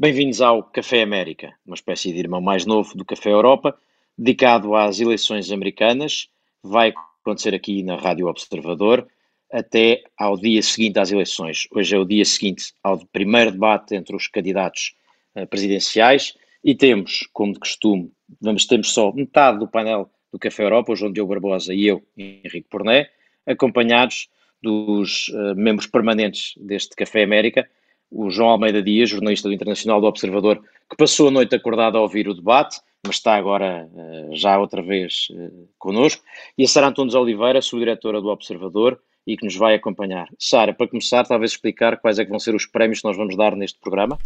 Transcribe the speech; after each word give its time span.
Bem-vindos 0.00 0.40
ao 0.40 0.62
Café 0.62 1.02
América, 1.02 1.52
uma 1.66 1.74
espécie 1.74 2.12
de 2.12 2.20
irmão 2.20 2.40
mais 2.40 2.64
novo 2.64 2.96
do 2.96 3.04
Café 3.04 3.32
Europa, 3.32 3.76
dedicado 4.16 4.76
às 4.76 5.00
eleições 5.00 5.50
americanas. 5.50 6.28
Vai 6.62 6.94
acontecer 7.20 7.52
aqui 7.52 7.82
na 7.82 7.96
Rádio 7.96 8.28
Observador 8.28 9.08
até 9.52 10.04
ao 10.16 10.36
dia 10.36 10.62
seguinte 10.62 11.00
às 11.00 11.10
eleições. 11.10 11.66
Hoje 11.72 11.96
é 11.96 11.98
o 11.98 12.04
dia 12.04 12.24
seguinte 12.24 12.72
ao 12.80 13.04
primeiro 13.06 13.50
debate 13.50 13.96
entre 13.96 14.14
os 14.14 14.28
candidatos 14.28 14.94
uh, 15.34 15.44
presidenciais 15.48 16.32
e 16.62 16.76
temos, 16.76 17.28
como 17.32 17.54
de 17.54 17.58
costume, 17.58 18.12
vamos 18.40 18.66
temos 18.66 18.94
só 18.94 19.12
metade 19.12 19.58
do 19.58 19.66
painel 19.66 20.08
do 20.32 20.38
Café 20.38 20.62
Europa, 20.62 20.92
o 20.92 20.96
João 20.96 21.12
Diogo 21.12 21.30
Barbosa 21.30 21.74
e 21.74 21.88
eu, 21.88 22.06
Henrique 22.16 22.68
Porné, 22.70 23.10
acompanhados 23.44 24.28
dos 24.62 25.26
uh, 25.30 25.56
membros 25.56 25.88
permanentes 25.88 26.54
deste 26.56 26.94
Café 26.94 27.24
América, 27.24 27.68
o 28.10 28.30
João 28.30 28.50
Almeida 28.50 28.82
Dias, 28.82 29.10
jornalista 29.10 29.48
do 29.48 29.54
Internacional 29.54 30.00
do 30.00 30.06
Observador, 30.06 30.62
que 30.88 30.96
passou 30.96 31.28
a 31.28 31.30
noite 31.30 31.54
acordado 31.54 31.98
a 31.98 32.00
ouvir 32.00 32.28
o 32.28 32.34
debate, 32.34 32.80
mas 33.06 33.16
está 33.16 33.34
agora 33.34 33.88
uh, 33.92 34.34
já 34.34 34.58
outra 34.58 34.82
vez 34.82 35.28
uh, 35.30 35.68
connosco, 35.78 36.22
e 36.56 36.64
a 36.64 36.68
Sara 36.68 36.88
Antunes 36.88 37.14
Oliveira, 37.14 37.62
subdiretora 37.62 38.20
do 38.20 38.28
Observador, 38.28 39.00
e 39.28 39.36
que 39.36 39.44
nos 39.44 39.54
vai 39.54 39.74
acompanhar. 39.74 40.26
Sara, 40.38 40.72
para 40.72 40.88
começar, 40.88 41.24
talvez 41.24 41.50
explicar 41.50 41.98
quais 41.98 42.18
é 42.18 42.24
que 42.24 42.30
vão 42.30 42.38
ser 42.38 42.54
os 42.54 42.64
prémios 42.64 43.00
que 43.00 43.06
nós 43.06 43.16
vamos 43.16 43.36
dar 43.36 43.54
neste 43.54 43.78
programa? 43.78 44.18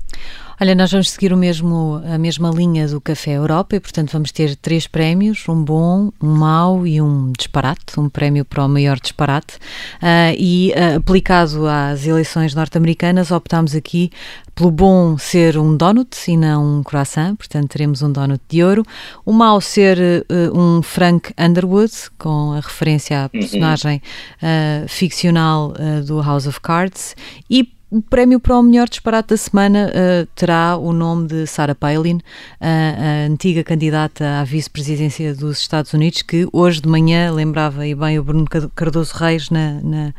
Olha, 0.60 0.76
nós 0.76 0.92
vamos 0.92 1.10
seguir 1.10 1.32
o 1.32 1.36
mesmo, 1.36 2.00
a 2.06 2.16
mesma 2.16 2.50
linha 2.50 2.86
do 2.86 3.00
Café 3.00 3.32
Europa 3.32 3.74
e, 3.74 3.80
portanto, 3.80 4.12
vamos 4.12 4.30
ter 4.30 4.54
três 4.54 4.86
prémios, 4.86 5.48
um 5.48 5.64
bom, 5.64 6.12
um 6.22 6.36
mau 6.36 6.86
e 6.86 7.02
um 7.02 7.32
disparate, 7.36 7.98
um 7.98 8.08
prémio 8.08 8.44
para 8.44 8.64
o 8.64 8.68
maior 8.68 9.00
disparate. 9.00 9.56
Uh, 9.96 10.38
e, 10.38 10.72
uh, 10.72 10.98
aplicado 10.98 11.66
às 11.66 12.06
eleições 12.06 12.54
norte-americanas, 12.54 13.32
optámos 13.32 13.74
aqui 13.74 14.12
pelo 14.54 14.70
bom 14.70 15.16
ser 15.16 15.56
um 15.56 15.76
donut 15.76 16.16
e 16.30 16.36
não 16.36 16.78
um 16.78 16.82
croissant, 16.82 17.36
portanto 17.36 17.70
teremos 17.70 18.02
um 18.02 18.12
donut 18.12 18.42
de 18.48 18.62
ouro. 18.62 18.84
O 19.24 19.32
mau 19.32 19.60
ser 19.60 19.98
uh, 19.98 20.58
um 20.58 20.82
Frank 20.82 21.32
Underwood, 21.38 21.92
com 22.18 22.52
a 22.52 22.60
referência 22.60 23.18
à 23.18 23.22
uhum. 23.22 23.28
personagem 23.30 24.02
uh, 24.42 24.88
ficcional 24.92 25.72
uh, 25.72 26.04
do 26.04 26.20
House 26.20 26.46
of 26.46 26.60
Cards. 26.60 27.16
E 27.50 27.72
o 27.92 28.00
prémio 28.00 28.40
para 28.40 28.58
o 28.58 28.62
melhor 28.62 28.88
disparate 28.88 29.28
da 29.28 29.36
semana 29.36 29.90
uh, 29.90 30.26
terá 30.34 30.78
o 30.78 30.94
nome 30.94 31.28
de 31.28 31.46
Sarah 31.46 31.74
Palin, 31.74 32.16
uh, 32.16 32.22
a 32.60 33.26
antiga 33.26 33.62
candidata 33.62 34.40
à 34.40 34.44
vice-presidência 34.44 35.34
dos 35.34 35.58
Estados 35.58 35.92
Unidos, 35.92 36.22
que 36.22 36.48
hoje 36.54 36.80
de 36.80 36.88
manhã, 36.88 37.30
lembrava 37.30 37.86
e 37.86 37.94
bem 37.94 38.18
o 38.18 38.24
Bruno 38.24 38.46
Cardoso 38.74 39.14
Reis 39.14 39.50
na, 39.50 39.78
na, 39.82 40.14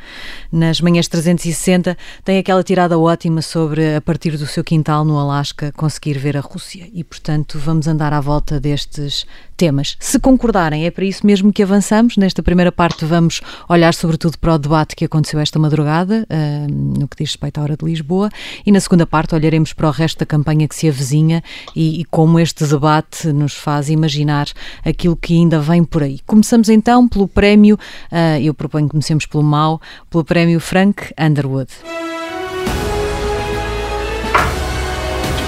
nas 0.52 0.80
manhãs 0.82 1.08
360, 1.08 1.98
tem 2.24 2.38
aquela 2.38 2.64
tirada 2.64 3.00
ótima 3.00 3.42
sobre, 3.42 3.96
a 3.96 4.02
partir 4.02 4.38
do 4.38 4.46
seu 4.46 4.64
quintal 4.64 5.04
no 5.04 5.18
Alasca, 5.18 5.72
conseguir 5.72 6.20
ver 6.20 6.38
a 6.38 6.42
Rússia. 6.42 6.88
E, 6.94 7.04
portanto, 7.04 7.58
vamos 7.58 7.88
andar 7.88 8.14
à 8.14 8.22
volta 8.22 8.60
destes 8.60 9.26
temas. 9.64 9.96
Se 9.98 10.20
concordarem, 10.20 10.86
é 10.86 10.92
para 10.92 11.06
isso 11.06 11.26
mesmo 11.26 11.54
que 11.54 11.64
avançamos. 11.64 12.18
Nesta 12.18 12.44
primeira 12.44 12.70
parte, 12.70 13.06
vamos 13.06 13.40
olhar 13.70 13.94
sobretudo 13.94 14.38
para 14.38 14.56
o 14.56 14.58
debate 14.58 14.94
que 14.94 15.06
aconteceu 15.06 15.40
esta 15.40 15.58
madrugada, 15.58 16.28
uh, 16.30 17.00
no 17.00 17.08
que 17.08 17.16
diz 17.16 17.30
respeito 17.30 17.60
à 17.60 17.64
hora 17.64 17.78
de 17.78 17.86
Lisboa, 17.86 18.30
e 18.66 18.74
na 18.74 18.82
segunda 18.82 19.08
parte 19.08 19.34
olharemos 19.34 19.72
para 19.72 19.88
o 19.88 19.92
resto 19.92 20.20
da 20.20 20.26
campanha 20.26 20.68
que 20.68 20.76
se 20.76 20.90
avizinha 20.90 21.42
e, 21.74 22.02
e 22.02 22.04
como 22.04 22.42
este 22.42 22.66
debate 22.66 23.28
nos 23.32 23.54
faz 23.54 23.90
imaginar 23.90 24.48
aquilo 24.84 25.16
que 25.16 25.34
ainda 25.34 25.62
vem 25.62 25.82
por 25.86 26.04
aí. 26.04 26.20
Começamos 26.28 26.68
então 26.68 27.08
pelo 27.08 27.26
prémio, 27.26 27.80
uh, 28.12 28.42
eu 28.42 28.54
proponho 28.54 28.88
que 28.88 28.92
comecemos 28.92 29.26
pelo 29.26 29.44
mau, 29.44 29.80
pelo 30.10 30.26
prémio 30.26 30.60
Frank 30.60 31.14
Underwood. 31.18 31.72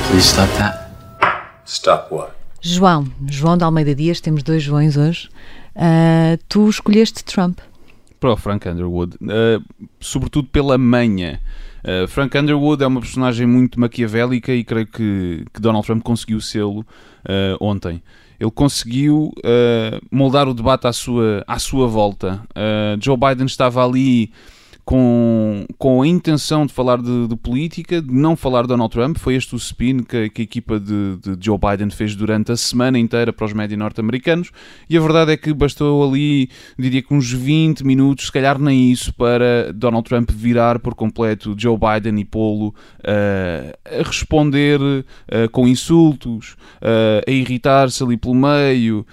Please 0.10 0.30
stop 0.30 0.50
that. 0.58 0.86
Stop 1.66 2.14
what? 2.16 2.35
João, 2.68 3.06
João 3.30 3.56
de 3.56 3.64
Almeida 3.64 3.94
Dias, 3.94 4.20
temos 4.20 4.42
dois 4.42 4.64
Joões 4.64 4.98
hoje. 4.98 5.30
Uh, 5.76 6.36
tu 6.50 6.68
escolheste 6.68 7.24
Trump. 7.24 7.60
Para 8.20 8.32
o 8.32 8.36
Frank 8.36 8.68
Underwood, 8.68 9.18
uh, 9.22 9.64
sobretudo 10.00 10.48
pela 10.48 10.76
manha. 10.76 11.40
Uh, 11.84 12.08
Frank 12.08 12.36
Underwood 12.36 12.84
é 12.84 12.88
uma 12.88 13.00
personagem 13.00 13.46
muito 13.46 13.80
maquiavélica 13.80 14.52
e 14.52 14.64
creio 14.64 14.88
que, 14.88 15.46
que 15.54 15.62
Donald 15.62 15.86
Trump 15.86 16.02
conseguiu 16.02 16.42
sê-lo 16.42 16.84
ontem. 17.62 18.02
Ele 18.40 18.52
conseguiu 18.52 19.32
moldar 20.12 20.48
o 20.48 20.54
debate 20.54 20.88
à 20.88 20.94
sua, 20.94 21.44
à 21.48 21.60
sua 21.60 21.88
volta. 21.88 22.42
Joe 23.00 23.16
Biden 23.16 23.46
estava 23.46 23.86
ali 23.86 24.32
com, 24.86 25.66
com 25.80 26.04
a 26.04 26.08
intenção 26.08 26.66
de 26.68 26.72
falar 26.72 27.02
de, 27.02 27.28
de, 27.28 27.36
política, 27.36 28.00
de 28.00 28.14
não 28.14 28.36
falar 28.36 28.62
de 28.62 28.68
Donald 28.68 28.92
Trump. 28.94 29.18
Foi 29.18 29.34
este 29.34 29.56
o 29.56 29.58
spin 29.58 30.04
que, 30.04 30.30
que 30.30 30.42
a 30.42 30.46
equipa 30.46 30.80
de, 30.80 31.18
de, 31.18 31.36
Joe 31.44 31.58
Biden 31.58 31.90
fez 31.90 32.16
durante 32.16 32.52
a 32.52 32.56
semana 32.56 33.00
inteira 33.00 33.34
para 33.34 33.46
os 33.46 33.52
médias 33.52 33.80
norte-americanos. 33.80 34.52
E 34.88 34.96
a 34.96 35.02
verdade 35.02 35.32
é 35.32 35.38
que 35.38 35.52
bastou 35.54 36.08
ali, 36.08 36.50
diria 36.78 37.02
que 37.02 37.14
uns 37.14 37.32
20 37.32 37.84
minutos, 37.84 38.28
se 38.28 38.32
calhar 38.32 38.60
nem 38.60 38.92
isso, 38.92 39.12
para 39.14 39.74
Donald 39.74 40.08
Trump 40.08 40.30
virar 40.32 40.78
por 40.78 40.94
completo 40.94 41.56
Joe 41.58 41.78
Biden 41.78 42.20
e 42.20 42.26
pô-lo 42.26 42.68
uh, 42.68 44.00
a 44.00 44.04
responder 44.04 44.80
uh, 44.80 45.50
com 45.52 45.68
insultos, 45.68 46.56
uh, 46.82 47.28
a 47.28 47.32
irritar-se 47.32 48.04
ali 48.04 48.18
pelo 48.18 48.36
meio, 48.36 49.06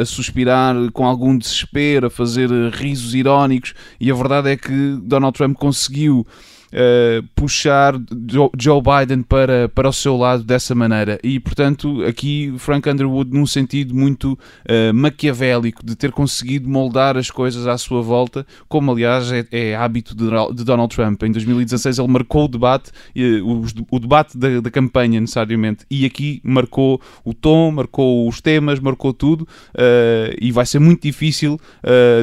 a 0.00 0.04
suspirar 0.04 0.74
com 0.92 1.04
algum 1.04 1.36
desespero, 1.36 2.06
a 2.06 2.10
fazer 2.10 2.48
risos 2.72 3.14
irónicos. 3.14 3.74
E 4.00 4.10
a 4.10 4.14
verdade 4.14 4.48
é 4.48 4.56
que 4.56 4.93
Donald 5.02 5.34
Trump 5.34 5.58
conseguiu 5.58 6.26
uh, 6.74 7.22
puxar 7.34 7.94
Joe 8.58 8.82
Biden 8.82 9.22
para, 9.22 9.68
para 9.68 9.88
o 9.88 9.92
seu 9.92 10.16
lado 10.16 10.42
dessa 10.42 10.74
maneira. 10.74 11.18
E, 11.22 11.38
portanto, 11.38 12.04
aqui 12.04 12.52
Frank 12.58 12.88
Underwood, 12.88 13.30
num 13.32 13.46
sentido 13.46 13.94
muito 13.94 14.32
uh, 14.32 14.92
maquiavélico, 14.92 15.84
de 15.84 15.94
ter 15.94 16.10
conseguido 16.12 16.68
moldar 16.68 17.16
as 17.16 17.30
coisas 17.30 17.66
à 17.66 17.78
sua 17.78 18.02
volta, 18.02 18.46
como 18.68 18.90
aliás 18.90 19.30
é, 19.30 19.46
é 19.50 19.76
hábito 19.76 20.14
de, 20.14 20.64
Donald 20.64 20.94
Trump. 20.94 21.22
Em 21.22 21.30
2016 21.30 21.98
ele 21.98 22.08
marcou 22.08 22.44
o 22.44 22.48
debate, 22.48 22.90
uh, 22.90 23.46
o, 23.46 23.64
o, 23.90 23.98
debate 23.98 24.36
da, 24.36 24.60
da, 24.60 24.70
campanha, 24.70 25.20
necessariamente, 25.20 25.86
e 25.90 26.04
aqui 26.04 26.40
marcou 26.42 27.00
o 27.24 27.32
tom, 27.32 27.70
marcou 27.70 28.28
os 28.28 28.40
temas, 28.40 28.80
marcou 28.80 29.12
tudo, 29.12 29.46
e 30.40 30.50
vai 30.50 30.66
ser 30.66 30.78
muito 30.78 31.02
difícil 31.02 31.58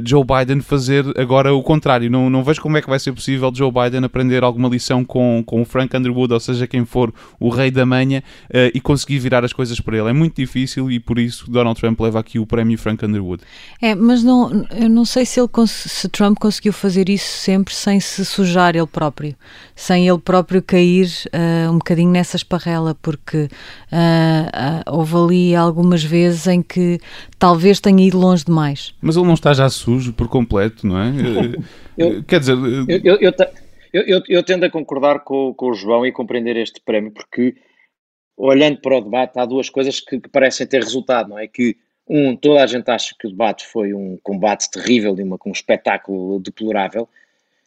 Joe 0.03 0.23
Biden 0.23 0.61
fazer 0.61 1.05
agora 1.17 1.53
o 1.53 1.63
contrário. 1.63 2.09
Não, 2.09 2.29
não 2.29 2.43
vejo 2.43 2.61
como 2.61 2.77
é 2.77 2.81
que 2.81 2.89
vai 2.89 2.99
ser 2.99 3.13
possível 3.13 3.51
Joe 3.53 3.71
Biden 3.71 4.03
aprender 4.03 4.40
aprender 4.41 4.45
alguma 4.45 4.67
lição 4.67 5.05
com, 5.05 5.43
com 5.45 5.61
o 5.61 5.65
Frank 5.65 5.95
Underwood, 5.95 6.33
ou 6.33 6.39
seja, 6.39 6.67
quem 6.67 6.83
for 6.85 7.13
o 7.39 7.49
rei 7.49 7.71
da 7.71 7.85
manha, 7.85 8.23
uh, 8.49 8.71
e 8.73 8.81
conseguir 8.81 9.19
virar 9.19 9.45
as 9.45 9.53
coisas 9.53 9.79
para 9.79 9.97
ele. 9.97 10.09
É 10.09 10.13
muito 10.13 10.35
difícil 10.35 10.91
e 10.91 10.99
por 10.99 11.19
isso 11.19 11.49
Donald 11.49 11.79
Trump 11.79 11.99
leva 11.99 12.19
aqui 12.19 12.39
o 12.39 12.45
prémio 12.45 12.77
Frank 12.77 13.05
Underwood. 13.05 13.43
É, 13.81 13.95
mas 13.95 14.23
não, 14.23 14.65
eu 14.71 14.89
não 14.89 15.05
sei 15.05 15.25
se, 15.25 15.39
ele, 15.39 15.49
se 15.67 16.09
Trump 16.09 16.37
conseguiu 16.39 16.73
fazer 16.73 17.09
isso 17.09 17.37
sempre 17.37 17.73
sem 17.73 17.99
se 17.99 18.25
sujar 18.25 18.75
ele 18.75 18.87
próprio, 18.87 19.35
sem 19.75 20.07
ele 20.07 20.19
próprio 20.19 20.61
cair 20.61 21.07
uh, 21.27 21.71
um 21.71 21.77
bocadinho 21.77 22.11
nessa 22.11 22.35
esparrela, 22.35 22.95
porque 23.01 23.47
uh, 23.91 24.91
houve 24.91 25.15
ali 25.15 25.55
algumas 25.55 26.03
vezes 26.03 26.47
em 26.47 26.61
que 26.61 26.99
talvez 27.37 27.79
tenha 27.79 28.05
ido 28.05 28.17
longe 28.17 28.43
demais. 28.45 28.93
Mas 29.01 29.15
ele 29.15 29.25
não 29.25 29.33
está 29.33 29.53
já 29.53 29.69
sujo 29.69 30.13
por 30.13 30.27
completo, 30.27 30.87
não 30.87 30.97
é? 30.97 31.11
eu, 31.97 32.23
Quer 32.23 32.39
dizer, 32.39 32.57
eu, 32.57 32.85
eu, 33.03 33.17
eu, 33.19 33.33
eu, 33.93 34.03
eu, 34.03 34.23
eu, 34.27 34.43
tendo 34.43 34.65
a 34.65 34.69
concordar 34.69 35.19
com, 35.19 35.53
com 35.53 35.69
o 35.69 35.73
João 35.73 36.05
e 36.05 36.11
compreender 36.11 36.55
este 36.57 36.81
prémio, 36.81 37.11
porque 37.11 37.55
olhando 38.37 38.79
para 38.81 38.97
o 38.97 39.01
debate, 39.01 39.37
há 39.37 39.45
duas 39.45 39.69
coisas 39.69 39.99
que, 39.99 40.19
que, 40.19 40.29
parecem 40.29 40.65
ter 40.65 40.81
resultado, 40.81 41.29
não 41.29 41.39
é? 41.39 41.47
Que, 41.47 41.77
um, 42.07 42.35
toda 42.35 42.63
a 42.63 42.67
gente 42.67 42.89
acha 42.89 43.15
que 43.17 43.27
o 43.27 43.29
debate 43.29 43.65
foi 43.67 43.93
um 43.93 44.17
combate 44.23 44.69
terrível 44.71 45.15
e 45.17 45.23
uma, 45.23 45.37
um 45.45 45.51
espetáculo 45.51 46.39
deplorável, 46.39 47.07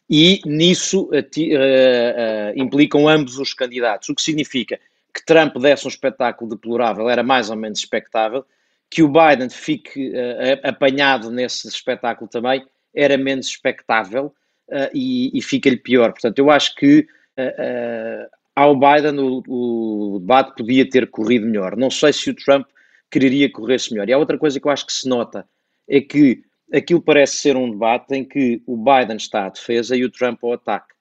e 0.09 0.39
nisso 0.45 1.05
uh, 1.05 1.15
uh, 1.15 1.17
uh, 1.17 2.53
implicam 2.55 3.07
ambos 3.07 3.39
os 3.39 3.53
candidatos, 3.53 4.09
o 4.09 4.15
que 4.15 4.21
significa 4.21 4.79
que 5.13 5.25
Trump 5.25 5.55
desse 5.57 5.85
um 5.85 5.89
espetáculo 5.89 6.49
deplorável 6.49 7.09
era 7.09 7.23
mais 7.23 7.49
ou 7.49 7.55
menos 7.55 7.79
expectável, 7.79 8.45
que 8.89 9.01
o 9.01 9.07
Biden 9.07 9.49
fique 9.49 10.13
apanhado 10.61 11.31
nesse 11.31 11.67
espetáculo 11.67 12.29
também 12.29 12.63
era 12.93 13.17
menos 13.17 13.47
expectável, 13.47 14.33
uh, 14.69 14.89
e, 14.93 15.37
e 15.37 15.41
fica-lhe 15.41 15.77
pior. 15.77 16.11
Portanto, 16.11 16.39
eu 16.39 16.49
acho 16.49 16.75
que 16.75 17.07
uh, 17.39 18.29
ao 18.55 18.75
Biden 18.75 19.19
o, 19.19 19.43
o, 19.47 20.19
debate 20.19 20.55
podia 20.55 20.89
ter 20.89 21.09
corrido 21.09 21.45
melhor. 21.45 21.75
Não 21.75 21.91
sei 21.91 22.13
se 22.13 22.29
o 22.29 22.35
Trump 22.35 22.67
quereria 23.11 23.51
correr-se 23.51 23.91
melhor. 23.91 24.09
E 24.09 24.13
há 24.13 24.17
outra 24.17 24.37
coisa 24.37 24.59
que 24.59 24.67
eu 24.67 24.71
acho 24.71 24.85
que 24.85 24.93
se 24.93 25.07
nota, 25.07 25.47
é 25.87 26.01
que 26.01 26.41
aquilo 26.73 27.01
parece 27.01 27.37
ser 27.37 27.55
um 27.55 27.69
debate 27.69 28.15
em 28.15 28.23
que 28.23 28.61
o 28.65 28.77
Biden 28.77 29.17
está 29.17 29.45
à 29.45 29.49
defesa 29.49 29.95
e 29.95 30.03
o 30.03 30.09
Trump 30.09 30.43
ao 30.43 30.53
ataque. 30.53 30.93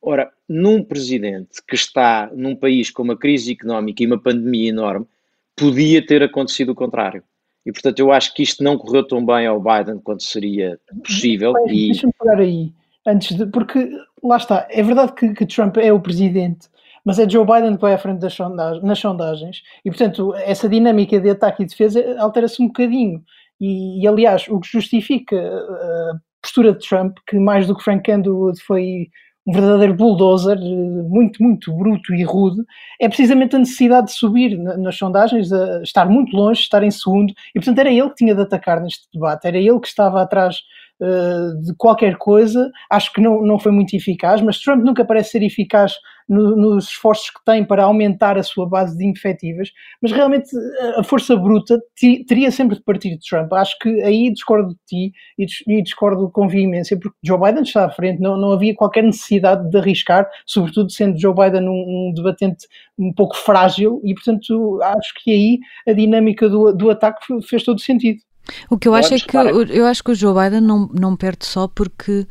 Ora, 0.00 0.32
num 0.48 0.82
presidente 0.82 1.62
que 1.66 1.76
está 1.76 2.28
num 2.34 2.56
país 2.56 2.90
com 2.90 3.02
uma 3.02 3.16
crise 3.16 3.52
económica 3.52 4.02
e 4.02 4.06
uma 4.06 4.20
pandemia 4.20 4.70
enorme, 4.70 5.06
podia 5.54 6.04
ter 6.04 6.22
acontecido 6.22 6.70
o 6.70 6.74
contrário. 6.74 7.22
E, 7.64 7.70
portanto, 7.70 8.00
eu 8.00 8.10
acho 8.10 8.34
que 8.34 8.42
isto 8.42 8.64
não 8.64 8.76
correu 8.76 9.06
tão 9.06 9.24
bem 9.24 9.46
ao 9.46 9.62
Biden 9.62 10.00
quanto 10.00 10.24
seria 10.24 10.80
possível. 11.04 11.54
E... 11.68 11.92
Deixa-me 11.92 12.12
pegar 12.18 12.40
aí 12.40 12.72
antes 13.06 13.36
de. 13.36 13.46
Porque 13.46 13.90
lá 14.22 14.36
está, 14.36 14.66
é 14.70 14.82
verdade 14.82 15.12
que, 15.12 15.34
que 15.34 15.46
Trump 15.46 15.76
é 15.76 15.92
o 15.92 16.00
presidente, 16.00 16.68
mas 17.04 17.18
é 17.18 17.28
Joe 17.28 17.44
Biden 17.44 17.76
que 17.76 17.82
vai 17.82 17.94
à 17.94 17.98
frente 17.98 18.20
das 18.20 18.34
sondagens, 18.34 18.82
nas 18.82 18.98
sondagens, 18.98 19.62
e 19.84 19.90
portanto 19.90 20.34
essa 20.36 20.68
dinâmica 20.68 21.20
de 21.20 21.30
ataque 21.30 21.62
e 21.62 21.66
defesa 21.66 22.16
altera-se 22.18 22.62
um 22.62 22.66
bocadinho. 22.66 23.22
E, 23.60 24.02
e, 24.02 24.08
aliás, 24.08 24.48
o 24.48 24.58
que 24.58 24.68
justifica 24.68 25.36
a 25.36 26.14
postura 26.42 26.72
de 26.72 26.80
Trump, 26.80 27.16
que 27.28 27.38
mais 27.38 27.66
do 27.68 27.76
que 27.76 27.84
Frank 27.84 28.10
Underwood 28.10 28.60
foi 28.60 29.08
um 29.46 29.52
verdadeiro 29.52 29.94
bulldozer, 29.94 30.58
muito, 30.58 31.42
muito 31.42 31.72
bruto 31.76 32.14
e 32.14 32.22
rude, 32.24 32.62
é 33.00 33.08
precisamente 33.08 33.56
a 33.56 33.58
necessidade 33.58 34.08
de 34.08 34.12
subir 34.12 34.56
nas 34.56 34.96
sondagens, 34.96 35.50
estar 35.82 36.08
muito 36.08 36.36
longe, 36.36 36.60
estar 36.60 36.82
em 36.82 36.90
segundo, 36.90 37.32
e 37.54 37.58
portanto 37.58 37.78
era 37.78 37.90
ele 37.90 38.08
que 38.10 38.16
tinha 38.16 38.34
de 38.34 38.42
atacar 38.42 38.80
neste 38.80 39.08
debate, 39.12 39.46
era 39.46 39.58
ele 39.58 39.80
que 39.80 39.88
estava 39.88 40.22
atrás 40.22 40.58
uh, 41.02 41.60
de 41.62 41.74
qualquer 41.76 42.16
coisa. 42.16 42.70
Acho 42.88 43.12
que 43.12 43.20
não, 43.20 43.42
não 43.42 43.58
foi 43.58 43.72
muito 43.72 43.94
eficaz, 43.94 44.40
mas 44.40 44.58
Trump 44.60 44.84
nunca 44.84 45.04
parece 45.04 45.32
ser 45.32 45.42
eficaz 45.42 45.94
no, 46.28 46.56
nos 46.56 46.88
esforços 46.88 47.30
que 47.30 47.44
tem 47.44 47.64
para 47.64 47.84
aumentar 47.84 48.38
a 48.38 48.42
sua 48.42 48.66
base 48.66 48.96
de 48.96 49.04
infetivas, 49.04 49.70
mas 50.00 50.12
realmente 50.12 50.48
eh, 50.56 51.00
a 51.00 51.02
força 51.02 51.36
bruta 51.36 51.80
teria 52.26 52.50
sempre 52.50 52.76
de 52.76 52.82
partir 52.82 53.10
de 53.10 53.18
Trump. 53.18 53.52
Acho 53.52 53.78
que 53.78 54.02
aí 54.02 54.32
discordo 54.32 54.70
de 54.70 54.76
ti 54.86 55.12
e, 55.38 55.46
e 55.66 55.82
discordo 55.82 56.30
com 56.30 56.48
veemência, 56.48 56.98
porque 56.98 57.16
Joe 57.24 57.38
Biden 57.38 57.62
está 57.62 57.86
à 57.86 57.90
frente, 57.90 58.20
não, 58.20 58.36
não 58.36 58.52
havia 58.52 58.74
qualquer 58.74 59.02
necessidade 59.02 59.68
de 59.68 59.76
arriscar, 59.76 60.28
sobretudo 60.46 60.90
sendo 60.90 61.20
Joe 61.20 61.34
Biden 61.34 61.68
um, 61.68 62.10
um 62.10 62.12
debatente 62.14 62.66
um 62.98 63.12
pouco 63.12 63.36
frágil, 63.36 64.00
e 64.04 64.14
portanto 64.14 64.80
acho 64.82 65.14
que 65.22 65.32
aí 65.32 65.58
a 65.86 65.92
dinâmica 65.92 66.48
do, 66.48 66.72
do 66.72 66.90
ataque 66.90 67.20
fez 67.42 67.62
todo 67.62 67.80
sentido. 67.80 68.20
O 68.68 68.76
que 68.78 68.88
eu 68.88 68.94
acho 68.94 69.14
é 69.14 69.18
que 69.18 69.36
eu 69.36 69.86
acho 69.86 70.02
que 70.02 70.10
o 70.10 70.14
Joe 70.14 70.34
Biden 70.34 70.60
não, 70.60 70.88
não 70.92 71.16
perde 71.16 71.46
só 71.46 71.68
porque 71.68 72.26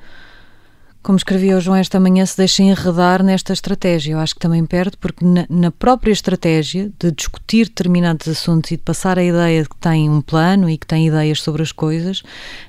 como 1.04 1.18
escrevia 1.18 1.58
o 1.58 1.60
João 1.60 1.78
esta 1.78 2.00
manhã, 2.00 2.26
se 2.26 2.38
deixa 2.38 2.62
enredar 2.62 3.24
nesta 3.24 3.54
estratégia. 3.54 4.14
Eu 4.14 4.20
acho 4.20 4.36
que 4.36 4.40
também 4.40 4.64
perde, 4.66 4.98
porque 4.98 5.26
na, 5.26 5.46
na, 5.50 5.72
própria 5.72 6.12
estratégia 6.12 6.92
de 7.00 7.12
discutir 7.12 7.66
determinados 7.68 8.28
assuntos 8.28 8.72
e 8.72 8.78
de 8.78 8.84
passar 8.84 9.18
a 9.18 9.24
ideia 9.24 9.64
de 9.64 9.70
que 9.70 9.76
tem 9.78 10.10
um 10.10 10.22
plano 10.22 10.70
e 10.70 10.78
que 10.78 10.86
tem 10.86 11.08
ideias 11.08 11.42
sobre 11.42 11.64
as 11.64 11.72
coisas, 11.72 12.22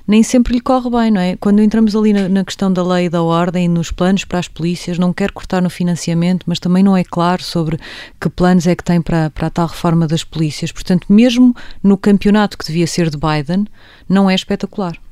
nem 0.07 0.23
sempre 0.23 0.53
lhe 0.53 0.61
corre 0.61 0.89
bem, 0.89 1.11
não 1.11 1.21
é? 1.21 1.35
Quando 1.35 1.61
entramos 1.61 1.95
ali 1.95 2.11
na, 2.11 2.27
na 2.27 2.43
questão 2.43 2.73
da 2.73 2.83
lei 2.83 3.05
e 3.05 3.09
da 3.09 3.21
ordem, 3.21 3.67
nos 3.67 3.91
planos 3.91 4.25
para 4.25 4.39
as 4.39 4.47
polícias, 4.47 4.97
não 4.97 5.13
quer 5.13 5.31
cortar 5.31 5.61
no 5.61 5.69
financiamento, 5.69 6.43
mas 6.47 6.59
também 6.59 6.81
não 6.81 6.97
é 6.97 7.03
claro 7.03 7.43
sobre 7.43 7.77
que 8.19 8.29
planos 8.29 8.65
é 8.65 8.75
que 8.75 8.83
tem 8.83 8.99
para, 8.99 9.29
para 9.29 9.47
a 9.47 9.51
tal 9.51 9.67
reforma 9.67 10.07
das 10.07 10.23
polícias. 10.23 10.71
Portanto, 10.71 11.05
mesmo 11.07 11.55
no 11.83 11.97
campeonato 11.97 12.57
que 12.57 12.65
devia 12.65 12.87
ser 12.87 13.11
de 13.11 13.17
Biden, 13.17 13.67
não 14.09 14.27
é 14.27 14.33
espetacular. 14.33 15.02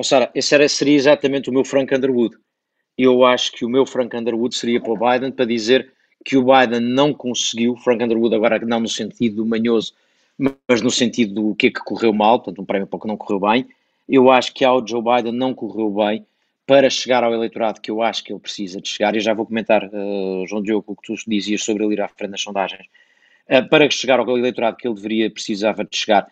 Oh, 0.00 0.02
Sara, 0.02 0.30
esse 0.34 0.54
era, 0.54 0.66
seria 0.66 0.96
exatamente 0.96 1.50
o 1.50 1.52
meu 1.52 1.62
Frank 1.62 1.94
Underwood. 1.94 2.34
Eu 2.96 3.22
acho 3.22 3.52
que 3.52 3.66
o 3.66 3.68
meu 3.68 3.84
Frank 3.84 4.16
Underwood 4.16 4.56
seria 4.56 4.80
para 4.80 4.92
o 4.92 4.96
Biden 4.96 5.30
para 5.30 5.44
dizer 5.44 5.92
que 6.24 6.38
o 6.38 6.42
Biden 6.42 6.80
não 6.80 7.12
conseguiu, 7.12 7.76
Frank 7.76 8.02
Underwood 8.02 8.34
agora 8.34 8.58
não 8.60 8.80
no 8.80 8.88
sentido 8.88 9.44
manhoso, 9.44 9.92
mas 10.38 10.80
no 10.80 10.90
sentido 10.90 11.34
do 11.34 11.54
que 11.54 11.66
é 11.66 11.70
que 11.70 11.80
correu 11.80 12.14
mal, 12.14 12.38
portanto 12.38 12.62
um 12.62 12.64
prémio 12.64 12.86
para 12.86 12.96
o 12.96 13.00
que 13.00 13.08
não 13.08 13.16
correu 13.18 13.40
bem, 13.40 13.68
eu 14.08 14.30
acho 14.30 14.54
que 14.54 14.64
ao 14.64 14.86
Joe 14.88 15.02
Biden 15.02 15.32
não 15.32 15.52
correu 15.52 15.90
bem 15.90 16.24
para 16.66 16.88
chegar 16.88 17.22
ao 17.22 17.34
eleitorado 17.34 17.78
que 17.78 17.90
eu 17.90 18.00
acho 18.00 18.24
que 18.24 18.32
ele 18.32 18.40
precisa 18.40 18.80
de 18.80 18.88
chegar, 18.88 19.14
e 19.14 19.20
já 19.20 19.34
vou 19.34 19.44
comentar, 19.44 19.84
uh, 19.84 20.46
João 20.48 20.62
Diogo, 20.62 20.92
o 20.92 20.96
que 20.96 21.02
tu 21.02 21.14
dizias 21.28 21.62
sobre 21.62 21.84
ele 21.84 21.92
ir 21.92 22.00
à 22.00 22.08
frente 22.08 22.30
nas 22.30 22.40
sondagens, 22.40 22.86
uh, 23.50 23.68
para 23.68 23.90
chegar 23.90 24.18
ao 24.18 24.38
eleitorado 24.38 24.78
que 24.78 24.88
ele 24.88 24.94
deveria, 24.94 25.30
precisava 25.30 25.84
de 25.84 25.94
chegar, 25.94 26.26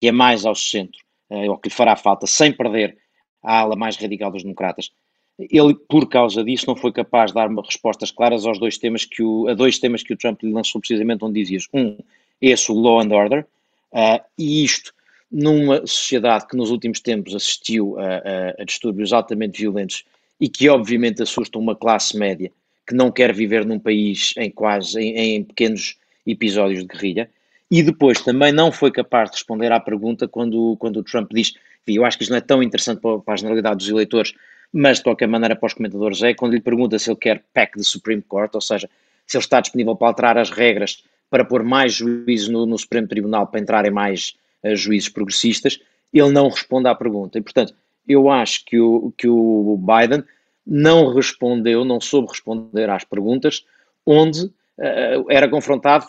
que 0.00 0.08
é 0.08 0.10
mais 0.10 0.46
ao 0.46 0.54
centro, 0.54 1.04
ou 1.28 1.58
que 1.58 1.68
lhe 1.68 1.74
fará 1.74 1.96
falta, 1.96 2.26
sem 2.26 2.52
perder 2.52 2.96
a 3.42 3.60
ala 3.60 3.76
mais 3.76 3.96
radical 3.96 4.30
dos 4.30 4.42
democratas. 4.42 4.90
Ele, 5.38 5.74
por 5.88 6.08
causa 6.08 6.44
disso, 6.44 6.66
não 6.66 6.76
foi 6.76 6.92
capaz 6.92 7.30
de 7.30 7.34
dar 7.34 7.50
respostas 7.50 8.10
claras 8.10 8.46
aos 8.46 8.58
dois 8.58 8.78
temas 8.78 9.04
que 9.04 9.22
o, 9.22 9.48
a 9.48 9.54
dois 9.54 9.78
temas 9.78 10.02
que 10.02 10.12
o 10.12 10.16
Trump 10.16 10.42
lhe 10.42 10.52
lançou 10.52 10.80
precisamente 10.80 11.24
onde 11.24 11.40
dizias. 11.40 11.68
Um, 11.74 11.98
esse, 12.40 12.70
o 12.70 12.74
law 12.74 13.00
and 13.00 13.12
order, 13.12 13.46
uh, 13.92 14.22
e 14.38 14.64
isto 14.64 14.92
numa 15.30 15.84
sociedade 15.86 16.46
que 16.46 16.56
nos 16.56 16.70
últimos 16.70 17.00
tempos 17.00 17.34
assistiu 17.34 17.98
a, 17.98 18.02
a, 18.02 18.62
a, 18.62 18.64
distúrbios 18.64 19.12
altamente 19.12 19.60
violentos 19.60 20.04
e 20.40 20.48
que 20.48 20.68
obviamente 20.68 21.22
assusta 21.22 21.58
uma 21.58 21.74
classe 21.74 22.16
média 22.16 22.52
que 22.86 22.94
não 22.94 23.10
quer 23.10 23.32
viver 23.32 23.64
num 23.64 23.78
país 23.78 24.34
em 24.36 24.50
quase 24.50 25.00
em, 25.00 25.36
em 25.36 25.42
pequenos 25.42 25.96
episódios 26.24 26.80
de 26.80 26.86
guerrilha. 26.86 27.30
E 27.70 27.82
depois 27.82 28.20
também 28.20 28.52
não 28.52 28.70
foi 28.70 28.90
capaz 28.90 29.30
de 29.30 29.36
responder 29.36 29.72
à 29.72 29.80
pergunta 29.80 30.28
quando, 30.28 30.76
quando 30.78 30.98
o 30.98 31.02
Trump 31.02 31.30
diz 31.32 31.54
eu 31.86 32.04
acho 32.04 32.16
que 32.16 32.24
isto 32.24 32.30
não 32.30 32.38
é 32.38 32.40
tão 32.40 32.62
interessante 32.62 33.00
para, 33.00 33.18
para 33.18 33.34
a 33.34 33.36
generalidade 33.36 33.76
dos 33.76 33.88
eleitores, 33.88 34.32
mas 34.72 34.98
de 34.98 35.04
qualquer 35.04 35.28
maneira 35.28 35.54
para 35.54 35.66
os 35.66 35.74
comentadores 35.74 36.22
é, 36.22 36.34
quando 36.34 36.54
lhe 36.54 36.60
pergunta 36.60 36.98
se 36.98 37.10
ele 37.10 37.18
quer 37.18 37.44
PAC 37.52 37.78
de 37.78 37.84
Supreme 37.84 38.22
Court, 38.22 38.54
ou 38.54 38.60
seja, 38.60 38.88
se 39.26 39.36
ele 39.36 39.44
está 39.44 39.60
disponível 39.60 39.94
para 39.94 40.08
alterar 40.08 40.38
as 40.38 40.50
regras 40.50 41.04
para 41.30 41.44
pôr 41.44 41.62
mais 41.62 41.92
juízes 41.92 42.48
no, 42.48 42.64
no 42.66 42.78
Supremo 42.78 43.08
Tribunal, 43.08 43.46
para 43.46 43.60
entrarem 43.60 43.90
mais 43.90 44.34
uh, 44.62 44.74
juízes 44.74 45.08
progressistas, 45.08 45.78
ele 46.12 46.30
não 46.30 46.48
responde 46.48 46.88
à 46.88 46.94
pergunta. 46.94 47.38
E, 47.38 47.42
portanto, 47.42 47.74
eu 48.06 48.30
acho 48.30 48.64
que 48.64 48.78
o, 48.78 49.12
que 49.16 49.28
o 49.28 49.78
Biden 49.78 50.22
não 50.66 51.12
respondeu, 51.12 51.84
não 51.84 52.00
soube 52.00 52.28
responder 52.28 52.88
às 52.88 53.04
perguntas, 53.04 53.64
onde 54.06 54.44
uh, 54.44 55.26
era 55.28 55.48
confrontado 55.48 56.06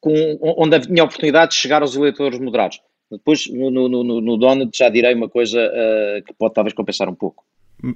com, 0.00 0.38
onde 0.58 0.80
tinha 0.80 1.02
a 1.02 1.06
oportunidade 1.06 1.52
de 1.52 1.56
chegar 1.56 1.82
aos 1.82 1.96
eleitores 1.96 2.38
moderados. 2.38 2.80
Depois, 3.10 3.46
no, 3.48 3.70
no, 3.70 3.88
no, 3.88 4.20
no 4.20 4.36
Donald, 4.36 4.70
já 4.74 4.88
direi 4.88 5.14
uma 5.14 5.28
coisa 5.28 5.58
uh, 5.58 6.22
que 6.24 6.34
pode 6.34 6.54
talvez 6.54 6.74
compensar 6.74 7.08
um 7.08 7.14
pouco. 7.14 7.44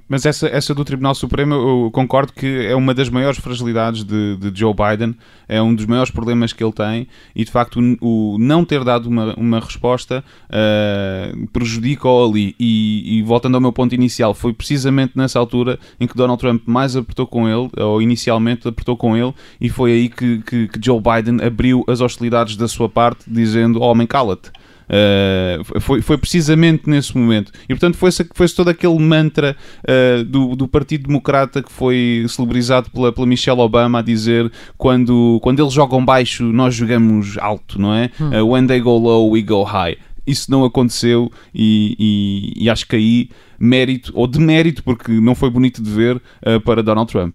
Mas 0.07 0.25
essa, 0.25 0.47
essa 0.47 0.73
do 0.73 0.85
Tribunal 0.85 1.13
Supremo, 1.13 1.53
eu 1.53 1.91
concordo 1.91 2.31
que 2.31 2.65
é 2.65 2.75
uma 2.75 2.93
das 2.93 3.09
maiores 3.09 3.37
fragilidades 3.37 4.05
de, 4.05 4.37
de 4.37 4.57
Joe 4.57 4.73
Biden, 4.73 5.13
é 5.47 5.61
um 5.61 5.75
dos 5.75 5.85
maiores 5.85 6.09
problemas 6.09 6.53
que 6.53 6.63
ele 6.63 6.71
tem 6.71 7.07
e 7.35 7.43
de 7.43 7.51
facto 7.51 7.81
o, 7.99 8.33
o 8.33 8.37
não 8.37 8.63
ter 8.63 8.81
dado 8.85 9.07
uma, 9.07 9.35
uma 9.35 9.59
resposta 9.59 10.23
uh, 10.49 11.47
prejudica-o 11.47 12.25
ali. 12.25 12.55
E, 12.57 13.17
e, 13.17 13.23
voltando 13.23 13.55
ao 13.55 13.61
meu 13.61 13.73
ponto 13.73 13.93
inicial, 13.93 14.33
foi 14.33 14.53
precisamente 14.53 15.17
nessa 15.17 15.37
altura 15.37 15.77
em 15.99 16.07
que 16.07 16.15
Donald 16.15 16.39
Trump 16.39 16.63
mais 16.65 16.95
apertou 16.95 17.27
com 17.27 17.47
ele, 17.49 17.69
ou 17.77 18.01
inicialmente 18.01 18.65
apertou 18.67 18.95
com 18.95 19.17
ele, 19.17 19.33
e 19.59 19.67
foi 19.67 19.91
aí 19.91 20.09
que, 20.09 20.41
que, 20.43 20.67
que 20.69 20.79
Joe 20.81 21.01
Biden 21.01 21.45
abriu 21.45 21.83
as 21.89 21.99
hostilidades 21.99 22.55
da 22.55 22.69
sua 22.69 22.87
parte, 22.87 23.25
dizendo: 23.27 23.81
Homem, 23.81 24.07
cala-te. 24.07 24.49
Uh, 24.93 25.81
foi, 25.81 26.01
foi 26.01 26.17
precisamente 26.19 26.87
nesse 26.87 27.17
momento. 27.17 27.51
E 27.63 27.69
portanto 27.69 27.97
foi-se 27.97 28.27
foi 28.33 28.47
todo 28.49 28.69
aquele 28.69 28.99
mantra 28.99 29.55
uh, 29.81 30.23
do, 30.23 30.55
do 30.55 30.67
Partido 30.67 31.07
Democrata 31.07 31.63
que 31.63 31.71
foi 31.71 32.23
celebrizado 32.29 32.91
pela, 32.91 33.11
pela 33.11 33.25
Michelle 33.25 33.59
Obama 33.59 33.99
a 33.99 34.01
dizer 34.03 34.51
quando, 34.77 35.39
quando 35.41 35.59
eles 35.59 35.73
jogam 35.73 36.05
baixo, 36.05 36.43
nós 36.43 36.75
jogamos 36.75 37.37
alto, 37.39 37.81
não 37.81 37.93
é? 37.93 38.11
Hum. 38.21 38.29
Uh, 38.29 38.51
when 38.51 38.67
they 38.67 38.79
go 38.79 38.97
low, 38.97 39.31
we 39.31 39.41
go 39.41 39.63
high. 39.63 39.97
Isso 40.25 40.49
não 40.51 40.63
aconteceu 40.63 41.31
e, 41.53 42.53
e, 42.57 42.65
e 42.65 42.69
acho 42.69 42.87
que 42.87 42.95
aí 42.95 43.29
mérito, 43.59 44.11
ou 44.15 44.27
demérito, 44.27 44.83
porque 44.83 45.11
não 45.11 45.35
foi 45.35 45.49
bonito 45.49 45.81
de 45.83 45.89
ver, 45.89 46.21
para 46.63 46.81
Donald 46.81 47.11
Trump. 47.11 47.33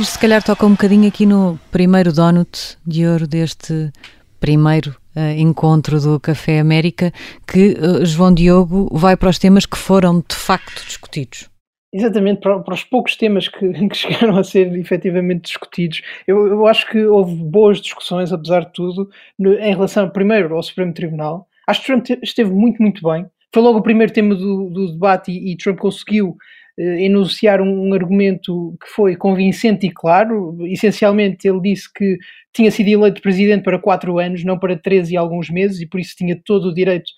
Isto 0.00 0.14
se 0.14 0.18
calhar 0.18 0.42
toca 0.42 0.66
um 0.66 0.72
bocadinho 0.72 1.06
aqui 1.06 1.24
no 1.24 1.56
primeiro 1.70 2.12
donut 2.12 2.76
de 2.84 3.06
ouro 3.06 3.28
deste 3.28 3.92
primeiro 4.40 4.90
uh, 5.14 5.38
encontro 5.38 6.00
do 6.00 6.18
Café 6.18 6.58
América, 6.58 7.12
que 7.46 7.76
uh, 7.78 8.04
João 8.04 8.34
Diogo 8.34 8.88
vai 8.92 9.16
para 9.16 9.28
os 9.30 9.38
temas 9.38 9.64
que 9.64 9.78
foram 9.78 10.18
de 10.28 10.34
facto 10.34 10.84
discutidos. 10.84 11.48
Exatamente, 11.92 12.40
para, 12.40 12.58
para, 12.58 12.74
os 12.74 12.82
poucos 12.82 13.14
temas 13.14 13.46
que, 13.46 13.70
que, 13.88 13.96
chegaram 13.96 14.36
a 14.36 14.42
ser 14.42 14.76
efetivamente 14.76 15.42
discutidos. 15.42 16.02
Eu, 16.26 16.44
eu, 16.48 16.66
acho 16.66 16.90
que 16.90 17.06
houve 17.06 17.36
boas 17.36 17.80
discussões, 17.80 18.32
apesar 18.32 18.64
de 18.64 18.72
tudo, 18.72 19.08
no, 19.38 19.54
em 19.54 19.72
relação, 19.72 20.10
primeiro, 20.10 20.56
ao 20.56 20.62
Supremo 20.64 20.92
Tribunal. 20.92 21.46
Acho 21.68 21.80
que 21.80 21.86
Trump 21.86 22.04
esteve 22.20 22.50
muito, 22.50 22.82
muito 22.82 23.00
bem. 23.08 23.26
Foi 23.54 23.62
logo 23.62 23.78
o 23.78 23.82
primeiro 23.82 24.12
tema 24.12 24.34
do, 24.34 24.68
do 24.70 24.90
debate 24.90 25.30
e, 25.30 25.52
e 25.52 25.56
Trump 25.56 25.78
conseguiu 25.78 26.36
enunciar 26.76 27.60
um, 27.60 27.88
um, 27.88 27.94
argumento 27.94 28.76
que 28.80 28.88
foi 28.88 29.16
convincente 29.16 29.86
e 29.86 29.90
claro. 29.90 30.56
Essencialmente, 30.66 31.46
ele 31.46 31.60
disse 31.60 31.92
que 31.92 32.18
tinha 32.52 32.70
sido 32.70 32.88
eleito 32.88 33.22
presidente 33.22 33.62
para 33.62 33.78
quatro 33.78 34.18
anos, 34.18 34.44
não 34.44 34.58
para 34.58 34.76
13 34.76 35.14
e 35.14 35.16
alguns 35.16 35.50
meses, 35.50 35.80
e 35.80 35.86
por 35.86 36.00
isso 36.00 36.14
tinha 36.16 36.40
todo 36.44 36.68
o 36.68 36.74
direito 36.74 37.10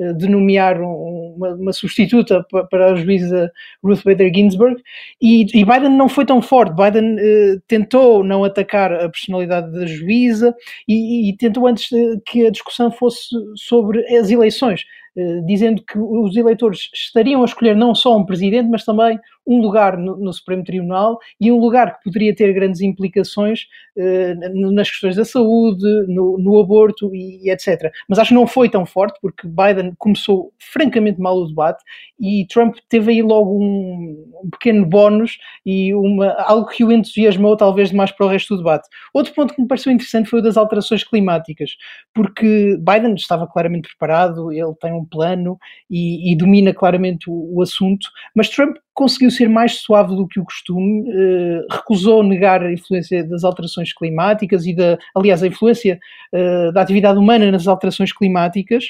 eh, 0.00 0.12
de 0.12 0.28
nomear 0.28 0.80
uma, 0.80 1.54
uma, 1.54 1.72
substituta 1.72 2.44
para 2.68 2.92
a 2.92 2.96
juíza 2.96 3.48
Ruth 3.82 4.02
Bader 4.04 4.32
Ginsburg 4.34 4.82
e, 5.22 5.42
e, 5.56 5.64
Biden 5.64 5.90
não 5.90 6.08
foi 6.08 6.26
tão 6.26 6.42
forte. 6.42 6.74
Biden 6.74 7.14
uh, 7.14 7.60
tentou 7.68 8.24
não 8.24 8.42
atacar 8.42 8.92
a 8.92 9.08
personalidade 9.08 9.70
da 9.72 9.86
juíza 9.86 10.52
e, 10.88 11.30
e 11.30 11.36
tentou 11.36 11.68
antes 11.68 11.88
que 12.26 12.44
a 12.44 12.50
discussão 12.50 12.90
fosse 12.90 13.28
sobre 13.54 14.04
as 14.16 14.30
eleições. 14.30 14.82
Eh, 15.16 15.40
dizendo 15.46 15.80
que 15.82 15.96
os 15.96 16.36
eleitores 16.36 16.90
estariam 16.92 17.42
a 17.42 17.44
escolher 17.44 17.76
não 17.76 17.94
só 17.94 18.16
um 18.16 18.24
presidente, 18.26 18.68
mas 18.68 18.84
também 18.84 19.18
um 19.46 19.60
lugar 19.60 19.96
no, 19.96 20.16
no 20.16 20.32
Supremo 20.32 20.64
Tribunal 20.64 21.18
e 21.40 21.52
um 21.52 21.58
lugar 21.58 21.96
que 21.96 22.04
poderia 22.04 22.34
ter 22.34 22.52
grandes 22.52 22.80
implicações 22.80 23.62
uh, 23.96 24.72
nas 24.72 24.90
questões 24.90 25.16
da 25.16 25.24
saúde, 25.24 25.84
no, 26.08 26.38
no 26.38 26.60
aborto 26.60 27.14
e, 27.14 27.46
e, 27.46 27.50
etc. 27.50 27.90
Mas 28.08 28.18
acho 28.18 28.28
que 28.28 28.34
não 28.34 28.46
foi 28.46 28.68
tão 28.68 28.86
forte 28.86 29.18
porque 29.20 29.46
Biden 29.46 29.94
começou 29.98 30.52
francamente 30.58 31.20
mal 31.20 31.36
o 31.36 31.46
debate 31.46 31.82
e 32.18 32.46
Trump 32.46 32.76
teve 32.88 33.12
aí 33.12 33.22
logo 33.22 33.58
um, 33.58 34.32
um 34.44 34.50
pequeno 34.50 34.86
bónus 34.86 35.38
e 35.64 35.94
uma, 35.94 36.32
algo 36.42 36.68
que 36.68 36.84
o 36.84 36.92
entusiasmou 36.92 37.56
talvez 37.56 37.92
mais 37.92 38.10
para 38.10 38.26
o 38.26 38.28
resto 38.28 38.54
do 38.54 38.58
debate. 38.58 38.88
Outro 39.12 39.34
ponto 39.34 39.54
que 39.54 39.60
me 39.60 39.68
pareceu 39.68 39.92
interessante 39.92 40.28
foi 40.28 40.40
o 40.40 40.42
das 40.42 40.56
alterações 40.56 41.04
climáticas, 41.04 41.76
porque 42.14 42.76
Biden 42.78 43.14
estava 43.14 43.46
claramente 43.46 43.88
preparado, 43.88 44.52
ele 44.52 44.74
tem 44.80 44.92
um 44.92 45.04
plano 45.04 45.58
e, 45.90 46.32
e 46.32 46.36
domina 46.36 46.72
claramente 46.72 47.28
o, 47.28 47.56
o 47.56 47.62
assunto, 47.62 48.08
mas 48.34 48.48
Trump 48.48 48.76
conseguiu 48.94 49.30
ser 49.30 49.48
mais 49.48 49.80
suave 49.80 50.14
do 50.14 50.26
que 50.26 50.38
o 50.38 50.44
costume, 50.44 51.04
eh, 51.10 51.66
recusou 51.68 52.22
negar 52.22 52.62
a 52.62 52.72
influência 52.72 53.24
das 53.24 53.42
alterações 53.42 53.92
climáticas 53.92 54.64
e 54.66 54.74
da, 54.74 54.96
aliás, 55.14 55.42
a 55.42 55.48
influência 55.48 55.98
eh, 56.32 56.72
da 56.72 56.80
atividade 56.80 57.18
humana 57.18 57.50
nas 57.50 57.66
alterações 57.66 58.12
climáticas 58.12 58.84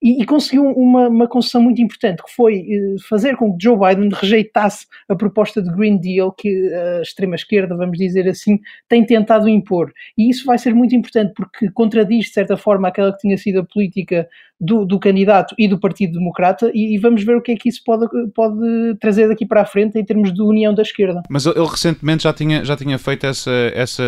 e, 0.00 0.22
e 0.22 0.24
conseguiu 0.24 0.64
uma, 0.64 1.08
uma, 1.08 1.28
concessão 1.28 1.60
muito 1.60 1.82
importante, 1.82 2.22
que 2.22 2.30
foi 2.30 2.60
eh, 2.60 2.96
fazer 3.08 3.36
com 3.36 3.56
que 3.56 3.64
Joe 3.64 3.76
Biden 3.76 4.10
rejeitasse 4.12 4.86
a 5.08 5.16
proposta 5.16 5.60
de 5.60 5.70
Green 5.74 5.98
Deal 5.98 6.30
que 6.32 6.72
a 6.72 7.02
extrema-esquerda, 7.02 7.76
vamos 7.76 7.98
dizer 7.98 8.28
assim, 8.28 8.60
tem 8.88 9.04
tentado 9.04 9.48
impor. 9.48 9.92
E 10.16 10.30
isso 10.30 10.46
vai 10.46 10.56
ser 10.58 10.72
muito 10.72 10.94
importante 10.94 11.32
porque 11.34 11.68
contradiz, 11.72 12.26
de 12.26 12.32
certa 12.32 12.56
forma, 12.56 12.88
aquela 12.88 13.12
que 13.12 13.18
tinha 13.18 13.36
sido 13.36 13.58
a 13.60 13.64
política 13.64 14.28
do, 14.60 14.84
do 14.84 14.98
candidato 14.98 15.54
e 15.56 15.68
do 15.68 15.78
Partido 15.78 16.14
Democrata 16.18 16.70
e, 16.74 16.94
e, 16.94 16.98
vamos 16.98 17.22
ver 17.22 17.36
o 17.36 17.40
que 17.40 17.52
é 17.52 17.56
que 17.56 17.68
isso 17.68 17.80
pode, 17.84 18.06
pode 18.34 18.58
trazer 19.00 19.28
daqui 19.28 19.46
para 19.46 19.62
a 19.62 19.64
frente 19.64 19.98
em 19.98 20.04
termos 20.04 20.32
de 20.32 20.42
união 20.42 20.74
da 20.74 20.82
esquerda. 20.82 21.22
Mas 21.28 21.46
ele 21.46 21.64
recentemente 21.64 22.24
já 22.24 22.32
tinha, 22.32 22.64
já 22.64 22.76
tinha 22.76 22.98
feito 22.98 23.24
essa, 23.24 23.50
essa, 23.74 24.02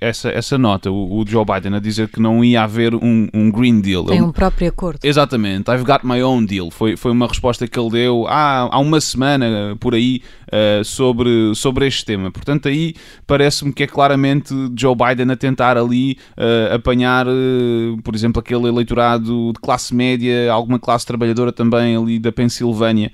essa, 0.00 0.28
essa 0.30 0.58
nota, 0.58 0.90
o, 0.90 1.20
o 1.20 1.26
Joe 1.26 1.44
Biden, 1.44 1.74
a 1.74 1.80
dizer 1.80 2.08
que 2.08 2.20
não 2.20 2.44
ia 2.44 2.62
haver 2.62 2.94
um, 2.94 3.28
um 3.34 3.50
Green 3.50 3.80
Deal. 3.80 4.04
Tem 4.04 4.22
um 4.22 4.30
próprio 4.30 4.68
acordo. 4.68 5.00
Exatamente, 5.02 5.70
I've 5.70 5.84
got 5.84 6.00
my 6.04 6.22
own 6.22 6.44
deal. 6.44 6.70
Foi, 6.70 6.96
foi 6.96 7.10
uma 7.10 7.26
resposta 7.26 7.66
que 7.66 7.78
ele 7.78 7.90
deu 7.90 8.26
há, 8.28 8.68
há 8.70 8.78
uma 8.78 9.00
semana 9.00 9.76
por 9.80 9.94
aí 9.94 10.22
uh, 10.46 10.84
sobre, 10.84 11.54
sobre 11.54 11.86
este 11.86 12.04
tema. 12.04 12.30
Portanto, 12.30 12.68
aí 12.68 12.94
parece-me 13.26 13.72
que 13.72 13.82
é 13.82 13.86
claramente 13.86 14.54
Joe 14.76 14.94
Biden 14.94 15.32
a 15.32 15.36
tentar 15.36 15.76
ali 15.76 16.18
uh, 16.36 16.74
apanhar, 16.74 17.26
uh, 17.26 18.00
por 18.02 18.14
exemplo, 18.14 18.40
aquele 18.40 18.68
eleitorado 18.68 19.52
de 19.56 19.60
classe 19.60 19.94
média, 19.94 20.52
alguma 20.52 20.78
classe 20.78 21.06
trabalhadora 21.06 21.50
também 21.50 21.96
ali 21.96 22.18
da 22.18 22.30
Pensilvânia, 22.30 23.10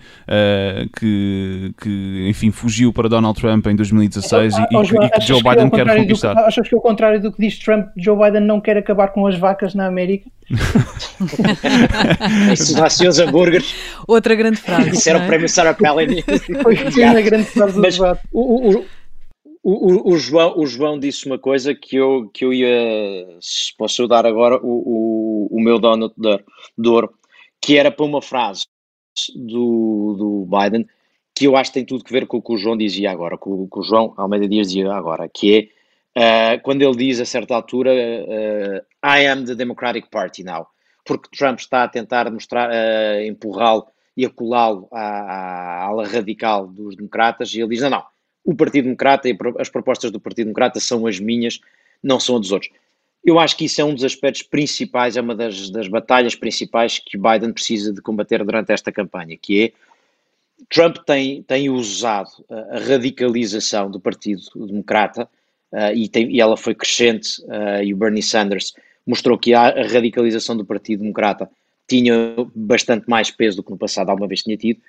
que, 0.98 1.72
que, 1.80 2.26
enfim, 2.28 2.50
fugiu 2.50 2.92
para 2.92 3.08
Donald 3.08 3.40
Trump 3.40 3.66
em 3.66 3.76
2016 3.76 4.56
e, 4.56 4.66
oh, 4.74 4.84
João, 4.84 5.04
e, 5.04 5.10
que 5.10 5.20
Joe 5.20 5.40
é 5.40 5.42
Biden 5.42 5.70
quer 5.70 5.96
conquistar. 5.96 6.34
Do, 6.34 6.40
achas 6.40 6.68
que 6.68 6.74
é 6.74 6.78
o 6.78 6.80
contrário 6.80 7.20
do 7.20 7.32
que 7.32 7.40
diz 7.40 7.58
Trump, 7.58 7.88
Joe 7.96 8.16
Biden 8.16 8.42
não 8.42 8.60
quer 8.60 8.76
acabar 8.76 9.08
com 9.08 9.26
as 9.26 9.38
vacas 9.38 9.74
na 9.74 9.86
América? 9.86 10.28
Isso 12.52 13.08
os 13.08 13.18
hambúrgueres. 13.18 13.74
Outra 14.06 14.34
grande 14.34 14.58
frase. 14.58 14.90
Isso 14.90 15.08
era 15.08 15.18
o 15.18 15.26
prémio 15.26 15.48
Sarah 15.48 15.74
Palin. 15.74 16.22
Foi 16.62 16.76
a 17.04 17.20
grande 17.20 17.44
frase 17.44 17.74
do 17.74 17.82
debate. 17.82 18.20
O, 18.32 18.70
o, 18.70 18.84
o, 19.62 20.12
o, 20.12 20.18
João, 20.18 20.58
o 20.58 20.66
João 20.66 20.98
disse 20.98 21.26
uma 21.26 21.38
coisa 21.38 21.72
que 21.74 21.94
eu, 21.94 22.28
que 22.34 22.44
eu 22.44 22.52
ia. 22.52 22.68
Posso 23.78 24.02
eu 24.02 24.08
dar 24.08 24.26
agora 24.26 24.58
o, 24.60 25.21
o, 25.50 25.56
o 25.56 25.60
meu 25.60 25.78
donut 25.78 26.14
de 26.18 26.88
ouro, 26.88 27.12
que 27.60 27.76
era 27.76 27.90
para 27.90 28.04
uma 28.04 28.22
frase 28.22 28.66
do, 29.34 30.14
do 30.18 30.48
Biden 30.58 30.86
que 31.34 31.46
eu 31.46 31.56
acho 31.56 31.70
que 31.70 31.78
tem 31.78 31.84
tudo 31.84 32.04
a 32.06 32.12
ver 32.12 32.26
com 32.26 32.38
o 32.38 32.42
que 32.42 32.52
o 32.52 32.56
João 32.56 32.76
dizia 32.76 33.10
agora, 33.10 33.38
com, 33.38 33.66
com 33.66 33.80
o 33.80 33.82
João 33.82 34.14
Almeida 34.16 34.48
Dias 34.48 34.68
dizia 34.68 34.92
agora, 34.92 35.28
que 35.28 35.70
é 36.14 36.56
uh, 36.56 36.62
quando 36.62 36.82
ele 36.82 36.96
diz 36.96 37.20
a 37.20 37.24
certa 37.24 37.54
altura 37.54 37.90
uh, 37.90 39.06
I 39.06 39.26
am 39.26 39.44
the 39.44 39.54
Democratic 39.54 40.08
Party 40.10 40.44
now, 40.44 40.66
porque 41.04 41.28
Trump 41.36 41.58
está 41.58 41.84
a 41.84 41.88
tentar 41.88 42.30
mostrar, 42.30 42.70
uh, 42.70 43.22
empurrá-lo 43.22 43.86
e 44.16 44.26
acolá-lo 44.26 44.88
à 44.92 45.84
ala 45.86 46.06
radical 46.06 46.66
dos 46.66 46.96
democratas, 46.96 47.54
e 47.54 47.60
ele 47.60 47.70
diz, 47.70 47.80
não, 47.80 47.90
não, 47.90 48.04
o 48.44 48.54
Partido 48.54 48.84
Democrata 48.84 49.28
e 49.28 49.36
as 49.58 49.70
propostas 49.70 50.10
do 50.10 50.20
Partido 50.20 50.46
Democrata 50.46 50.80
são 50.80 51.06
as 51.06 51.18
minhas, 51.18 51.60
não 52.02 52.20
são 52.20 52.36
as 52.36 52.42
dos 52.42 52.52
outros. 52.52 52.70
Eu 53.24 53.38
acho 53.38 53.56
que 53.56 53.66
isso 53.66 53.80
é 53.80 53.84
um 53.84 53.94
dos 53.94 54.02
aspectos 54.02 54.42
principais, 54.42 55.16
é 55.16 55.20
uma 55.20 55.34
das, 55.34 55.70
das 55.70 55.86
batalhas 55.86 56.34
principais 56.34 56.98
que 56.98 57.16
Biden 57.16 57.52
precisa 57.52 57.92
de 57.92 58.02
combater 58.02 58.44
durante 58.44 58.72
esta 58.72 58.90
campanha, 58.90 59.36
que 59.40 59.64
é 59.64 59.72
Trump 60.68 60.96
tem, 61.06 61.42
tem 61.42 61.70
usado 61.70 62.30
a, 62.50 62.78
radicalização 62.78 63.90
do 63.90 64.00
Partido 64.00 64.42
Democrata 64.66 65.28
uh, 65.72 65.94
e, 65.94 66.08
tem, 66.08 66.30
e, 66.30 66.40
ela 66.40 66.56
foi 66.56 66.74
crescente, 66.74 67.40
uh, 67.42 67.82
e 67.82 67.94
o 67.94 67.96
Bernie 67.96 68.22
Sanders 68.22 68.72
mostrou 69.06 69.38
que 69.38 69.54
a, 69.54 69.68
radicalização 69.86 70.56
do 70.56 70.64
Partido 70.64 71.00
Democrata 71.00 71.48
tinha 71.88 72.34
bastante 72.54 73.08
mais 73.08 73.30
peso 73.30 73.58
do 73.58 73.62
que 73.62 73.70
no 73.70 73.78
passado 73.78 74.10
alguma 74.10 74.28
vez 74.28 74.42
tinha 74.42 74.56
tido. 74.56 74.80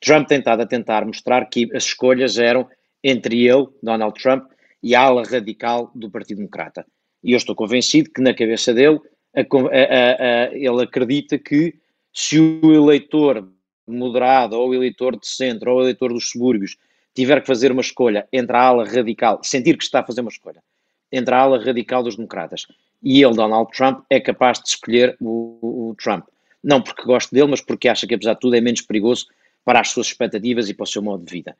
Trump 0.00 0.26
tem 0.26 0.38
estado 0.38 0.62
a 0.62 0.66
tentar 0.66 1.04
mostrar 1.04 1.44
que 1.46 1.68
as 1.74 1.84
escolhas 1.84 2.38
eram 2.38 2.68
entre 3.04 3.46
ele, 3.46 3.68
Donald 3.82 4.20
Trump, 4.20 4.50
e 4.82 4.94
a 4.94 5.02
ala 5.02 5.22
radical 5.22 5.90
do 5.94 6.10
Partido 6.10 6.38
Democrata. 6.38 6.86
E 7.22 7.32
eu 7.32 7.36
estou 7.36 7.54
convencido 7.54 8.10
que 8.10 8.20
na 8.20 8.34
cabeça 8.34 8.72
dele 8.72 9.00
a, 9.34 9.40
a, 9.40 10.54
ele 10.54 10.82
acredita 10.82 11.38
que 11.38 11.74
se 12.12 12.38
o 12.38 12.72
eleitor 12.72 13.48
moderado, 13.86 14.58
ou 14.58 14.70
o 14.70 14.74
eleitor 14.74 15.18
de 15.18 15.26
centro, 15.26 15.72
ou 15.72 15.78
o 15.78 15.82
eleitor 15.82 16.12
dos 16.12 16.30
subúrbios, 16.30 16.76
tiver 17.14 17.40
que 17.40 17.46
fazer 17.46 17.72
uma 17.72 17.80
escolha 17.80 18.26
entre 18.32 18.56
a 18.56 18.62
ala 18.62 18.84
radical, 18.84 19.40
sentir 19.42 19.76
que 19.76 19.84
está 19.84 20.00
a 20.00 20.04
fazer 20.04 20.20
uma 20.20 20.30
escolha, 20.30 20.62
entre 21.10 21.34
a 21.34 21.38
ala 21.38 21.62
radical 21.62 22.02
dos 22.02 22.16
democratas 22.16 22.66
e 23.02 23.22
ele, 23.22 23.34
Donald 23.34 23.70
Trump, 23.72 24.04
é 24.10 24.20
capaz 24.20 24.60
de 24.60 24.68
escolher 24.68 25.16
o, 25.20 25.90
o 25.90 25.94
Trump. 25.96 26.26
Não 26.62 26.82
porque 26.82 27.02
goste 27.02 27.34
dele, 27.34 27.48
mas 27.48 27.60
porque 27.60 27.88
acha 27.88 28.06
que, 28.06 28.14
apesar 28.14 28.34
de 28.34 28.40
tudo, 28.40 28.54
é 28.54 28.60
menos 28.60 28.82
perigoso 28.82 29.26
para 29.64 29.80
as 29.80 29.90
suas 29.90 30.08
expectativas 30.08 30.68
e 30.68 30.74
para 30.74 30.84
o 30.84 30.86
seu 30.86 31.02
modo 31.02 31.24
de 31.24 31.32
vida. 31.32 31.56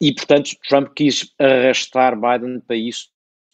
E, 0.00 0.14
portanto, 0.14 0.50
Trump 0.68 0.92
quis 0.94 1.32
arrastar 1.38 2.16
Biden 2.16 2.60
para 2.60 2.76
isso 2.76 3.08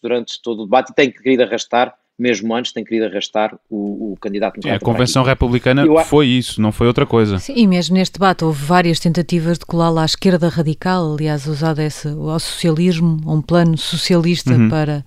durante 0.06 0.40
todo 0.40 0.62
o 0.62 0.64
debate 0.64 0.92
e 0.92 0.94
tem 0.94 1.10
querido 1.10 1.42
arrastar 1.42 1.94
mesmo 2.18 2.54
antes, 2.54 2.72
tem 2.72 2.82
querido 2.82 3.06
arrastar 3.06 3.54
o, 3.68 4.12
o 4.12 4.16
candidato 4.18 4.58
é, 4.66 4.74
A 4.74 4.80
Convenção 4.80 5.22
Republicana 5.22 5.84
eu... 5.84 5.98
foi 5.98 6.26
isso, 6.26 6.62
não 6.62 6.72
foi 6.72 6.86
outra 6.86 7.04
coisa. 7.04 7.38
Sim, 7.38 7.52
e 7.54 7.66
mesmo 7.66 7.94
neste 7.94 8.14
debate 8.14 8.42
houve 8.42 8.64
várias 8.64 8.98
tentativas 8.98 9.58
de 9.58 9.66
colá-la 9.66 10.02
à 10.02 10.06
esquerda 10.06 10.48
radical, 10.48 11.12
aliás, 11.12 11.46
usado 11.46 11.80
esse, 11.80 12.08
ao 12.08 12.40
socialismo, 12.40 13.20
um 13.26 13.42
plano 13.42 13.76
socialista 13.76 14.54
uhum. 14.54 14.70
para 14.70 15.04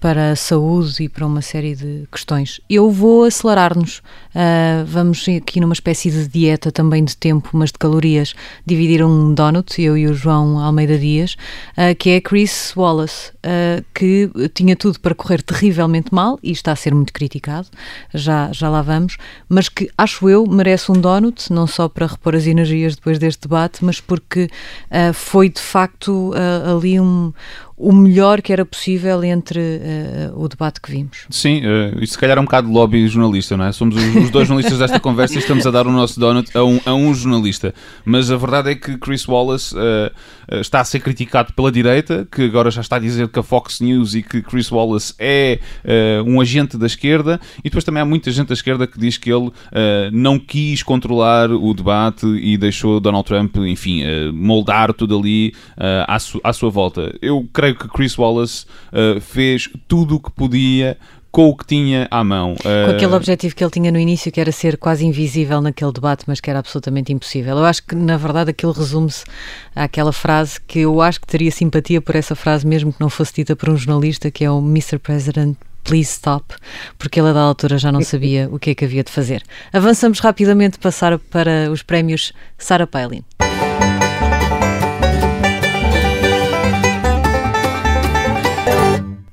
para 0.00 0.32
a 0.32 0.36
saúde 0.36 1.02
e 1.02 1.08
para 1.08 1.26
uma 1.26 1.42
série 1.42 1.74
de 1.74 2.06
questões. 2.10 2.60
Eu 2.68 2.90
vou 2.90 3.24
acelerar-nos. 3.24 3.98
Uh, 4.28 4.84
vamos 4.86 5.26
aqui 5.28 5.60
numa 5.60 5.72
espécie 5.72 6.10
de 6.10 6.28
dieta 6.28 6.70
também 6.70 7.04
de 7.04 7.16
tempo, 7.16 7.50
mas 7.52 7.72
de 7.72 7.78
calorias, 7.78 8.34
dividir 8.64 9.04
um 9.04 9.34
donut, 9.34 9.80
eu 9.82 9.96
e 9.96 10.06
o 10.06 10.14
João 10.14 10.58
Almeida 10.58 10.96
Dias, 10.98 11.36
uh, 11.72 11.94
que 11.98 12.10
é 12.10 12.20
Chris 12.20 12.72
Wallace, 12.76 13.32
uh, 13.38 13.84
que 13.92 14.30
tinha 14.54 14.76
tudo 14.76 15.00
para 15.00 15.14
correr 15.14 15.42
terrivelmente 15.42 16.14
mal 16.14 16.38
e 16.42 16.52
está 16.52 16.72
a 16.72 16.76
ser 16.76 16.94
muito 16.94 17.12
criticado, 17.12 17.68
já, 18.14 18.52
já 18.52 18.68
lá 18.68 18.82
vamos, 18.82 19.16
mas 19.48 19.68
que 19.68 19.90
acho 19.98 20.28
eu 20.28 20.46
merece 20.46 20.92
um 20.92 21.00
donut, 21.00 21.52
não 21.52 21.66
só 21.66 21.88
para 21.88 22.06
repor 22.06 22.36
as 22.36 22.46
energias 22.46 22.94
depois 22.94 23.18
deste 23.18 23.42
debate, 23.42 23.84
mas 23.84 24.00
porque 24.00 24.48
foi 25.14 25.48
de 25.48 25.60
facto 25.60 26.32
ali 26.74 27.00
um, 27.00 27.32
o 27.78 27.92
melhor 27.92 28.42
que 28.42 28.52
era 28.52 28.64
possível 28.66 29.22
entre 29.22 29.60
uh, 29.60 30.42
o 30.42 30.48
debate 30.48 30.80
que 30.80 30.90
vimos. 30.90 31.26
Sim, 31.30 31.62
uh, 31.64 32.04
se 32.04 32.18
calhar 32.18 32.36
é 32.36 32.40
um 32.40 32.44
bocado 32.44 32.66
de 32.66 32.72
lobby 32.74 33.06
jornalista, 33.06 33.56
não 33.56 33.66
é? 33.66 33.72
Somos 33.72 33.94
os, 33.94 34.16
os 34.16 34.30
dois 34.30 34.48
jornalistas 34.48 34.80
desta 34.80 34.98
conversa 34.98 35.36
e 35.36 35.38
estamos 35.38 35.64
a 35.64 35.70
dar 35.70 35.86
o 35.86 35.92
nosso 35.92 36.18
donut 36.18 36.50
a 36.56 36.64
um, 36.64 36.80
a 36.84 36.92
um 36.92 37.14
jornalista. 37.14 37.72
Mas 38.04 38.32
a 38.32 38.36
verdade 38.36 38.72
é 38.72 38.74
que 38.74 38.98
Chris 38.98 39.28
Wallace 39.28 39.74
uh, 39.76 40.60
está 40.60 40.80
a 40.80 40.84
ser 40.84 40.98
criticado 41.00 41.52
pela 41.52 41.70
direita, 41.70 42.26
que 42.30 42.42
agora 42.42 42.70
já 42.70 42.80
está 42.80 42.96
a 42.96 42.98
dizer 42.98 43.28
que 43.28 43.38
a 43.38 43.42
Fox 43.42 43.80
News 43.80 44.14
e 44.14 44.22
que 44.22 44.42
Chris 44.42 44.72
Wallace 44.72 45.14
é 45.18 45.60
um 46.26 46.40
agente 46.40 46.78
da 46.78 46.86
esquerda, 46.86 47.38
e 47.58 47.64
depois 47.64 47.84
também 47.84 48.02
há 48.02 48.06
muita 48.06 48.30
gente 48.30 48.48
da 48.48 48.54
esquerda 48.54 48.86
que 48.86 48.98
diz 48.98 49.18
que 49.18 49.30
ele 49.30 49.50
não 50.10 50.38
quis 50.38 50.82
controlar 50.82 51.50
o 51.50 51.74
debate 51.74 52.26
e 52.26 52.56
deixou 52.56 52.98
Donald 52.98 53.26
Trump, 53.26 53.56
enfim, 53.58 54.02
moldar 54.32 54.94
tudo 54.94 55.18
ali 55.18 55.52
à, 55.76 56.18
su 56.18 56.40
à 56.42 56.52
sua 56.52 56.70
volta. 56.70 57.14
Eu 57.20 57.46
creio 57.52 57.67
creio 57.68 57.76
que 57.76 57.88
Chris 57.88 58.16
Wallace 58.16 58.64
uh, 58.92 59.20
fez 59.20 59.68
tudo 59.86 60.16
o 60.16 60.20
que 60.20 60.30
podia 60.30 60.96
com 61.30 61.50
o 61.50 61.56
que 61.56 61.66
tinha 61.66 62.08
à 62.10 62.24
mão. 62.24 62.56
Com 62.56 62.90
aquele 62.90 63.14
objetivo 63.14 63.54
que 63.54 63.62
ele 63.62 63.70
tinha 63.70 63.92
no 63.92 63.98
início, 63.98 64.32
que 64.32 64.40
era 64.40 64.50
ser 64.50 64.78
quase 64.78 65.04
invisível 65.04 65.60
naquele 65.60 65.92
debate, 65.92 66.24
mas 66.26 66.40
que 66.40 66.48
era 66.48 66.58
absolutamente 66.58 67.12
impossível. 67.12 67.58
Eu 67.58 67.64
acho 67.66 67.84
que, 67.84 67.94
na 67.94 68.16
verdade, 68.16 68.50
aquilo 68.50 68.72
resume-se 68.72 69.24
àquela 69.76 70.12
frase 70.12 70.58
que 70.66 70.80
eu 70.80 71.02
acho 71.02 71.20
que 71.20 71.26
teria 71.26 71.50
simpatia 71.50 72.00
por 72.00 72.16
essa 72.16 72.34
frase, 72.34 72.66
mesmo 72.66 72.92
que 72.92 73.00
não 73.00 73.10
fosse 73.10 73.34
dita 73.34 73.54
por 73.54 73.68
um 73.68 73.76
jornalista, 73.76 74.30
que 74.30 74.42
é 74.42 74.50
o 74.50 74.58
Mr. 74.58 74.98
President, 74.98 75.56
please 75.84 76.10
stop, 76.10 76.54
porque 76.98 77.20
ele, 77.20 77.32
da 77.32 77.40
altura, 77.40 77.76
já 77.76 77.92
não 77.92 78.00
sabia 78.02 78.48
o 78.50 78.58
que 78.58 78.70
é 78.70 78.74
que 78.74 78.86
havia 78.86 79.04
de 79.04 79.12
fazer. 79.12 79.42
Avançamos 79.70 80.20
rapidamente 80.20 80.78
passar 80.78 81.18
para 81.18 81.70
os 81.70 81.82
prémios 81.82 82.32
Sarah 82.56 82.86
Palin. 82.86 83.22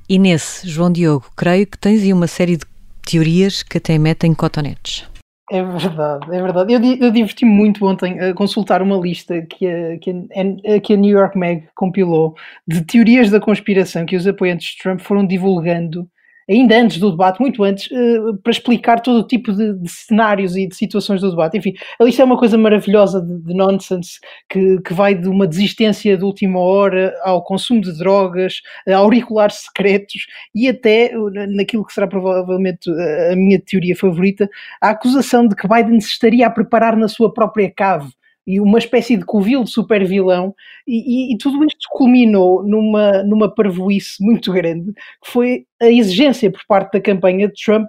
E 0.08 0.18
nesse, 0.18 0.68
João 0.68 0.92
Diogo, 0.92 1.26
creio 1.36 1.66
que 1.66 1.76
tens 1.76 2.02
aí 2.02 2.12
uma 2.12 2.26
série 2.26 2.56
de 2.56 2.64
teorias 3.04 3.62
que 3.62 3.78
até 3.78 3.98
metem 3.98 4.34
cotonetes. 4.34 5.04
É 5.50 5.62
verdade, 5.62 6.26
é 6.34 6.42
verdade. 6.42 6.72
Eu, 6.72 6.80
eu 6.80 7.10
diverti-me 7.12 7.50
muito 7.50 7.86
ontem 7.86 8.18
a 8.18 8.34
consultar 8.34 8.82
uma 8.82 8.96
lista 8.96 9.42
que 9.42 9.66
a, 9.66 9.98
que, 9.98 10.10
a, 10.10 10.80
que 10.80 10.92
a 10.92 10.96
New 10.96 11.16
York 11.16 11.38
Mag 11.38 11.68
compilou 11.74 12.34
de 12.66 12.84
teorias 12.84 13.30
da 13.30 13.40
conspiração 13.40 14.04
que 14.04 14.16
os 14.16 14.26
apoiantes 14.26 14.72
de 14.72 14.78
Trump 14.78 15.00
foram 15.00 15.24
divulgando 15.24 16.08
ainda 16.48 16.76
antes 16.76 16.98
do 16.98 17.10
debate, 17.10 17.40
muito 17.40 17.62
antes, 17.64 17.90
uh, 17.90 18.36
para 18.42 18.52
explicar 18.52 19.00
todo 19.00 19.20
o 19.20 19.26
tipo 19.26 19.52
de, 19.52 19.74
de, 19.74 19.88
cenários 19.88 20.56
e 20.56 20.66
de 20.66 20.76
situações 20.76 21.20
do 21.20 21.30
debate. 21.30 21.58
Enfim, 21.58 21.74
a 21.98 22.04
lista 22.04 22.22
é 22.22 22.24
uma 22.24 22.38
coisa 22.38 22.56
maravilhosa 22.56 23.20
de, 23.20 23.38
de 23.38 23.54
nonsense 23.54 24.20
que, 24.48 24.80
que, 24.80 24.94
vai 24.94 25.14
de 25.14 25.28
uma 25.28 25.46
desistência 25.46 26.16
de 26.16 26.24
última 26.24 26.60
hora 26.60 27.14
ao 27.22 27.42
consumo 27.42 27.80
de 27.80 27.96
drogas, 27.98 28.60
a 28.88 28.96
auriculares 28.96 29.56
secretos 29.56 30.26
e 30.54 30.68
até 30.68 31.12
naquilo 31.48 31.84
que 31.84 31.92
será 31.92 32.06
provavelmente 32.06 32.90
a 33.30 33.36
minha 33.36 33.60
teoria 33.60 33.96
favorita, 33.96 34.48
a 34.80 34.90
acusação 34.90 35.46
de 35.46 35.54
que 35.54 35.68
Biden 35.68 36.00
se 36.00 36.08
estaria 36.08 36.46
a 36.46 36.50
preparar 36.50 36.96
na 36.96 37.08
sua 37.08 37.32
própria 37.32 37.70
cave 37.70 38.10
e 38.46 38.60
uma 38.60 38.78
espécie 38.78 39.16
de 39.16 39.24
covil 39.24 39.64
de 39.64 39.70
super 39.70 40.06
vilão, 40.06 40.54
e, 40.86 41.30
e, 41.30 41.34
e, 41.34 41.38
tudo 41.38 41.64
isto 41.64 41.88
culminou 41.90 42.62
numa, 42.62 43.22
numa 43.24 43.52
parvoíce 43.52 44.22
muito 44.22 44.52
grande, 44.52 44.92
que 44.92 45.30
foi 45.30 45.66
a 45.80 45.90
exigência 45.90 46.50
por 46.50 46.60
parte 46.68 46.92
da 46.92 47.00
campanha 47.00 47.48
de 47.48 47.54
Trump 47.54 47.88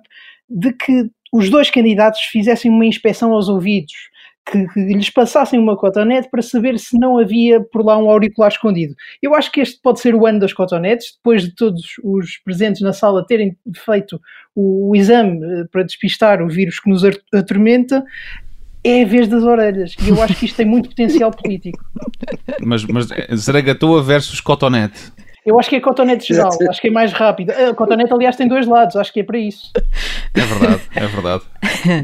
de 0.49 0.73
que 0.73 1.09
os 1.31 1.49
dois 1.49 1.69
candidatos 1.69 2.21
fizessem 2.21 2.71
uma 2.71 2.85
inspeção 2.85 3.33
aos 3.33 3.49
ouvidos, 3.49 3.93
que, 4.49 4.65
que, 4.69 4.79
lhes 4.79 5.09
passassem 5.09 5.59
uma 5.59 5.75
cotonete 5.75 6.29
para 6.29 6.41
saber 6.41 6.79
se 6.79 6.97
não 6.97 7.17
havia 7.17 7.61
por 7.61 7.85
lá 7.85 7.97
um 7.97 8.09
auricular 8.09 8.49
escondido. 8.49 8.95
Eu 9.21 9.35
acho 9.35 9.51
que 9.51 9.59
este 9.59 9.79
pode 9.81 9.99
ser 9.99 10.15
o 10.15 10.25
ano 10.25 10.39
das 10.39 10.53
cotonetes, 10.53 11.15
depois 11.17 11.43
de 11.43 11.53
todos 11.53 11.83
os 12.03 12.37
presentes 12.37 12.81
na 12.81 12.93
sala 12.93 13.25
terem 13.25 13.57
feito 13.85 14.19
o, 14.55 14.89
o 14.89 14.95
exame 14.95 15.39
eh, 15.43 15.65
para 15.71 15.83
despistar 15.83 16.41
o 16.41 16.47
vírus 16.47 16.79
que 16.79 16.89
nos 16.89 17.03
atormenta, 17.33 18.03
é 18.87 19.03
a 19.03 19.05
vez 19.05 19.27
das 19.27 19.43
orelhas. 19.43 19.95
E 20.01 20.09
eu 20.09 20.21
acho 20.21 20.35
que 20.35 20.45
isto 20.45 20.55
tem 20.55 20.65
muito 20.65 20.89
potencial 20.89 21.31
político. 21.31 21.83
Mas, 22.61 22.85
mas 22.85 23.07
Zaragatoa 23.35 24.01
versus 24.01 24.39
Cotonete. 24.39 25.11
Eu 25.47 25.57
acho 25.57 25.69
que 25.69 25.77
é 25.77 25.79
cotonete 25.79 26.27
geral, 26.27 26.49
acho 26.69 26.81
que 26.81 26.89
é 26.89 26.91
mais 26.91 27.13
rápido. 27.13 27.51
A 27.51 27.73
cotonete, 27.73 28.11
aliás, 28.11 28.35
tem 28.35 28.49
dois 28.49 28.67
lados, 28.67 28.97
acho 28.97 29.13
que 29.13 29.21
é 29.21 29.23
para 29.23 29.37
isso. 29.37 29.71
É 30.33 30.41
verdade, 30.41 30.81
é 30.93 31.07
verdade. 31.07 31.43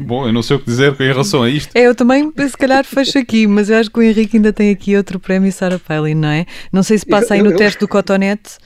Bom, 0.06 0.26
eu 0.26 0.32
não 0.32 0.40
sei 0.40 0.56
o 0.56 0.60
que 0.60 0.64
dizer 0.64 0.98
em 0.98 1.06
relação 1.08 1.42
a 1.42 1.50
isto. 1.50 1.76
É, 1.76 1.82
eu 1.82 1.94
também, 1.94 2.32
se 2.38 2.56
calhar, 2.56 2.82
fecho 2.84 3.18
aqui, 3.18 3.46
mas 3.46 3.68
eu 3.68 3.76
acho 3.76 3.90
que 3.90 3.98
o 3.98 4.02
Henrique 4.02 4.38
ainda 4.38 4.50
tem 4.50 4.70
aqui 4.70 4.96
outro 4.96 5.20
prémio 5.20 5.52
Sarah 5.52 5.78
Palin, 5.78 6.14
não 6.14 6.28
é? 6.28 6.46
Não 6.72 6.82
sei 6.82 6.96
se 6.96 7.04
passa 7.04 7.34
aí 7.34 7.42
no 7.42 7.50
eu, 7.50 7.56
teste 7.58 7.80
do 7.80 7.86
cotonete. 7.86 8.56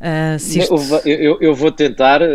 Uh, 0.00 0.36
isto... 0.36 0.74
eu, 1.04 1.14
eu, 1.14 1.38
eu, 1.42 1.54
vou 1.54 1.70
tentar 1.70 2.22
uh, 2.22 2.26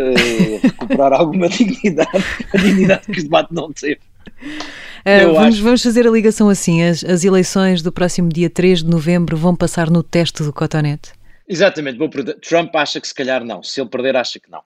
recuperar 0.62 1.12
alguma 1.12 1.48
dignidade, 1.50 2.24
a 2.54 2.58
dignidade 2.58 3.06
que 3.06 3.18
o 3.18 3.22
debate 3.24 3.52
não 3.52 3.72
teve. 3.72 3.98
Uh, 4.42 5.34
vamos, 5.34 5.54
acho... 5.54 5.62
vamos, 5.62 5.82
fazer 5.82 6.06
a 6.06 6.10
ligação 6.10 6.48
assim: 6.48 6.82
as, 6.82 7.04
as, 7.04 7.24
eleições 7.24 7.82
do 7.82 7.92
próximo 7.92 8.28
dia 8.28 8.50
3 8.50 8.82
de 8.82 8.90
novembro 8.90 9.36
vão 9.36 9.54
passar 9.54 9.90
no 9.90 10.02
teste 10.02 10.42
do 10.42 10.52
cotonete? 10.52 11.12
Exatamente, 11.48 11.98
vou 11.98 12.08
Trump 12.08 12.74
acha 12.76 13.00
que 13.00 13.06
se 13.06 13.14
calhar 13.14 13.44
não, 13.44 13.62
se 13.62 13.80
ele 13.80 13.90
perder, 13.90 14.16
acha 14.16 14.38
que 14.38 14.50
não. 14.50 14.60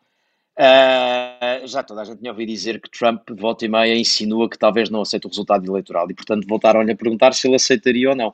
Uh, 0.58 1.66
já 1.66 1.82
toda 1.82 2.00
a 2.00 2.04
gente 2.04 2.18
tinha 2.18 2.30
ouvido 2.30 2.48
dizer 2.48 2.80
que 2.80 2.90
Trump, 2.90 3.28
volta 3.38 3.66
e 3.66 3.68
meia, 3.68 3.94
insinua 3.94 4.48
que 4.48 4.58
talvez 4.58 4.88
não 4.88 5.02
aceite 5.02 5.26
o 5.26 5.28
resultado 5.28 5.66
eleitoral 5.66 6.10
e, 6.10 6.14
portanto, 6.14 6.46
voltaram-lhe 6.46 6.92
a 6.92 6.96
perguntar 6.96 7.34
se 7.34 7.46
ele 7.46 7.56
aceitaria 7.56 8.08
ou 8.08 8.16
não. 8.16 8.32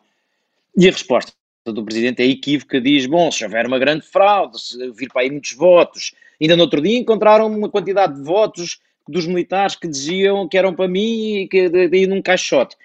E 0.77 0.89
a 0.89 0.93
resposta 0.93 1.33
do 1.67 1.85
presidente 1.85 2.23
é 2.23 2.27
equívoca: 2.27 2.81
diz, 2.81 3.07
bom, 3.07 3.31
se 3.31 3.45
houver 3.45 3.67
uma 3.67 3.79
grande 3.79 4.07
fraude, 4.07 4.61
se 4.61 4.91
vir 4.93 5.09
para 5.13 5.23
aí 5.23 5.31
muitos 5.31 5.53
votos, 5.53 6.13
ainda 6.41 6.57
no 6.57 6.63
outro 6.63 6.81
dia 6.81 6.99
encontraram 6.99 7.47
uma 7.47 7.69
quantidade 7.69 8.15
de 8.15 8.23
votos 8.23 8.81
dos 9.09 9.27
militares 9.27 9.77
que 9.77 9.89
diziam 9.89 10.49
que 10.49 10.57
eram 10.57 10.75
para 10.75 10.89
mim 10.89 11.43
e 11.43 11.49
que 11.49 11.69
daí 11.69 12.07
num 12.07 12.23
caixote. 12.23 12.77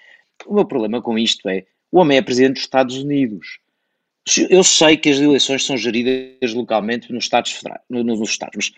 O 0.46 0.54
meu 0.54 0.64
problema 0.64 1.02
com 1.02 1.18
isto 1.18 1.48
é, 1.48 1.64
o 1.90 1.98
homem 1.98 2.18
é 2.18 2.22
presidente 2.22 2.54
dos 2.54 2.62
Estados 2.62 2.96
Unidos. 2.96 3.58
Eu 4.50 4.62
sei 4.62 4.96
que 4.96 5.08
as 5.08 5.18
eleições 5.18 5.64
são 5.64 5.76
geridas 5.76 6.52
localmente 6.52 7.12
nos 7.12 7.24
Estados 7.24 7.52
Federais, 7.52 7.80
nos 7.88 8.28
Estados, 8.28 8.56
mas 8.56 8.72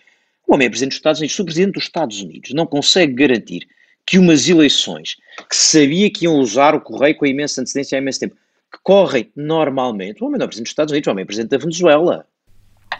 o 0.47 0.53
homem 0.53 0.67
é 0.67 0.69
presidente 0.69 0.91
dos 0.91 0.97
Estados 0.97 1.19
Unidos. 1.19 1.35
Se 1.35 1.41
o 1.41 1.45
presidente 1.45 1.73
dos 1.73 1.83
Estados 1.83 2.21
Unidos 2.21 2.53
não 2.53 2.65
consegue 2.65 3.13
garantir 3.13 3.67
que 4.05 4.17
umas 4.17 4.47
eleições 4.47 5.17
que 5.49 5.55
sabia 5.55 6.09
que 6.09 6.25
iam 6.25 6.35
usar 6.35 6.73
o 6.73 6.81
correio 6.81 7.15
com 7.15 7.25
a 7.25 7.29
imensa 7.29 7.61
antecedência 7.61 7.97
há 7.97 8.01
imenso 8.01 8.19
tempo, 8.19 8.35
que 8.71 8.79
correm 8.83 9.29
normalmente, 9.35 10.23
o 10.23 10.27
homem 10.27 10.39
não 10.39 10.45
é 10.45 10.47
presidente 10.47 10.67
dos 10.67 10.71
Estados 10.71 10.91
Unidos, 10.91 11.07
o 11.07 11.11
homem 11.11 11.23
é 11.23 11.25
presidente 11.25 11.51
da 11.51 11.57
Venezuela. 11.57 12.25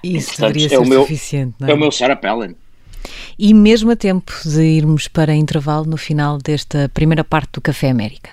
Isso 0.04 0.28
Portanto, 0.30 0.54
deveria 0.54 0.70
ser 0.70 0.76
é 0.76 0.80
o 0.80 0.86
meu, 0.86 1.02
suficiente, 1.02 1.56
não 1.60 1.68
é? 1.68 1.72
É 1.72 1.74
o 1.74 1.78
meu 1.78 1.92
Sarah 1.92 2.16
Palin. 2.16 2.56
E 3.44 3.56
mesmo 3.56 3.90
a 3.90 3.96
tempo 3.96 4.32
de 4.46 4.62
irmos 4.62 5.08
para 5.08 5.34
intervalo 5.34 5.86
no 5.86 5.98
final 5.98 6.38
desta 6.38 6.88
primeira 6.90 7.24
parte 7.24 7.54
do 7.54 7.62
Café 7.62 7.90
América. 7.90 8.30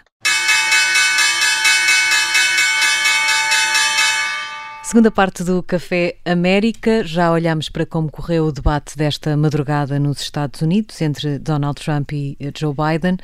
Segunda 4.83 5.11
parte 5.11 5.43
do 5.43 5.63
Café 5.63 6.19
América, 6.27 7.03
já 7.05 7.33
olhamos 7.33 7.71
para 7.71 7.87
como 7.87 8.11
correu 8.11 8.45
o 8.45 8.53
debate 8.53 8.99
desta 8.99 9.35
madrugada 9.35 9.99
nos 9.99 10.21
Estados 10.21 10.61
Unidos 10.61 11.01
entre 11.01 11.39
Donald 11.39 11.81
Trump 11.83 12.13
e 12.13 12.37
Joe 12.55 12.75
Biden. 12.75 13.17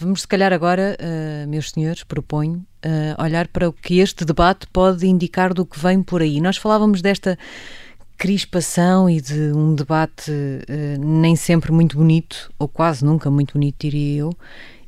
Vamos, 0.00 0.22
se 0.22 0.26
calhar, 0.26 0.52
agora, 0.52 0.96
uh, 1.00 1.48
meus 1.48 1.70
senhores, 1.70 2.02
proponho, 2.02 2.66
uh, 2.84 3.22
olhar 3.22 3.46
para 3.46 3.68
o 3.68 3.72
que 3.72 4.00
este 4.00 4.24
debate 4.24 4.66
pode 4.72 5.06
indicar 5.06 5.54
do 5.54 5.64
que 5.64 5.78
vem 5.78 6.02
por 6.02 6.20
aí. 6.20 6.40
Nós 6.40 6.56
falávamos 6.56 7.00
desta 7.00 7.38
crispação 8.22 9.10
e 9.10 9.20
de 9.20 9.52
um 9.52 9.74
debate 9.74 10.30
uh, 10.30 11.04
nem 11.04 11.34
sempre 11.34 11.72
muito 11.72 11.96
bonito, 11.96 12.52
ou 12.56 12.68
quase 12.68 13.04
nunca 13.04 13.28
muito 13.28 13.54
bonito, 13.54 13.74
diria 13.80 14.20
eu. 14.20 14.32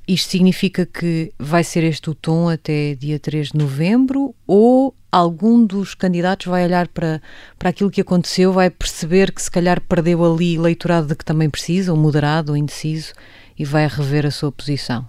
Isto 0.06 0.30
significa 0.30 0.86
que 0.86 1.32
vai 1.36 1.64
ser 1.64 1.82
este 1.82 2.08
o 2.08 2.14
tom 2.14 2.48
até 2.48 2.94
dia 2.94 3.18
3 3.18 3.48
de 3.48 3.58
novembro 3.58 4.32
ou 4.46 4.94
algum 5.10 5.66
dos 5.66 5.94
candidatos 5.94 6.46
vai 6.46 6.64
olhar 6.64 6.86
para, 6.86 7.20
para 7.58 7.70
aquilo 7.70 7.90
que 7.90 8.00
aconteceu, 8.00 8.52
vai 8.52 8.70
perceber 8.70 9.32
que 9.32 9.42
se 9.42 9.50
calhar 9.50 9.80
perdeu 9.80 10.24
ali 10.24 10.54
eleitorado 10.54 11.08
de 11.08 11.16
que 11.16 11.24
também 11.24 11.50
precisa, 11.50 11.90
ou 11.90 11.98
moderado, 11.98 12.52
ou 12.52 12.56
indeciso, 12.56 13.14
e 13.58 13.64
vai 13.64 13.88
rever 13.88 14.24
a 14.24 14.30
sua 14.30 14.52
posição? 14.52 15.04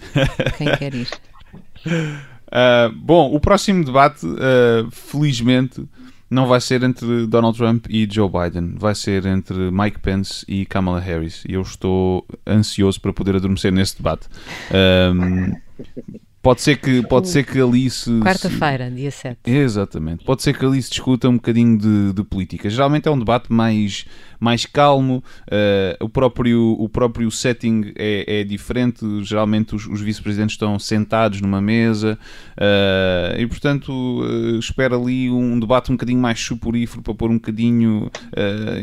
Quem 0.58 0.76
quer 0.76 0.94
ir? 0.94 1.08
Uh, 1.86 2.92
bom, 2.94 3.34
o 3.34 3.40
próximo 3.40 3.82
debate, 3.82 4.26
uh, 4.26 4.90
felizmente, 4.90 5.88
não 6.28 6.46
vai 6.46 6.60
ser 6.60 6.82
entre 6.82 7.26
Donald 7.26 7.56
Trump 7.56 7.86
e 7.88 8.08
Joe 8.10 8.28
Biden, 8.28 8.74
vai 8.76 8.94
ser 8.94 9.26
entre 9.26 9.70
Mike 9.70 10.00
Pence 10.00 10.44
e 10.48 10.66
Kamala 10.66 11.00
Harris. 11.00 11.44
E 11.48 11.54
eu 11.54 11.62
estou 11.62 12.26
ansioso 12.46 13.00
para 13.00 13.12
poder 13.12 13.36
adormecer 13.36 13.72
nesse 13.72 13.96
debate. 13.96 14.26
Um, 14.72 15.52
Pode 16.46 16.62
ser 16.62 16.76
que, 16.76 17.02
pode 17.02 17.28
ser 17.28 17.44
que 17.44 17.60
ali 17.60 17.90
se. 17.90 18.20
Quarta-feira, 18.20 18.88
dia 18.88 19.10
7. 19.10 19.38
Exatamente. 19.44 20.24
Pode 20.24 20.44
ser 20.44 20.56
que 20.56 20.64
ali 20.64 20.80
se 20.80 20.90
discuta 20.90 21.28
um 21.28 21.34
bocadinho 21.34 21.76
de, 21.76 22.12
de 22.12 22.22
política. 22.22 22.70
Geralmente 22.70 23.08
é 23.08 23.10
um 23.10 23.18
debate 23.18 23.52
mais, 23.52 24.06
mais 24.40 24.66
calmo, 24.66 25.22
uh, 25.48 26.04
o, 26.04 26.08
próprio, 26.08 26.76
o 26.78 26.88
próprio 26.88 27.30
setting 27.30 27.92
é, 27.96 28.40
é 28.40 28.44
diferente. 28.44 29.04
Geralmente 29.24 29.74
os, 29.74 29.86
os 29.86 30.00
vice-presidentes 30.00 30.54
estão 30.54 30.78
sentados 30.78 31.40
numa 31.40 31.60
mesa 31.60 32.18
uh, 32.56 33.40
e, 33.40 33.46
portanto, 33.46 33.90
uh, 33.90 34.58
espera 34.58 34.96
ali 34.96 35.30
um 35.30 35.58
debate 35.58 35.90
um 35.90 35.94
bocadinho 35.94 36.20
mais 36.20 36.40
suporífero 36.40 37.02
para 37.02 37.14
pôr 37.14 37.30
um 37.30 37.34
bocadinho, 37.34 38.10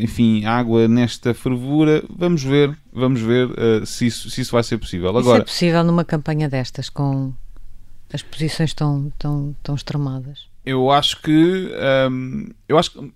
enfim, 0.01 0.45
água 0.45 0.87
nesta 0.87 1.33
fervura. 1.33 2.03
Vamos 2.09 2.43
ver, 2.43 2.77
vamos 2.91 3.21
ver 3.21 3.49
se, 3.85 4.07
isso, 4.07 4.29
se 4.29 4.41
isso 4.41 4.51
vai 4.51 4.63
ser 4.63 4.77
possível. 4.77 5.09
Agora, 5.09 5.23
isso 5.23 5.35
é 5.35 5.41
possível 5.41 5.83
numa 5.83 6.03
campanha 6.03 6.49
destas 6.49 6.89
com 6.89 7.33
as 8.13 8.21
posições 8.21 8.69
estão 8.69 9.11
tão, 9.17 9.55
tão 9.63 9.73
extremadas? 9.73 10.47
Eu 10.63 10.91
acho 10.91 11.21
que 11.21 11.71
um, 12.09 12.49
eu 12.69 12.77
acho 12.77 12.91
que 12.91 13.13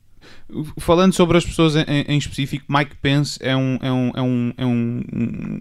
Falando 0.80 1.14
sobre 1.14 1.38
as 1.38 1.46
pessoas 1.46 1.76
em, 1.76 1.84
em, 2.08 2.18
específico, 2.18 2.66
Mike 2.70 2.96
Pence 3.02 3.38
é 3.42 3.56
um, 3.56 3.78
é 3.82 3.92
um, 3.92 4.12
é 4.16 4.22
um, 4.22 4.54
é 4.58 4.66
um, 4.66 5.04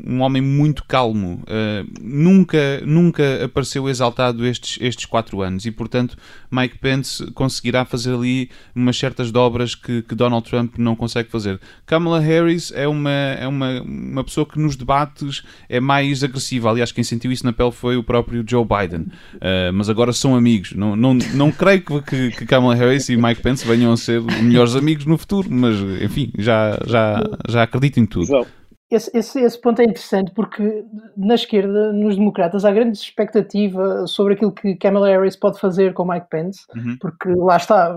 um 0.07 0.21
homem 0.21 0.41
muito 0.41 0.85
calmo. 0.85 1.43
Uh, 1.43 1.87
nunca, 2.01 2.81
nunca 2.85 3.45
apareceu 3.45 3.89
exaltado 3.89 4.47
estes, 4.47 4.79
estes 4.81 5.05
quatro 5.05 5.43
anos 5.43 5.67
e, 5.67 5.73
portanto, 5.73 6.17
Mike 6.51 6.79
Pence 6.79 7.31
conseguirá 7.33 7.85
fazer 7.85 8.15
ali 8.15 8.49
umas 8.75 8.97
certas 8.97 9.33
dobras 9.33 9.75
que, 9.75 10.03
que 10.03 10.15
Donald 10.15 10.49
Trump 10.49 10.79
não 10.79 10.95
consegue 10.95 11.31
fazer. 11.31 11.61
Kamala 11.85 12.21
Harris 12.21 12.73
é 12.73 12.87
uma, 12.87 13.11
é 13.11 13.49
uma, 13.49 13.83
uma 13.83 14.23
pessoa 14.23 14.47
que 14.47 14.59
nos 14.59 14.77
debates 14.77 15.43
é 15.69 15.81
mais 15.81 16.23
agressiva. 16.23 16.71
Aliás, 16.71 16.93
quem 16.93 17.03
sentiu 17.03 17.33
isso 17.33 17.45
na 17.45 17.53
pele 17.53 17.73
foi 17.73 17.97
o 17.97 18.05
próprio 18.05 18.45
Joe 18.47 18.65
Biden. 18.65 19.07
Uh, 19.35 19.73
mas 19.75 19.89
agora 19.89 20.13
são 20.13 20.37
amigos. 20.37 20.73
Não, 20.75 20.95
não, 20.95 21.15
não 21.15 21.51
creio 21.51 21.83
que, 21.83 22.31
que 22.31 22.47
Kamala 22.47 22.75
Harris 22.75 23.09
e 23.09 23.17
Mike 23.17 23.43
Pence 23.43 23.67
venham 23.67 23.93
a 23.93 23.97
ser 23.97 24.23
melhores 24.57 24.75
amigos 24.75 25.05
no 25.05 25.19
futuro, 25.19 25.49
mas 25.51 25.77
enfim, 26.03 26.33
já, 26.39 26.79
já, 26.87 27.23
já 27.49 27.63
acredito 27.63 28.01
em 28.01 28.07
tudo. 28.07 28.47
Esse, 28.91 29.11
esse, 29.17 29.41
esse, 29.41 29.61
ponto 29.61 29.81
é 29.83 29.85
interessante 29.85 30.33
porque 30.33 30.85
na 31.17 31.35
esquerda, 31.35 31.93
nos 31.93 32.17
democratas, 32.17 32.65
há 32.65 32.71
grande 32.71 32.97
expectativa 32.97 34.07
sobre 34.07 34.35
aquilo 34.35 34.53
que 34.53 34.77
Kamala 34.77 35.09
Harris 35.09 35.35
pode 35.35 35.59
fazer 35.59 35.93
com 35.93 36.05
Mike 36.05 36.29
Pence, 36.31 36.61
uhum. 36.75 36.97
porque 37.01 37.29
lá 37.31 37.57
está, 37.57 37.93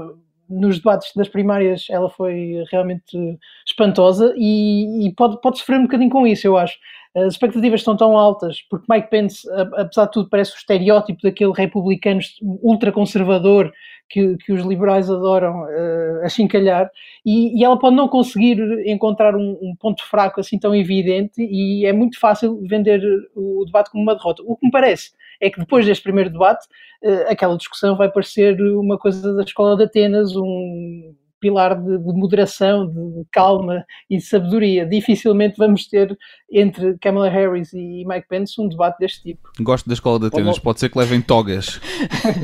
nos 0.50 0.78
debates 0.78 1.12
das 1.16 1.30
primárias 1.30 1.86
ela 1.92 2.10
foi 2.10 2.64
realmente 2.72 3.38
espantosa 3.68 4.34
e, 4.36 5.06
e, 5.06 5.14
pode, 5.14 5.40
pode 5.42 5.60
sofrer 5.60 5.78
um 5.78 5.84
bocadinho 5.84 6.10
com 6.10 6.26
isso, 6.26 6.48
eu 6.48 6.58
acho. 6.58 6.76
As 7.16 7.34
expectativas 7.34 7.82
estão 7.82 7.96
tão 7.96 8.18
altas, 8.18 8.62
porque 8.70 8.86
Mike 8.90 9.10
Pence, 9.10 9.48
apesar 9.78 10.06
de 10.06 10.12
tudo, 10.12 10.30
parece 10.30 10.54
o 10.54 10.58
estereótipo 10.58 11.22
daquele 11.22 11.54
republicano 11.54 12.20
ultraconservador 12.42 13.72
que, 14.10 14.36
que 14.38 14.52
os 14.52 14.64
liberais 14.64 15.10
adoram 15.10 15.62
uh, 15.62 16.26
achincalhar, 16.26 16.90
e, 17.26 17.60
e, 17.60 17.64
ela 17.64 17.78
pode 17.78 17.96
não 17.96 18.08
conseguir 18.08 18.58
encontrar 18.86 19.36
um, 19.36 19.58
um, 19.62 19.76
ponto 19.80 20.04
fraco 20.08 20.40
assim 20.40 20.58
tão 20.58 20.76
evidente, 20.76 21.42
e 21.42 21.86
é 21.86 21.94
muito 21.94 22.20
fácil 22.20 22.60
vender 22.68 23.02
o 23.36 23.64
debate 23.66 23.92
como 23.92 24.04
uma 24.04 24.16
derrota. 24.16 24.42
O 24.46 24.56
que 24.56 24.66
me 24.66 24.72
parece 24.72 25.12
é 25.40 25.50
que 25.50 25.60
depois 25.60 25.86
deste 25.86 26.04
primeiro 26.04 26.30
debate, 26.30 26.66
uh, 27.04 27.32
aquela 27.32 27.58
discussão 27.58 27.96
vai 27.96 28.12
parecer 28.12 28.60
uma 28.62 28.98
coisa 28.98 29.34
da 29.34 29.44
escola 29.44 29.78
de 29.78 29.84
Atenas, 29.84 30.36
um 30.36 31.16
pilar 31.40 31.76
de, 31.76 31.98
de, 31.98 32.14
moderação, 32.14 32.88
de 32.88 33.26
calma 33.32 33.86
e 34.10 34.18
de 34.18 34.24
sabedoria. 34.24 34.86
Dificilmente 34.86 35.58
vamos 35.58 35.88
ter 35.88 36.18
entre 36.52 36.98
Kamala 37.00 37.30
Harris 37.30 37.74
e 37.74 38.04
Mike 38.06 38.28
Pence 38.28 38.60
um 38.60 38.68
debate 38.68 39.00
deste 39.00 39.24
tipo. 39.24 39.50
Gosto 39.60 39.88
da 39.88 39.94
escola 39.94 40.20
de 40.20 40.28
Atenas, 40.28 40.60
pode 40.60 40.80
ser 40.80 40.90
que 40.90 40.98
levem 40.98 41.22
togas. 41.22 41.80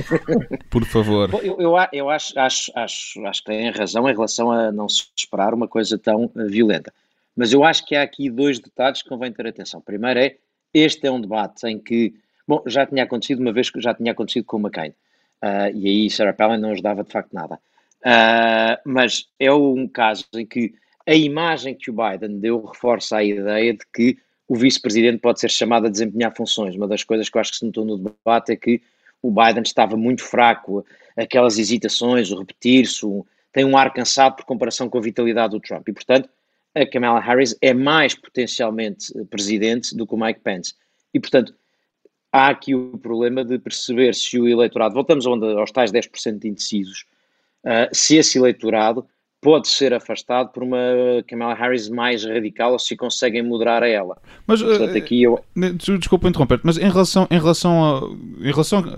Por 0.70 0.86
favor. 0.86 1.30
Eu, 1.44 1.60
eu, 1.60 1.74
eu 1.92 2.10
acho, 2.10 2.38
acho, 2.40 2.72
acho, 2.76 3.26
acho 3.26 3.44
que 3.44 3.52
têm 3.52 3.70
razão 3.72 4.08
em 4.10 4.14
relação 4.14 4.52
a 4.52 4.72
não 4.72 4.88
se 4.88 5.06
esperar 5.16 5.54
uma 5.54 5.68
coisa 5.68 5.98
tão 5.98 6.32
eh, 6.36 6.46
violenta. 6.46 6.94
Mas 7.36 7.52
eu 7.52 7.64
acho 7.64 7.86
que 7.86 7.96
há 7.96 8.02
aqui 8.02 8.30
dois 8.30 8.60
detalhes 8.60 9.02
que 9.02 9.10
convém 9.10 9.32
ter 9.32 9.48
atenção. 9.48 9.82
Primeiro 9.82 10.20
é, 10.20 10.36
este 10.74 11.08
é 11.08 11.12
um 11.12 11.20
debate 11.20 11.68
em 11.68 11.78
que, 11.78 12.14
bom, 12.48 12.64
já 12.66 12.86
tinha 12.86 13.04
acontecido 13.04 13.40
uma 13.40 13.52
vez 13.52 13.70
que 13.70 13.82
já 13.82 13.94
tinha 13.94 14.14
acontecido 14.14 14.46
com 14.46 14.58
o 14.58 14.60
McCain. 14.60 14.94
Uh, 15.44 15.70
e 15.76 15.88
aí 15.88 16.10
Sarah 16.10 16.34
Palin 16.34 16.60
não 16.60 16.72
ajudava 16.72 17.04
de 17.04 17.12
facto 17.12 17.34
nada. 17.34 17.60
Uh, 18.06 18.78
mas 18.86 19.28
é 19.40 19.52
um 19.52 19.88
caso 19.88 20.26
em 20.36 20.46
que 20.46 20.76
a 21.08 21.16
imagem 21.16 21.74
que 21.74 21.90
o 21.90 21.94
Biden 21.94 22.40
deu 22.40 22.64
reforça 22.64 23.18
a 23.18 23.24
ideia 23.24 23.74
de 23.74 23.86
que 23.94 24.18
o 24.48 24.56
vice-presidente 24.56 25.20
pode 25.20 25.40
ser 25.40 25.50
chamado 25.50 25.88
a 25.88 25.90
desempenhar 25.90 26.36
funções. 26.36 26.76
Uma 26.76 26.88
das 26.88 27.04
coisas 27.04 27.30
que 27.30 27.38
eu 27.38 27.42
acho 27.42 27.52
que 27.52 27.58
se 27.58 27.66
notou 27.66 27.84
no 27.84 27.98
debate 27.98 28.52
é 28.52 28.56
que 28.56 28.80
o 29.22 29.32
Biden 29.32 29.64
estava 29.64 29.98
muito 29.98 30.24
fraco, 30.24 30.86
aquelas 31.18 31.58
hesitações, 31.58 32.32
o 32.32 32.38
repetir-se, 32.38 33.06
tem 33.52 33.66
um 33.66 33.76
ar 33.76 33.92
cansado 33.92 34.36
por 34.36 34.46
comparação 34.46 34.88
com 34.88 34.98
a 35.00 35.02
vitalidade 35.02 35.52
do 35.52 35.60
Trump. 35.60 35.88
E, 35.88 35.94
portanto, 35.94 36.30
a 36.76 36.86
Kamala 36.86 37.20
Harris 37.20 37.58
é 37.62 37.74
mais 37.74 38.14
potencialmente 38.14 39.12
presidente 39.30 39.96
do 39.96 40.06
que 40.06 40.14
o 40.14 40.18
Mike 40.18 40.42
Pence. 40.42 40.76
E, 41.12 41.20
portanto, 41.20 41.56
há 42.32 42.50
aqui 42.50 42.76
o 42.76 42.98
problema 42.98 43.44
de 43.44 43.58
perceber 43.58 44.14
se 44.14 44.40
o 44.40 44.48
eleitorado, 44.48 44.94
voltamos 44.94 45.26
aos 45.26 45.72
tais 45.72 45.92
10% 45.92 46.38
de 46.38 46.50
indecisos, 46.50 47.06
uh, 47.66 47.90
se 47.92 48.18
esse 48.18 48.38
eleitorado 48.38 49.06
pode 49.46 49.68
ser 49.68 49.94
afastado 49.94 50.50
por 50.52 50.64
uma 50.64 50.80
Kamala 51.28 51.54
Harris 51.54 51.88
mais 51.88 52.26
radical 52.26 52.72
ou 52.72 52.80
se 52.80 52.98
conseguem 52.98 53.44
moderar 53.44 53.84
a 53.84 53.88
ela. 53.88 54.18
Mas 54.48 54.60
Portanto, 54.60 54.98
aqui 54.98 55.22
eu... 55.22 55.40
desculpa 56.00 56.28
interromper, 56.28 56.60
mas 56.64 56.80
em 56.80 56.90
relação 56.90 57.28
em 57.30 57.38
relação 57.38 57.84
a 57.84 58.44
em 58.44 58.52
relação 58.52 58.80
a 58.80 58.98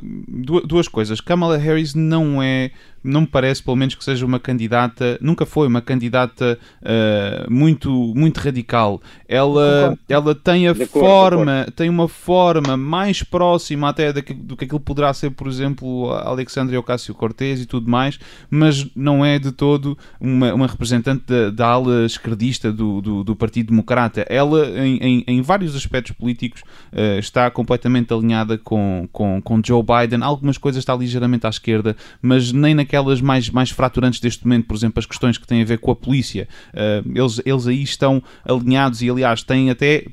duas 0.66 0.88
coisas, 0.88 1.20
Kamala 1.20 1.58
Harris 1.58 1.94
não 1.94 2.42
é 2.42 2.72
não 3.08 3.22
me 3.22 3.28
parece, 3.28 3.64
pelo 3.64 3.78
menos, 3.78 3.96
que 3.96 4.04
seja 4.04 4.26
uma 4.26 4.40
candidata, 4.40 5.18
nunca 5.22 5.46
foi 5.46 5.68
uma 5.68 5.82
candidata 5.82 6.60
uh, 6.82 7.52
muito, 7.52 7.90
muito 8.16 8.38
radical. 8.38 9.02
Ela, 9.28 9.98
ela 10.08 10.36
tem 10.36 10.68
a 10.68 10.74
de 10.74 10.86
forma, 10.86 11.66
tem 11.76 11.90
uma 11.90 12.08
forma 12.08 12.76
mais 12.76 13.24
próxima 13.24 13.90
até 13.90 14.12
do 14.12 14.22
que, 14.22 14.34
do 14.34 14.58
que 14.58 14.66
aquilo 14.66 14.80
poderá 14.80 15.14
ser, 15.14 15.32
por 15.32 15.48
exemplo, 15.48 16.12
Alexandria 16.12 16.80
Ocasio-Cortez 16.80 17.62
e 17.62 17.66
tudo 17.66 17.90
mais, 17.90 18.20
mas 18.50 18.86
não 18.96 19.24
é 19.24 19.40
de 19.40 19.52
todo 19.52 19.98
uma, 20.20 20.54
uma 20.54 20.68
representante 20.68 21.24
da, 21.26 21.50
da 21.50 21.68
ala 21.68 22.06
esquerdista 22.06 22.72
do, 22.72 23.02
do, 23.02 23.24
do, 23.24 23.36
Partido 23.36 23.70
Democrata. 23.70 24.26
Ela, 24.30 24.68
em, 24.80 24.98
em, 24.98 25.24
em 25.28 25.42
vários 25.42 25.76
aspectos 25.76 26.12
políticos, 26.12 26.62
uh, 26.92 27.20
está 27.20 27.50
completamente 27.50 28.14
alinhada 28.14 28.58
com, 28.58 29.08
com, 29.12 29.42
com 29.42 29.62
Joe 29.64 29.82
Biden. 29.82 30.24
Algumas 30.24 30.58
coisas 30.58 30.80
está 30.80 30.96
ligeiramente 30.96 31.46
à 31.48 31.50
esquerda, 31.50 31.96
mas 32.22 32.52
nem 32.52 32.76
naquela 32.76 32.97
aquelas 32.98 33.22
mais, 33.22 33.50
mais 33.50 33.70
fraturantes 33.70 34.20
deste 34.20 34.46
momento, 34.46 34.66
por 34.66 34.76
exemplo, 34.76 35.00
as 35.00 35.06
questões 35.06 35.38
que 35.38 35.46
têm 35.46 35.62
a 35.62 35.66
ver 35.66 35.78
com 35.78 35.92
a 35.92 35.96
polícia, 35.96 36.48
uh, 36.74 37.10
eles, 37.14 37.42
eles 37.46 37.68
aí 37.68 37.84
estão 37.84 38.22
alinhados 38.44 39.02
e, 39.02 39.10
aliás, 39.10 39.44
têm 39.44 39.70
até, 39.70 40.06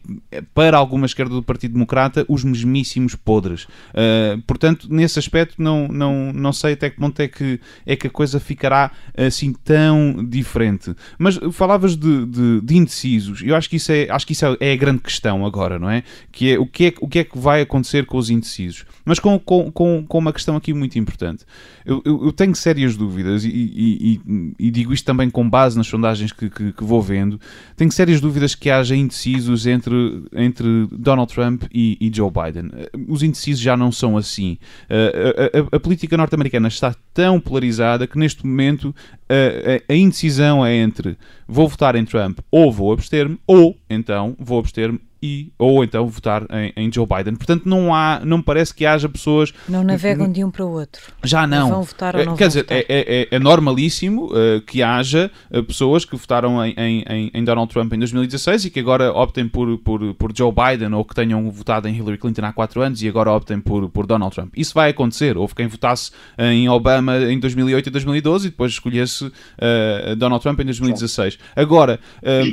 para 0.55 0.77
alguma 0.77 1.07
esquerda 1.07 1.35
do 1.35 1.43
Partido 1.43 1.73
Democrata, 1.73 2.25
os 2.29 2.45
mesmíssimos 2.45 3.15
podres. 3.15 3.65
Uh, 3.65 4.41
portanto, 4.47 4.87
nesse 4.91 5.19
aspecto, 5.19 5.61
não, 5.63 5.89
não, 5.89 6.33
não 6.33 6.53
sei 6.53 6.75
até 6.75 6.91
que 6.91 6.99
ponto 6.99 7.21
é 7.21 7.29
que, 7.29 7.61
é 7.87 7.97
que 7.97 8.07
a 8.07 8.11
coisa 8.11 8.39
ficará 8.39 8.91
assim 9.17 9.53
tão 9.53 10.25
diferente. 10.29 10.95
Mas 11.19 11.39
falavas 11.53 11.97
de, 11.97 12.27
de, 12.27 12.61
de 12.61 12.77
indecisos, 12.77 13.43
eu 13.43 13.57
acho 13.57 13.71
que 13.71 13.77
isso, 13.77 13.93
é, 13.93 14.09
acho 14.11 14.27
que 14.27 14.33
isso 14.33 14.45
é 14.61 14.73
a 14.73 14.77
grande 14.77 15.01
questão 15.01 15.47
agora, 15.47 15.79
não 15.79 15.89
é? 15.89 16.03
Que 16.31 16.53
é 16.53 16.59
o 16.59 16.67
que 16.67 16.87
é, 16.87 16.95
o 17.01 17.09
que, 17.09 17.19
é 17.21 17.25
que 17.25 17.39
vai 17.39 17.61
acontecer 17.61 18.05
com 18.07 18.19
os 18.19 18.31
indecisos. 18.31 18.85
Mas 19.05 19.19
com, 19.19 19.39
com, 19.39 19.71
com, 19.71 20.05
com 20.07 20.19
uma 20.19 20.33
questão 20.33 20.57
aqui 20.57 20.73
muito 20.73 20.99
importante. 20.99 21.45
Eu, 21.85 22.03
eu, 22.05 22.27
eu 22.27 22.33
tenho 22.33 22.55
sérias 22.55 22.74
dúvidas, 22.97 23.45
e, 23.45 23.49
e, 23.49 24.21
e, 24.27 24.53
e, 24.59 24.71
digo 24.71 24.93
isto 24.93 25.05
também 25.05 25.31
com 25.31 25.49
base 25.49 25.77
nas 25.77 25.87
sondagens 25.87 26.33
que, 26.33 26.51
que, 26.51 26.73
que, 26.73 26.85
vou 26.85 27.01
vendo, 27.01 27.41
tenho 27.77 27.91
sérias 27.91 28.21
dúvidas 28.21 28.55
que 28.55 28.71
haja 28.71 28.95
indecisos 28.95 29.67
entre, 29.67 30.23
entre 30.33 30.87
Donald 30.91 31.33
Trump 31.33 31.65
e, 31.73 32.11
Joe 32.13 32.31
Biden. 32.31 32.71
Os 33.09 33.23
indecisos 33.23 33.61
já 33.61 33.77
não 33.77 33.91
são 33.91 34.17
assim. 34.17 34.59
A, 34.89 35.75
a, 35.75 35.77
a 35.77 35.81
política 35.81 36.17
norte-americana 36.17 36.69
está 36.69 36.95
tão 37.13 37.41
polarizada 37.41 38.07
que 38.07 38.19
neste 38.19 38.47
momento 38.47 38.95
a, 39.29 39.93
a, 39.93 39.97
indecisão 39.97 40.65
é 40.65 40.75
entre 40.75 41.17
vou 41.47 41.69
votar 41.69 41.97
em 41.97 42.05
Trump 42.05 42.39
ou 42.51 42.73
vou 42.73 42.93
abster-me, 42.93 43.39
ou 43.47 43.77
então 43.89 44.37
vou 44.39 44.59
abster-me 44.59 45.01
e, 45.25 45.51
ou 45.59 45.83
então 45.83 46.07
votar 46.07 46.47
em, 46.51 46.85
em, 46.85 46.93
Joe 46.93 47.07
Biden. 47.07 47.35
Portanto, 47.35 47.63
não 47.65 47.95
há, 47.95 48.21
não 48.23 48.39
me 48.39 48.43
parece 48.43 48.75
que 48.75 48.85
haja 48.85 49.09
pessoas. 49.09 49.55
Não 49.67 49.83
navegam 49.83 50.31
de 50.31 50.45
um 50.45 50.51
para 50.51 50.67
o 50.67 50.71
outro. 50.71 51.01
Já 51.23 51.47
não. 51.47 51.71
Vão 51.71 51.83
votar 51.83 52.15
ou 52.15 52.21
eh, 52.21 52.27
não 52.27 52.37
Quer 52.37 52.49
dizer. 52.49 52.67
É, 52.69 52.85
é, 52.87 53.29
é, 53.31 53.39
normalíssimo 53.39 54.27
uh, 54.27 54.61
que 54.67 54.83
haja 54.83 55.31
uh, 55.51 55.63
pessoas 55.65 56.05
que 56.05 56.15
votaram 56.15 56.63
em, 56.63 56.75
em, 56.77 57.31
em, 57.33 57.43
Donald 57.43 57.73
Trump 57.73 57.91
em 57.95 57.99
2016 57.99 58.67
e 58.67 58.71
que 58.71 58.79
agora 58.79 59.13
optem 59.13 59.49
por, 59.49 59.79
por, 59.79 60.13
por 60.15 60.37
Joe 60.37 60.53
Biden 60.53 60.93
ou 60.93 61.03
que 61.07 61.15
tenham 61.15 61.51
votado 61.51 61.89
em 61.89 61.97
Hillary 61.97 62.19
Clinton 62.19 62.45
há 62.45 62.53
4 62.53 62.83
anos 62.83 63.03
e 63.03 63.09
agora 63.09 63.33
optem 63.33 63.59
por, 63.61 63.89
por 63.89 64.07
Donald 64.07 64.35
Trump. 64.35 64.53
Isso 64.55 64.75
vai 64.75 64.91
acontecer. 64.91 65.39
Houve 65.39 65.55
quem 65.55 65.67
votasse 65.67 66.11
em 66.37 66.69
Obama 66.69 67.17
em 67.17 67.41
2008 67.41 67.87
e 67.87 67.91
2012 67.91 68.47
e 68.47 68.51
depois 68.51 68.73
escolhesse 68.73 69.25
uh, 69.25 70.17
Donald 70.19 70.43
Trump 70.43 70.61
em 70.61 70.67
2016. 70.67 71.39
Agora, 71.57 71.99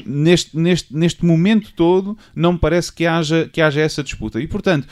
neste, 0.05 0.57
neste, 0.57 0.95
neste 0.95 1.25
momento 1.25 1.73
todo, 1.75 2.17
não 2.33 2.60
parece 2.61 2.93
que 2.93 3.05
haja 3.05 3.49
que 3.51 3.59
haja 3.59 3.81
essa 3.81 4.03
disputa. 4.03 4.39
E, 4.39 4.47
portanto, 4.47 4.87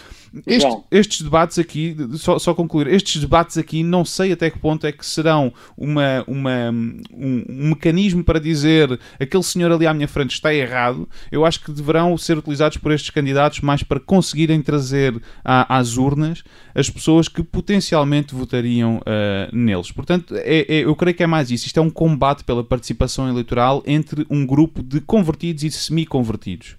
este, 0.45 0.77
estes 0.91 1.21
debates 1.21 1.57
aqui, 1.57 1.95
só, 2.13 2.37
só, 2.37 2.53
concluir, 2.53 2.87
estes 2.87 3.19
debates 3.19 3.57
aqui, 3.57 3.83
não 3.83 4.05
sei 4.05 4.31
até 4.31 4.49
que 4.49 4.59
ponto 4.59 4.85
é 4.85 4.91
que 4.91 5.05
serão 5.05 5.51
uma, 5.77 6.23
uma, 6.27 6.69
um, 6.71 7.01
um, 7.49 7.67
mecanismo 7.69 8.23
para 8.23 8.39
dizer 8.39 8.99
aquele 9.19 9.43
senhor 9.43 9.71
ali 9.71 9.87
à 9.87 9.93
minha 9.93 10.07
frente 10.07 10.31
está 10.31 10.53
errado. 10.53 11.07
Eu 11.31 11.45
acho 11.45 11.63
que 11.63 11.71
deverão 11.71 12.17
ser 12.17 12.37
utilizados 12.37 12.77
por 12.77 12.91
estes 12.91 13.09
candidatos 13.09 13.61
mais 13.61 13.83
para 13.83 13.99
conseguirem 13.99 14.61
trazer 14.61 15.19
às 15.43 15.97
urnas 15.97 16.43
as 16.75 16.89
pessoas 16.89 17.27
que 17.27 17.43
potencialmente 17.43 18.35
votariam 18.35 18.97
uh, 18.97 19.55
neles. 19.55 19.91
Portanto, 19.91 20.35
é, 20.37 20.65
é, 20.67 20.79
eu 20.85 20.95
creio 20.95 21.15
que 21.15 21.23
é 21.23 21.27
mais 21.27 21.51
isso. 21.51 21.65
Isto 21.65 21.79
é 21.79 21.83
um 21.83 21.89
combate 21.89 22.43
pela 22.43 22.63
participação 22.63 23.27
eleitoral 23.27 23.83
entre 23.85 24.25
um 24.29 24.45
grupo 24.45 24.83
de 24.83 25.01
convertidos 25.01 25.63
e 25.63 25.71
semi-convertidos. 25.71 26.78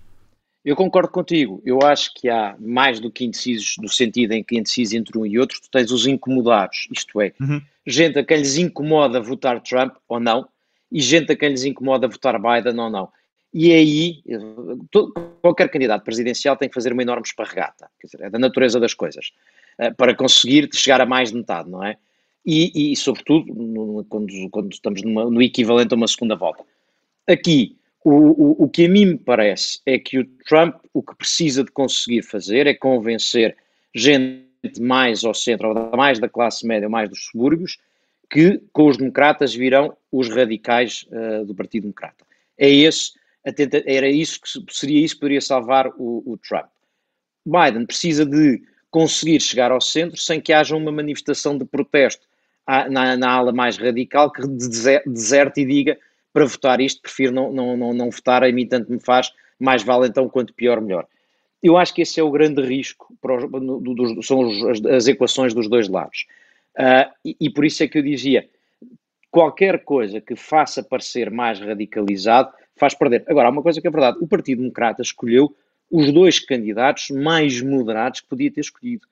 Eu 0.64 0.76
concordo 0.76 1.10
contigo. 1.10 1.62
Eu 1.64 1.80
acho 1.82 2.12
que 2.14 2.28
há 2.28 2.54
mais 2.58 3.00
do 3.00 3.10
que 3.10 3.24
indecisos, 3.24 3.76
no 3.80 3.88
sentido 3.88 4.32
em 4.32 4.44
que 4.44 4.58
indecisos 4.58 4.94
entre 4.94 5.18
um 5.18 5.24
e 5.24 5.38
outro, 5.38 5.60
tu 5.60 5.70
tens 5.70 5.90
os 5.90 6.06
incomodados, 6.06 6.86
isto 6.92 7.20
é, 7.20 7.32
uhum. 7.40 7.60
gente 7.86 8.18
a 8.18 8.24
quem 8.24 8.38
lhes 8.38 8.58
incomoda 8.58 9.20
votar 9.20 9.60
Trump 9.62 9.94
ou 10.08 10.20
não, 10.20 10.46
e 10.92 11.00
gente 11.00 11.32
a 11.32 11.36
quem 11.36 11.50
lhes 11.50 11.64
incomoda 11.64 12.06
votar 12.06 12.38
Biden 12.38 12.78
ou 12.78 12.90
não. 12.90 13.08
E 13.52 13.72
aí, 13.72 14.22
todo, 14.90 15.12
qualquer 15.42 15.68
candidato 15.70 16.04
presidencial 16.04 16.56
tem 16.56 16.68
que 16.68 16.74
fazer 16.74 16.92
uma 16.92 17.02
enorme 17.02 17.26
esparregata, 17.26 17.90
quer 17.98 18.06
dizer, 18.06 18.26
é 18.26 18.30
da 18.30 18.38
natureza 18.38 18.78
das 18.78 18.94
coisas, 18.94 19.32
uh, 19.78 19.94
para 19.96 20.14
conseguir 20.14 20.68
chegar 20.72 21.00
a 21.00 21.06
mais 21.06 21.30
de 21.30 21.36
metade, 21.36 21.68
não 21.68 21.82
é? 21.82 21.96
E, 22.46 22.92
e 22.92 22.96
sobretudo, 22.96 23.52
no, 23.52 24.04
quando, 24.04 24.32
quando, 24.50 24.72
estamos 24.72 25.02
numa, 25.02 25.24
no 25.28 25.42
equivalente 25.42 25.92
a 25.92 25.96
uma 25.96 26.06
segunda 26.06 26.36
volta. 26.36 26.64
Aqui, 27.28 27.76
o, 28.04 28.10
o, 28.10 28.64
o, 28.64 28.68
que 28.68 28.86
a 28.86 28.88
mim 28.88 29.06
me 29.06 29.18
parece 29.18 29.80
é 29.84 29.98
que 29.98 30.18
o 30.18 30.24
Trump 30.46 30.76
o 30.92 31.02
que 31.02 31.14
precisa 31.14 31.62
de 31.62 31.70
conseguir 31.70 32.22
fazer 32.22 32.66
é 32.66 32.74
convencer 32.74 33.56
gente 33.94 34.48
mais 34.80 35.24
ao 35.24 35.34
centro, 35.34 35.74
mais 35.96 36.18
da 36.18 36.28
classe 36.28 36.66
média, 36.66 36.88
mais 36.88 37.08
dos 37.08 37.26
subúrbios, 37.26 37.78
que 38.30 38.60
com 38.72 38.86
os 38.86 38.96
democratas 38.96 39.54
virão 39.54 39.96
os 40.10 40.28
radicais 40.28 41.06
uh, 41.10 41.44
do 41.44 41.54
Partido 41.54 41.82
Democrata. 41.82 42.24
É 42.56 42.70
esse, 42.70 43.12
tenta, 43.54 43.82
era 43.86 44.08
isso 44.08 44.40
que 44.40 44.48
seria 44.74 45.04
isso 45.04 45.14
que 45.14 45.20
poderia 45.20 45.40
salvar 45.40 45.88
o, 45.98 46.22
o 46.24 46.38
Trump. 46.38 46.68
Biden 47.44 47.86
precisa 47.86 48.24
de 48.24 48.62
conseguir 48.90 49.40
chegar 49.40 49.72
ao 49.72 49.80
centro 49.80 50.18
sem 50.18 50.40
que 50.40 50.52
haja 50.52 50.76
uma 50.76 50.92
manifestação 50.92 51.56
de 51.56 51.64
protesto 51.64 52.26
na, 52.88 53.16
na 53.16 53.30
ala 53.30 53.52
mais 53.52 53.76
radical 53.76 54.30
que 54.30 54.42
deserte 55.06 55.62
e 55.62 55.64
diga 55.64 55.98
para 56.32 56.44
votar 56.44 56.80
isto, 56.80 57.02
prefiro 57.02 57.32
não, 57.32 57.52
não, 57.52 57.76
não, 57.76 57.92
não 57.92 58.10
votar, 58.10 58.44
a 58.44 58.52
mim 58.52 58.66
tanto 58.66 58.90
me 58.90 59.00
faz, 59.00 59.32
mais 59.58 59.82
vale 59.82 60.08
então 60.08 60.28
quanto 60.28 60.54
pior, 60.54 60.80
melhor. 60.80 61.06
Eu 61.62 61.76
acho 61.76 61.92
que 61.92 62.02
esse 62.02 62.18
é 62.18 62.22
o 62.22 62.30
grande 62.30 62.62
risco, 62.62 63.14
os, 63.22 63.50
do, 63.50 63.94
do, 63.94 64.22
são 64.22 64.48
as, 64.70 64.84
as, 64.84 65.08
equações 65.08 65.52
dos 65.52 65.68
dois 65.68 65.88
lados. 65.88 66.26
Uh, 66.78 67.12
e, 67.24 67.36
e, 67.38 67.50
por 67.50 67.64
isso 67.64 67.82
é 67.82 67.88
que 67.88 67.98
eu 67.98 68.02
dizia, 68.02 68.48
qualquer 69.30 69.84
coisa 69.84 70.20
que 70.20 70.34
faça 70.34 70.82
parecer 70.82 71.30
mais 71.30 71.60
radicalizado 71.60 72.52
faz 72.76 72.94
perder. 72.94 73.24
Agora, 73.28 73.48
há 73.48 73.50
uma 73.50 73.62
coisa 73.62 73.80
que 73.80 73.86
é 73.86 73.90
verdade, 73.90 74.18
o 74.20 74.26
Partido 74.26 74.60
Democrata 74.60 75.02
escolheu 75.02 75.54
os 75.90 76.10
dois 76.12 76.38
candidatos 76.38 77.10
mais 77.10 77.60
moderados 77.60 78.20
que 78.20 78.28
podia 78.28 78.50
ter 78.50 78.60
escolhido. 78.60 79.06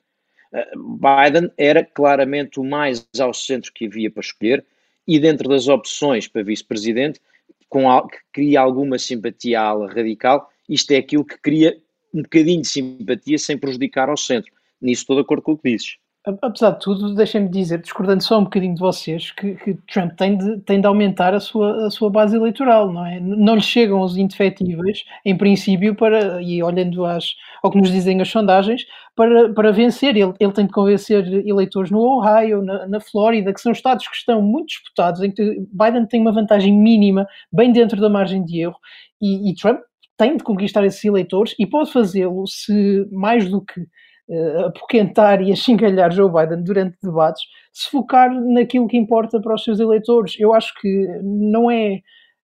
Uh, 0.50 0.96
Biden 0.96 1.50
era 1.58 1.84
claramente 1.84 2.58
o 2.58 2.64
mais 2.64 3.06
ao 3.20 3.34
centro 3.34 3.70
que 3.74 3.84
havia 3.84 4.10
para 4.10 4.22
escolher, 4.22 4.64
e 5.08 5.18
dentro 5.18 5.48
das 5.48 5.68
opções 5.68 6.28
para 6.28 6.42
vice-presidente, 6.42 7.18
que 7.58 8.18
cria 8.30 8.60
alguma 8.60 8.98
simpatia 8.98 9.60
à 9.60 9.64
ala 9.64 9.90
radical, 9.90 10.50
isto 10.68 10.90
é 10.90 10.98
aquilo 10.98 11.24
que 11.24 11.38
cria 11.38 11.78
um 12.12 12.20
bocadinho 12.22 12.60
de 12.60 12.68
simpatia 12.68 13.38
sem 13.38 13.56
prejudicar 13.56 14.10
ao 14.10 14.16
centro. 14.18 14.52
Nisso 14.80 15.02
estou 15.02 15.16
de 15.16 15.22
acordo 15.22 15.42
com 15.42 15.52
o 15.52 15.58
que 15.58 15.70
dizes. 15.70 15.96
Apesar 16.42 16.72
de 16.72 16.80
tudo, 16.80 17.14
deixem-me 17.14 17.48
dizer, 17.48 17.80
discordando 17.80 18.22
só 18.22 18.38
um 18.38 18.44
bocadinho 18.44 18.74
de 18.74 18.80
vocês, 18.80 19.30
que, 19.30 19.54
que, 19.54 19.74
Trump 19.90 20.12
tem 20.12 20.36
de, 20.36 20.58
tem 20.60 20.80
de 20.80 20.86
aumentar 20.86 21.32
a 21.32 21.40
sua, 21.40 21.86
a 21.86 21.90
sua 21.90 22.10
base 22.10 22.36
eleitoral, 22.36 22.92
não 22.92 23.06
é? 23.06 23.18
Não 23.18 23.54
lhe 23.54 23.62
chegam 23.62 24.02
os 24.02 24.16
indefetíveis, 24.16 25.04
em 25.24 25.36
princípio, 25.36 25.94
para, 25.94 26.42
e 26.42 26.62
olhando 26.62 27.06
às, 27.06 27.34
ao 27.62 27.70
que 27.70 27.78
nos 27.78 27.90
dizem 27.90 28.20
as 28.20 28.28
sondagens, 28.28 28.84
para, 29.16 29.52
para 29.54 29.72
vencer. 29.72 30.16
Ele, 30.16 30.34
ele 30.38 30.52
tem 30.52 30.66
de 30.66 30.72
convencer 30.72 31.26
eleitores 31.46 31.90
no 31.90 32.00
Ohio, 32.00 32.62
na, 32.62 32.86
na 32.86 33.00
Flórida, 33.00 33.54
que 33.54 33.60
são 33.60 33.72
estados 33.72 34.06
que 34.06 34.16
estão 34.16 34.42
muito 34.42 34.68
disputados, 34.68 35.22
em 35.22 35.30
que 35.30 35.42
Biden 35.72 36.06
tem 36.06 36.20
uma 36.20 36.32
vantagem 36.32 36.76
mínima, 36.76 37.26
bem 37.50 37.72
dentro 37.72 38.00
da 38.00 38.10
margem 38.10 38.44
de 38.44 38.60
erro, 38.60 38.76
e, 39.22 39.50
e 39.50 39.54
Trump 39.54 39.80
tem 40.18 40.36
de 40.36 40.42
conquistar 40.42 40.84
esses 40.84 41.02
eleitores 41.04 41.54
e 41.58 41.64
pode 41.64 41.92
fazê-lo 41.92 42.44
se 42.46 43.06
mais 43.12 43.48
do 43.48 43.64
que 43.64 43.86
uh, 44.28 44.66
apoquentar 44.66 45.42
e 45.42 45.52
achincalhar 45.52 46.12
Joe 46.12 46.30
Biden 46.30 46.62
durante 46.62 46.96
debates, 47.02 47.42
se 47.72 47.90
focar 47.90 48.30
naquilo 48.32 48.88
que 48.88 48.96
importa 48.96 49.40
para 49.40 49.54
os 49.54 49.64
seus 49.64 49.80
eleitores. 49.80 50.36
Eu 50.38 50.52
acho 50.52 50.72
que 50.80 51.06
não 51.22 51.70
é 51.70 52.00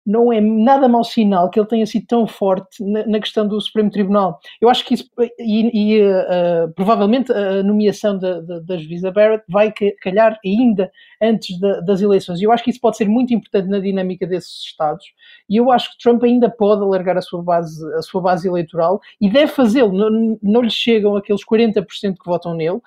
não 0.06 0.32
é 0.32 0.42
nada 0.42 0.88
mau 0.88 1.04
sinal 1.04 1.50
que 1.50 1.60
ele 1.60 1.68
tenha 1.68 1.86
sido 1.86 2.06
tão 2.06 2.28
forte 2.28 2.84
na, 2.84 3.06
na 3.06 3.20
questão 3.20 3.48
do 3.48 3.60
Supremo 3.60 3.90
Tribunal. 3.90 4.40
Eu 4.60 4.70
acho 4.70 4.86
que 4.86 4.96
isso, 4.96 5.10
e, 5.40 5.98
e 5.98 6.02
uh, 6.02 6.72
provavelmente 6.76 7.32
a 7.32 7.64
nomeação 7.64 8.18
da, 8.18 8.40
da, 8.42 8.78
juíza 8.78 9.12
Barrett 9.12 9.44
vai 9.48 9.74
calhar 10.02 10.38
ainda 10.46 10.92
antes 11.22 11.58
da, 11.60 11.80
das 11.80 12.02
eleições. 12.02 12.42
Eu 12.42 12.52
acho 12.52 12.64
que 12.64 12.70
isso 12.70 12.82
pode 12.82 12.98
ser 12.98 13.08
muito 13.08 13.34
importante 13.34 13.70
na 13.70 13.80
dinâmica 13.80 14.28
desses 14.28 14.64
Estados. 14.66 15.06
E 15.50 15.56
eu 15.58 15.72
acho 15.72 15.92
que 15.92 16.04
Trump 16.04 16.24
ainda 16.24 16.50
pode 16.50 16.82
alargar 16.82 17.18
a 17.18 17.22
sua 17.22 17.42
base, 17.42 17.82
a 17.96 18.02
sua 18.02 18.22
base 18.22 18.48
eleitoral 18.48 19.00
e 19.22 19.30
deve 19.30 19.52
fazê-lo. 19.52 19.94
Não, 19.94 20.38
não 20.42 20.62
lhe 20.62 20.70
chegam 20.70 21.16
aqueles 21.16 21.46
40% 21.46 21.86
que 21.92 22.26
votam 22.26 22.54
nele, 22.54 22.80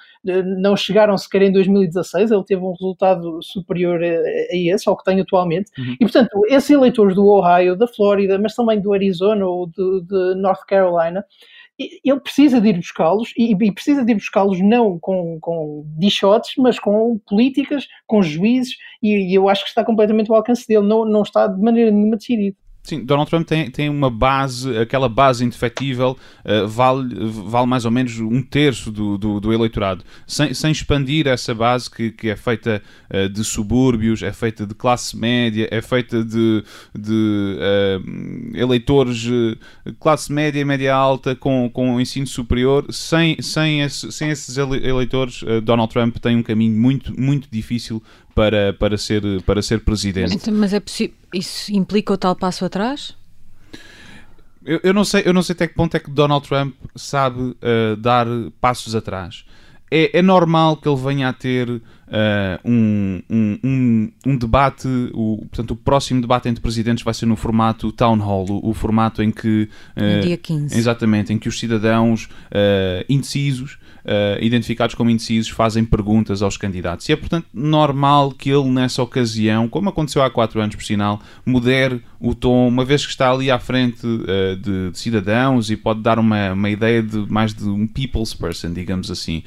não 0.58 0.76
chegaram 0.76 1.16
sequer 1.16 1.42
em 1.42 1.52
2016. 1.52 2.30
Ele 2.30 2.44
teve 2.44 2.62
um 2.62 2.72
resultado 2.72 3.38
superior 3.42 4.02
a, 4.02 4.06
a 4.06 4.56
esse, 4.56 4.88
ao 4.88 4.96
que 4.96 5.04
tem 5.04 5.20
atualmente. 5.20 5.70
Uhum. 5.78 5.94
E 5.94 5.98
portanto, 5.98 6.42
esses 6.48 6.70
eleitores 7.06 7.14
do 7.14 7.26
Ohio, 7.26 7.76
da 7.76 7.86
Flórida, 7.86 8.38
mas 8.38 8.54
também 8.54 8.80
do 8.80 8.92
Arizona 8.92 9.46
ou 9.46 9.66
de, 9.66 10.02
de 10.02 10.34
North 10.40 10.64
Carolina 10.66 11.24
ele 11.78 12.20
precisa 12.20 12.58
de 12.58 12.68
ir 12.70 12.76
buscá-los 12.78 13.34
e, 13.36 13.52
e, 13.52 13.72
precisa 13.72 14.02
de 14.02 14.12
ir 14.12 14.14
buscá-los 14.14 14.58
não 14.62 14.98
com, 14.98 15.38
com 15.40 15.84
dichotes, 15.98 16.54
mas 16.56 16.78
com 16.78 17.20
políticas, 17.28 17.86
com 18.06 18.22
juízes, 18.22 18.76
e, 19.02 19.30
e, 19.30 19.34
eu 19.34 19.46
acho 19.46 19.62
que 19.62 19.68
está 19.68 19.84
completamente 19.84 20.30
ao 20.30 20.38
alcance 20.38 20.66
dele, 20.66 20.86
não, 20.86 21.04
não 21.04 21.20
está 21.20 21.46
de 21.46 21.60
maneira 21.60 21.90
nenhuma 21.90 22.16
decidido. 22.16 22.56
Sim, 22.86 23.04
Donald 23.04 23.28
Trump 23.28 23.44
tem, 23.44 23.68
tem 23.68 23.88
uma 23.88 24.08
base, 24.08 24.78
aquela 24.78 25.08
base 25.08 25.44
indefetível 25.44 26.16
uh, 26.44 26.68
vale, 26.68 27.16
vale 27.30 27.66
mais 27.66 27.84
ou 27.84 27.90
menos 27.90 28.20
um 28.20 28.40
terço 28.40 28.92
do, 28.92 29.18
do, 29.18 29.40
do 29.40 29.52
eleitorado. 29.52 30.04
Sem, 30.24 30.54
sem, 30.54 30.70
expandir 30.70 31.26
essa 31.26 31.52
base 31.52 31.90
que, 31.90 32.12
que 32.12 32.28
é 32.28 32.36
feita 32.36 32.80
uh, 33.12 33.28
de 33.28 33.42
subúrbios, 33.42 34.22
é 34.22 34.32
feita 34.32 34.64
de 34.64 34.72
classe 34.72 35.16
média, 35.16 35.66
é 35.68 35.82
feita 35.82 36.22
de, 36.22 36.62
de 36.96 37.58
uh, 37.58 38.56
eleitores 38.56 39.26
classe 39.98 40.32
média 40.32 40.60
e 40.60 40.64
média 40.64 40.94
alta 40.94 41.34
com, 41.34 41.68
com 41.68 42.00
ensino 42.00 42.26
superior, 42.26 42.86
sem, 42.90 43.42
sem, 43.42 43.80
esse, 43.82 44.12
sem 44.12 44.30
esses 44.30 44.56
eleitores, 44.56 45.42
Donald 45.64 45.92
Trump 45.92 46.18
tem 46.18 46.36
um 46.36 46.42
caminho 46.42 46.78
muito, 46.78 47.20
muito 47.20 47.48
difícil 47.50 48.00
para, 48.36 48.74
para, 48.74 48.98
ser, 48.98 49.22
para 49.46 49.62
ser 49.62 49.80
presidente. 49.80 50.34
Então, 50.34 50.52
mas 50.52 50.74
é 50.74 50.82
isso 51.32 51.72
implica 51.72 52.12
o 52.12 52.18
tal 52.18 52.36
passo 52.36 52.66
atrás? 52.66 53.16
Eu, 54.62 54.78
eu, 54.82 54.92
não 54.92 55.04
sei, 55.04 55.22
eu 55.24 55.32
não 55.32 55.42
sei 55.42 55.54
até 55.54 55.66
que 55.66 55.74
ponto 55.74 55.96
é 55.96 56.00
que 56.00 56.10
Donald 56.10 56.46
Trump 56.46 56.74
sabe 56.94 57.40
uh, 57.40 57.96
dar 57.98 58.26
passos 58.60 58.94
atrás. 58.94 59.46
É, 59.90 60.18
é, 60.18 60.20
normal 60.20 60.76
que 60.76 60.86
ele 60.86 61.00
venha 61.00 61.30
a 61.30 61.32
ter 61.32 61.80
uh, 62.08 62.60
um, 62.64 63.22
um, 63.30 64.12
um, 64.24 64.36
debate, 64.36 64.88
o, 65.12 65.38
portanto, 65.50 65.72
o 65.72 65.76
próximo 65.76 66.20
debate 66.20 66.48
entre 66.48 66.60
presidentes 66.60 67.04
vai 67.04 67.14
ser 67.14 67.26
no 67.26 67.36
formato 67.36 67.92
town 67.92 68.18
hall, 68.18 68.46
o, 68.48 68.70
o 68.70 68.74
formato 68.74 69.22
em 69.22 69.30
que. 69.30 69.68
Uh, 69.96 70.20
dia 70.22 70.36
15. 70.36 70.76
Exatamente, 70.76 71.32
em 71.32 71.38
que 71.38 71.48
os 71.48 71.58
cidadãos 71.58 72.28
indecisos 73.08 73.78
uh, 74.06 74.42
identificados 74.42 74.94
como 74.94 75.10
indecisos 75.10 75.50
fazem 75.50 75.84
perguntas 75.84 76.42
aos 76.42 76.56
candidatos. 76.56 77.08
E 77.08 77.12
é, 77.12 77.16
portanto, 77.16 77.46
normal 77.52 78.30
que 78.30 78.50
ele, 78.50 78.68
nessa 78.70 79.02
ocasião, 79.02 79.68
como 79.68 79.88
aconteceu 79.88 80.22
há 80.22 80.30
quatro 80.30 80.60
anos, 80.60 80.74
por 80.74 80.84
sinal, 80.84 81.20
modere 81.44 82.02
o 82.20 82.34
tom, 82.34 82.68
uma 82.68 82.84
vez 82.84 83.04
que 83.04 83.10
está 83.10 83.30
ali 83.30 83.50
à 83.50 83.58
frente 83.58 84.00
de, 84.06 84.90
de, 84.90 84.98
cidadãos 84.98 85.70
e 85.70 85.76
pode 85.76 86.00
dar 86.00 86.18
uma, 86.18 86.52
uma 86.52 86.70
ideia 86.70 87.02
de 87.02 87.18
mais 87.30 87.52
de 87.52 87.68
um 87.68 87.86
people's 87.86 88.32
person, 88.32 88.72
digamos 88.72 89.10
assim. 89.10 89.42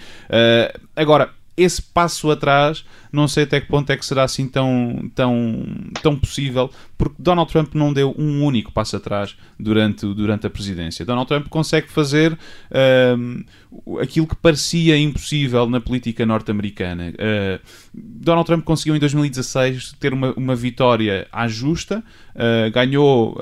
Agora, 0.95 1.31
esse 1.61 1.81
passo 1.81 2.29
atrás, 2.31 2.85
não 3.11 3.27
sei 3.27 3.43
até 3.43 3.59
que 3.59 3.67
ponto 3.67 3.89
é 3.91 3.97
que 3.97 4.05
será 4.05 4.23
assim 4.23 4.47
tão, 4.47 5.09
tão, 5.13 5.65
tão 6.01 6.15
possível, 6.15 6.71
porque 6.99 7.15
Donald 7.17 7.49
Trump 7.49 7.73
não 7.75 7.93
deu 7.93 8.13
um 8.17 8.43
único 8.43 8.73
passo 8.73 8.97
atrás 8.97 9.33
durante, 9.57 10.05
durante 10.13 10.45
a 10.45 10.49
presidência. 10.49 11.05
Donald 11.05 11.29
Trump 11.29 11.47
consegue 11.47 11.88
fazer 11.89 12.33
uh, 12.33 13.99
aquilo 14.01 14.27
que 14.27 14.35
parecia 14.35 14.97
impossível 14.97 15.69
na 15.69 15.79
política 15.79 16.25
norte-americana. 16.25 17.13
Uh, 17.13 17.59
Donald 17.93 18.45
Trump 18.45 18.65
conseguiu 18.65 18.97
em 18.97 18.99
2016 18.99 19.93
ter 19.93 20.12
uma, 20.12 20.33
uma 20.33 20.57
vitória 20.57 21.25
à 21.31 21.47
justa, 21.47 22.03
uh, 22.35 22.69
ganhou 22.73 23.38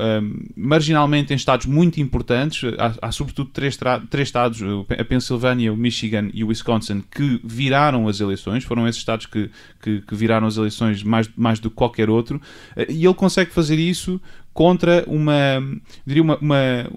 marginalmente 0.56 1.34
em 1.34 1.36
estados 1.36 1.66
muito 1.66 2.00
importantes, 2.00 2.72
há, 2.78 3.08
há 3.08 3.12
sobretudo 3.12 3.50
três, 3.50 3.76
três 4.12 4.28
estados, 4.28 4.62
a 4.98 5.04
Pensilvânia, 5.04 5.74
o 5.74 5.76
Michigan 5.76 6.30
e 6.32 6.44
o 6.44 6.50
Wisconsin, 6.50 7.04
que 7.10 7.42
viraram 7.44 8.08
as 8.08 8.20
eleições, 8.20 8.64
foram 8.64 8.88
esses 8.88 9.00
estados 9.00 9.26
que, 9.26 9.50
que, 9.82 10.02
que 10.02 10.16
viraram 10.16 10.46
as 10.46 10.58
eleições 10.58 11.02
mais, 11.02 11.28
mais 11.36 11.60
do 11.60 11.72
que 11.72 11.76
qualquer 11.76 12.08
outro, 12.08 12.40
e 12.88 13.04
ele 13.04 13.14
consegue 13.16 13.47
consegue 13.48 13.54
fazer 13.54 13.80
isso 13.80 14.22
contra 14.58 15.04
uma, 15.06 15.62
diria 16.04 16.24
uma, 16.24 16.36
uma, 16.40 16.90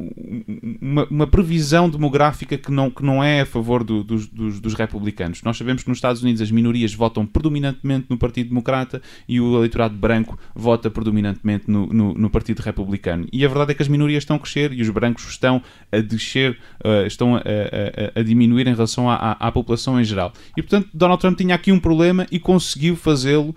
uma, 0.80 1.06
uma, 1.10 1.26
previsão 1.26 1.90
demográfica 1.90 2.56
que 2.56 2.72
não, 2.72 2.90
que 2.90 3.04
não 3.04 3.22
é 3.22 3.42
a 3.42 3.44
favor 3.44 3.84
do, 3.84 4.02
dos, 4.02 4.26
dos, 4.26 4.58
dos, 4.58 4.72
republicanos. 4.72 5.42
Nós 5.42 5.58
sabemos 5.58 5.82
que 5.82 5.90
nos 5.90 5.98
Estados 5.98 6.22
Unidos 6.22 6.40
as 6.40 6.50
minorias 6.50 6.94
votam 6.94 7.26
predominantemente 7.26 8.06
no 8.08 8.16
Partido 8.16 8.48
Democrata 8.48 9.02
e 9.28 9.42
o 9.42 9.58
eleitorado 9.58 9.94
branco 9.94 10.38
vota 10.54 10.88
predominantemente 10.88 11.70
no, 11.70 11.86
no, 11.88 12.14
no 12.14 12.30
Partido 12.30 12.60
Republicano. 12.60 13.26
E 13.30 13.44
a 13.44 13.48
verdade 13.48 13.72
é 13.72 13.74
que 13.74 13.82
as 13.82 13.88
minorias 13.88 14.22
estão 14.22 14.36
a 14.36 14.38
crescer 14.38 14.72
e 14.72 14.80
os 14.80 14.88
brancos 14.88 15.28
estão 15.28 15.62
a 15.92 15.98
descer, 15.98 16.56
uh, 16.82 17.06
estão 17.06 17.36
a, 17.36 17.40
a, 17.40 18.20
a, 18.20 18.22
diminuir 18.22 18.68
em 18.68 18.72
relação 18.72 19.10
à, 19.10 19.32
à, 19.32 19.52
população 19.52 20.00
em 20.00 20.04
geral. 20.04 20.32
E 20.56 20.62
portanto, 20.62 20.88
Donald 20.94 21.20
Trump 21.20 21.36
tinha 21.36 21.56
aqui 21.56 21.70
um 21.70 21.78
problema 21.78 22.26
e 22.32 22.38
conseguiu 22.38 22.96
fazê-lo, 22.96 23.54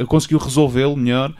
uh, 0.00 0.06
conseguiu 0.06 0.38
resolvê-lo 0.38 0.96
melhor, 0.96 1.34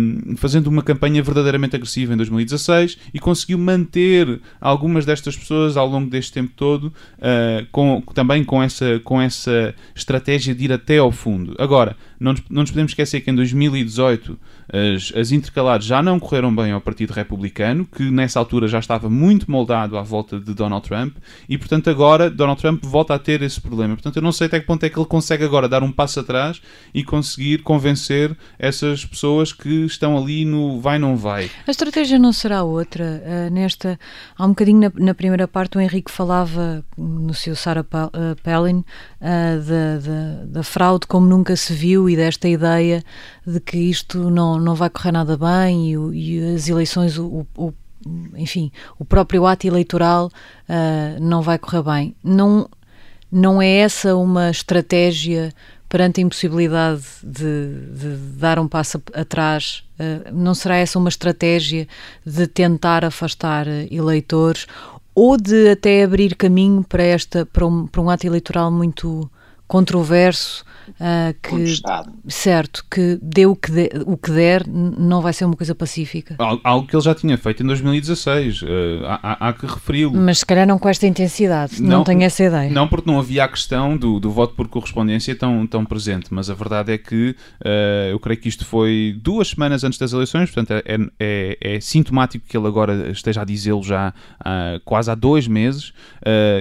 um, 0.00 0.34
fazendo 0.36 0.66
uma 0.66 0.82
campanha 0.82 1.03
campanha 1.04 1.22
verdadeiramente 1.22 1.76
agressiva 1.76 2.14
em 2.14 2.16
2016 2.16 2.98
e 3.12 3.18
conseguiu 3.18 3.58
manter 3.58 4.40
algumas 4.60 5.04
destas 5.04 5.36
pessoas 5.36 5.76
ao 5.76 5.86
longo 5.86 6.08
deste 6.08 6.32
tempo 6.32 6.52
todo, 6.56 6.84
uh, 6.84 7.66
com, 7.70 8.00
também 8.14 8.42
com 8.42 8.62
essa, 8.62 8.98
com 9.04 9.20
essa 9.20 9.74
estratégia 9.94 10.54
de 10.54 10.64
ir 10.64 10.72
até 10.72 10.98
ao 10.98 11.12
fundo. 11.12 11.54
Agora, 11.58 11.96
não 12.18 12.32
nos, 12.32 12.42
não 12.48 12.62
nos 12.62 12.70
podemos 12.70 12.92
esquecer 12.92 13.20
que 13.20 13.30
em 13.30 13.34
2018 13.34 14.38
as, 14.72 15.12
as 15.16 15.32
intercalares 15.32 15.84
já 15.84 16.02
não 16.02 16.18
correram 16.18 16.54
bem 16.54 16.72
ao 16.72 16.80
Partido 16.80 17.12
Republicano, 17.12 17.84
que 17.84 18.10
nessa 18.10 18.38
altura 18.38 18.68
já 18.68 18.78
estava 18.78 19.10
muito 19.10 19.50
moldado 19.50 19.96
à 19.98 20.02
volta 20.02 20.38
de 20.38 20.54
Donald 20.54 20.86
Trump, 20.86 21.16
e 21.48 21.58
portanto 21.58 21.90
agora 21.90 22.30
Donald 22.30 22.60
Trump 22.60 22.84
volta 22.84 23.14
a 23.14 23.18
ter 23.18 23.42
esse 23.42 23.60
problema. 23.60 23.94
Portanto, 23.94 24.16
eu 24.16 24.22
não 24.22 24.32
sei 24.32 24.46
até 24.46 24.60
que 24.60 24.66
ponto 24.66 24.84
é 24.84 24.88
que 24.88 24.98
ele 24.98 25.06
consegue 25.06 25.44
agora 25.44 25.68
dar 25.68 25.82
um 25.82 25.92
passo 25.92 26.20
atrás 26.20 26.60
e 26.92 27.04
conseguir 27.04 27.62
convencer 27.62 28.36
essas 28.58 29.04
pessoas 29.04 29.52
que 29.52 29.84
estão 29.84 30.16
ali 30.16 30.44
no 30.44 30.80
vai 30.80 30.98
não 30.98 31.16
vai. 31.16 31.50
A 31.66 31.70
estratégia 31.70 32.18
não 32.18 32.32
será 32.32 32.62
outra. 32.62 33.22
Uh, 33.24 33.52
nesta, 33.52 33.98
há 34.36 34.44
um 34.44 34.50
bocadinho 34.50 34.80
na, 34.80 34.92
na, 34.94 35.14
primeira 35.14 35.46
parte 35.46 35.76
o 35.76 35.80
Henrique 35.80 36.10
falava 36.10 36.84
no 36.96 37.34
seu 37.34 37.56
Sarah 37.56 37.84
Palin 38.42 38.78
uh, 38.78 38.84
da, 39.20 39.98
da, 39.98 40.44
da 40.46 40.62
fraude 40.62 41.06
como 41.06 41.26
nunca 41.26 41.56
se 41.56 41.72
viu 41.72 42.08
e 42.14 42.16
desta 42.16 42.48
ideia 42.48 43.04
de 43.46 43.60
que 43.60 43.76
isto 43.76 44.30
não, 44.30 44.58
não 44.58 44.74
vai 44.74 44.88
correr 44.88 45.12
nada 45.12 45.36
bem 45.36 45.92
e, 45.92 46.38
e 46.38 46.54
as 46.54 46.68
eleições, 46.68 47.18
o, 47.18 47.46
o, 47.56 47.74
enfim, 48.36 48.70
o 48.98 49.04
próprio 49.04 49.44
ato 49.46 49.66
eleitoral 49.66 50.28
uh, 50.68 51.20
não 51.20 51.42
vai 51.42 51.58
correr 51.58 51.82
bem. 51.82 52.16
Não, 52.22 52.68
não 53.30 53.60
é 53.60 53.68
essa 53.68 54.16
uma 54.16 54.50
estratégia 54.50 55.52
perante 55.88 56.20
a 56.20 56.24
impossibilidade 56.24 57.02
de, 57.22 57.68
de 57.92 58.16
dar 58.38 58.58
um 58.58 58.68
passo 58.68 59.02
atrás? 59.12 59.84
Uh, 59.98 60.32
não 60.32 60.54
será 60.54 60.76
essa 60.76 60.98
uma 60.98 61.08
estratégia 61.08 61.86
de 62.24 62.46
tentar 62.46 63.04
afastar 63.04 63.66
eleitores 63.90 64.66
ou 65.14 65.36
de 65.36 65.70
até 65.70 66.02
abrir 66.02 66.34
caminho 66.34 66.82
para, 66.82 67.02
esta, 67.02 67.46
para, 67.46 67.66
um, 67.66 67.86
para 67.86 68.00
um 68.00 68.10
ato 68.10 68.26
eleitoral 68.26 68.70
muito 68.70 69.30
controverso? 69.74 70.64
uh, 70.88 71.34
que 71.42 71.80
certo 72.28 72.84
que 72.90 73.18
dê 73.22 73.46
o 73.46 73.56
que, 73.56 73.70
de, 73.70 73.90
o 74.06 74.16
que 74.16 74.30
der 74.30 74.66
não 74.66 75.20
vai 75.20 75.32
ser 75.32 75.44
uma 75.44 75.56
coisa 75.56 75.74
pacífica. 75.74 76.36
Algo 76.62 76.86
que 76.86 76.94
ele 76.94 77.02
já 77.02 77.14
tinha 77.14 77.36
feito 77.38 77.62
em 77.62 77.66
2016 77.66 78.62
uh, 78.62 78.66
ah, 79.06 79.20
há, 79.22 79.48
há, 79.48 79.52
que 79.52 79.66
referi-lo. 79.66 80.14
Mas 80.14 80.38
se 80.38 80.46
calhar 80.46 80.66
não 80.66 80.78
com 80.78 80.88
esta 80.88 81.06
intensidade 81.06 81.80
não, 81.80 81.98
não 81.98 82.04
tenho 82.04 82.22
essa 82.22 82.44
ideia. 82.44 82.70
não 82.70 82.88
porque 82.88 83.10
não 83.10 83.18
havia 83.18 83.44
a 83.44 83.48
questão 83.48 83.96
do, 83.96 84.20
do 84.20 84.30
voto 84.30 84.54
por 84.54 84.68
correspondência 84.68 85.34
tão, 85.34 85.66
tão 85.66 85.84
presente 85.84 86.26
mas 86.30 86.50
a 86.50 86.54
verdade 86.54 86.92
é 86.92 86.98
que 86.98 87.30
uh, 87.30 88.10
eu 88.10 88.18
creio 88.18 88.40
que 88.40 88.48
isto 88.48 88.64
foi 88.64 89.16
duas 89.20 89.48
semanas 89.48 89.84
antes 89.84 89.98
das 89.98 90.12
eleições 90.12 90.50
portanto 90.50 90.82
é, 90.84 90.98
é, 91.18 91.58
é 91.60 91.80
sintomático 91.80 92.46
que 92.46 92.56
ele 92.56 92.66
agora 92.66 93.10
esteja 93.10 93.42
a 93.42 93.44
dizê-lo 93.44 93.82
já 93.82 94.12
quase 94.84 95.10
há 95.10 95.14
dois 95.14 95.46
meses 95.46 95.92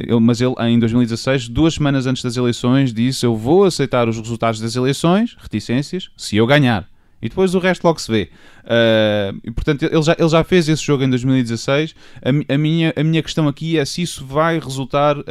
ele, 0.08 0.20
mas 0.20 0.42
ele 0.42 0.54
em 0.60 0.80
2016 0.80 1.50
duas 1.50 1.76
semanas 1.76 2.06
antes 2.06 2.24
das 2.24 2.38
eleições 2.38 2.94
disse 3.08 3.26
eu 3.26 3.36
vou 3.36 3.64
aceitar 3.64 4.08
os 4.08 4.18
resultados 4.18 4.60
das 4.60 4.76
eleições, 4.76 5.36
reticências, 5.40 6.10
se 6.18 6.38
eu 6.38 6.46
ganhar. 6.46 6.88
E 7.24 7.30
depois 7.30 7.56
o 7.56 7.60
resto 7.60 7.86
logo 7.86 8.02
se 8.02 8.12
vê. 8.12 8.30
Uh, 8.66 9.40
e, 9.46 9.50
portanto, 9.50 9.84
ele 9.84 10.02
já, 10.02 10.14
ele 10.20 10.28
já 10.28 10.44
fez 10.44 10.68
esse 10.68 10.84
jogo 10.84 11.06
em 11.06 11.10
2016. 11.10 11.96
A, 12.22 12.54
a, 12.54 12.58
minha, 12.58 12.94
a 12.98 13.02
minha 13.02 13.24
questão 13.24 13.48
aqui 13.48 13.78
é 13.78 13.86
se 13.86 14.02
isso 14.02 14.26
vai 14.26 14.60
resultar 14.60 15.18
uh, 15.18 15.22
uh, 15.22 15.24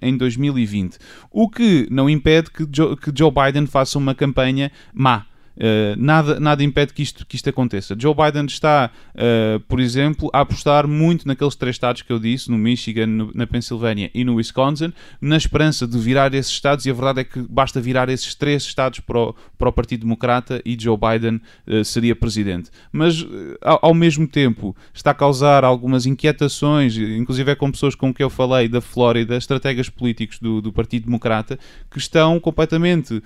em 0.00 0.16
2020. 0.16 0.96
O 1.30 1.46
que 1.50 1.86
não 1.90 2.08
impede 2.08 2.50
que 2.50 2.66
Joe, 2.72 2.96
que 2.96 3.12
Joe 3.14 3.30
Biden 3.30 3.66
faça 3.66 3.98
uma 3.98 4.14
campanha 4.14 4.72
má. 4.94 5.26
Uh, 5.58 5.96
nada, 5.98 6.38
nada 6.38 6.62
impede 6.62 6.92
que 6.92 7.02
isto, 7.02 7.26
que 7.26 7.34
isto 7.34 7.50
aconteça. 7.50 7.96
Joe 7.98 8.14
Biden 8.14 8.46
está, 8.46 8.92
uh, 9.14 9.58
por 9.60 9.80
exemplo, 9.80 10.30
a 10.32 10.40
apostar 10.40 10.86
muito 10.86 11.26
naqueles 11.26 11.56
três 11.56 11.74
estados 11.74 12.02
que 12.02 12.12
eu 12.12 12.20
disse, 12.20 12.48
no 12.48 12.56
Michigan, 12.56 13.06
no, 13.06 13.32
na 13.34 13.44
Pensilvânia 13.44 14.08
e 14.14 14.22
no 14.22 14.36
Wisconsin, 14.36 14.92
na 15.20 15.36
esperança 15.36 15.86
de 15.86 15.98
virar 15.98 16.32
esses 16.32 16.52
estados, 16.52 16.86
e 16.86 16.90
a 16.90 16.94
verdade 16.94 17.20
é 17.20 17.24
que 17.24 17.40
basta 17.40 17.80
virar 17.80 18.08
esses 18.08 18.36
três 18.36 18.62
estados 18.62 19.00
para 19.00 19.18
o, 19.18 19.34
para 19.58 19.68
o 19.68 19.72
Partido 19.72 20.02
Democrata 20.02 20.62
e 20.64 20.76
Joe 20.80 20.96
Biden 20.96 21.40
uh, 21.66 21.84
seria 21.84 22.14
presidente. 22.14 22.70
Mas, 22.92 23.26
ao, 23.60 23.78
ao, 23.82 23.94
mesmo 23.94 24.28
tempo, 24.28 24.76
está 24.94 25.10
a 25.10 25.14
causar 25.14 25.64
algumas 25.64 26.06
inquietações, 26.06 26.96
inclusive 26.96 27.50
é 27.50 27.54
com 27.56 27.72
pessoas 27.72 27.96
com 27.96 28.14
que 28.14 28.22
eu 28.22 28.30
falei 28.30 28.68
da 28.68 28.80
Flórida, 28.80 29.36
estrategas 29.36 29.88
políticos 29.88 30.38
do, 30.38 30.60
do 30.60 30.72
Partido 30.72 31.06
Democrata, 31.06 31.58
que 31.90 31.98
estão 31.98 32.38
completamente 32.38 33.20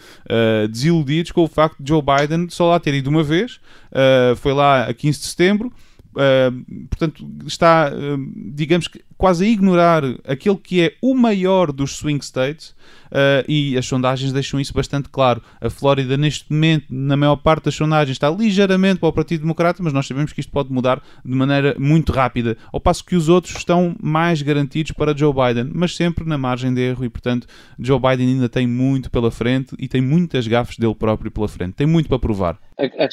desiludidos 0.71 1.33
com 1.33 1.43
o 1.43 1.49
facto 1.49 1.83
de 1.83 1.89
Joe 1.89 2.01
Biden 2.01 2.22
Biden 2.23 2.49
só 2.49 2.71
lá 2.71 2.81
ter 2.81 2.95
ido 2.95 3.11
uma 3.11 3.23
vez, 3.23 3.61
uh, 3.93 4.37
foi 4.37 4.53
lá 4.53 4.85
a 4.85 4.95
15 4.95 5.21
de 5.21 5.27
setembro, 5.27 5.73
Uh, 6.13 6.87
portanto, 6.89 7.27
está, 7.47 7.91
uh, 7.91 8.33
digamos 8.55 8.87
que, 8.87 9.03
quase 9.17 9.45
a 9.45 9.49
ignorar 9.49 10.03
aquele 10.27 10.57
que 10.57 10.83
é 10.83 10.95
o 11.01 11.15
maior 11.15 11.73
dos 11.73 11.97
swing 11.97 12.23
states 12.23 12.71
uh, 13.11 13.45
e 13.49 13.79
as 13.79 13.87
sondagens 13.87 14.33
deixam 14.33 14.61
isso 14.61 14.75
bastante 14.75 15.09
claro. 15.09 15.43
A 15.61 15.71
Flórida, 15.71 16.17
neste 16.17 16.53
momento, 16.53 16.87
na 16.91 17.17
maior 17.17 17.37
parte 17.37 17.65
das 17.67 17.75
sondagens, 17.75 18.17
está 18.17 18.29
ligeiramente 18.29 19.01
para 19.01 19.09
o 19.09 19.13
Partido 19.13 19.43
Democrata, 19.43 19.83
mas 19.83 19.93
nós 19.93 20.07
sabemos 20.07 20.33
que 20.33 20.41
isto 20.41 20.53
pode 20.53 20.71
mudar 20.71 21.03
de 21.25 21.35
maneira 21.35 21.75
muito 21.79 22.13
rápida, 22.13 22.59
ao 22.73 22.81
passo 22.81 23.05
que 23.05 23.17
os 23.17 23.29
outros 23.29 23.57
estão 23.57 23.97
mais 24.03 24.43
garantidos 24.43 24.93
para 24.93 25.17
Joe 25.17 25.33
Biden, 25.33 25.71
mas 25.75 25.97
sempre 25.97 26.27
na 26.27 26.37
margem 26.37 26.75
de 26.75 26.81
erro 26.81 27.05
e, 27.05 27.09
portanto, 27.09 27.47
Joe 27.79 27.99
Biden 27.99 28.29
ainda 28.29 28.49
tem 28.49 28.67
muito 28.67 29.11
pela 29.11 29.31
frente 29.31 29.75
e 29.79 29.89
tem 29.89 30.03
muitas 30.03 30.47
gafes 30.47 30.77
dele 30.77 30.95
próprio 30.95 31.31
pela 31.31 31.49
frente. 31.49 31.73
Tem 31.75 31.87
muito 31.87 32.09
para 32.09 32.19
provar. 32.19 32.59
A, 32.79 32.85
a, 32.85 33.09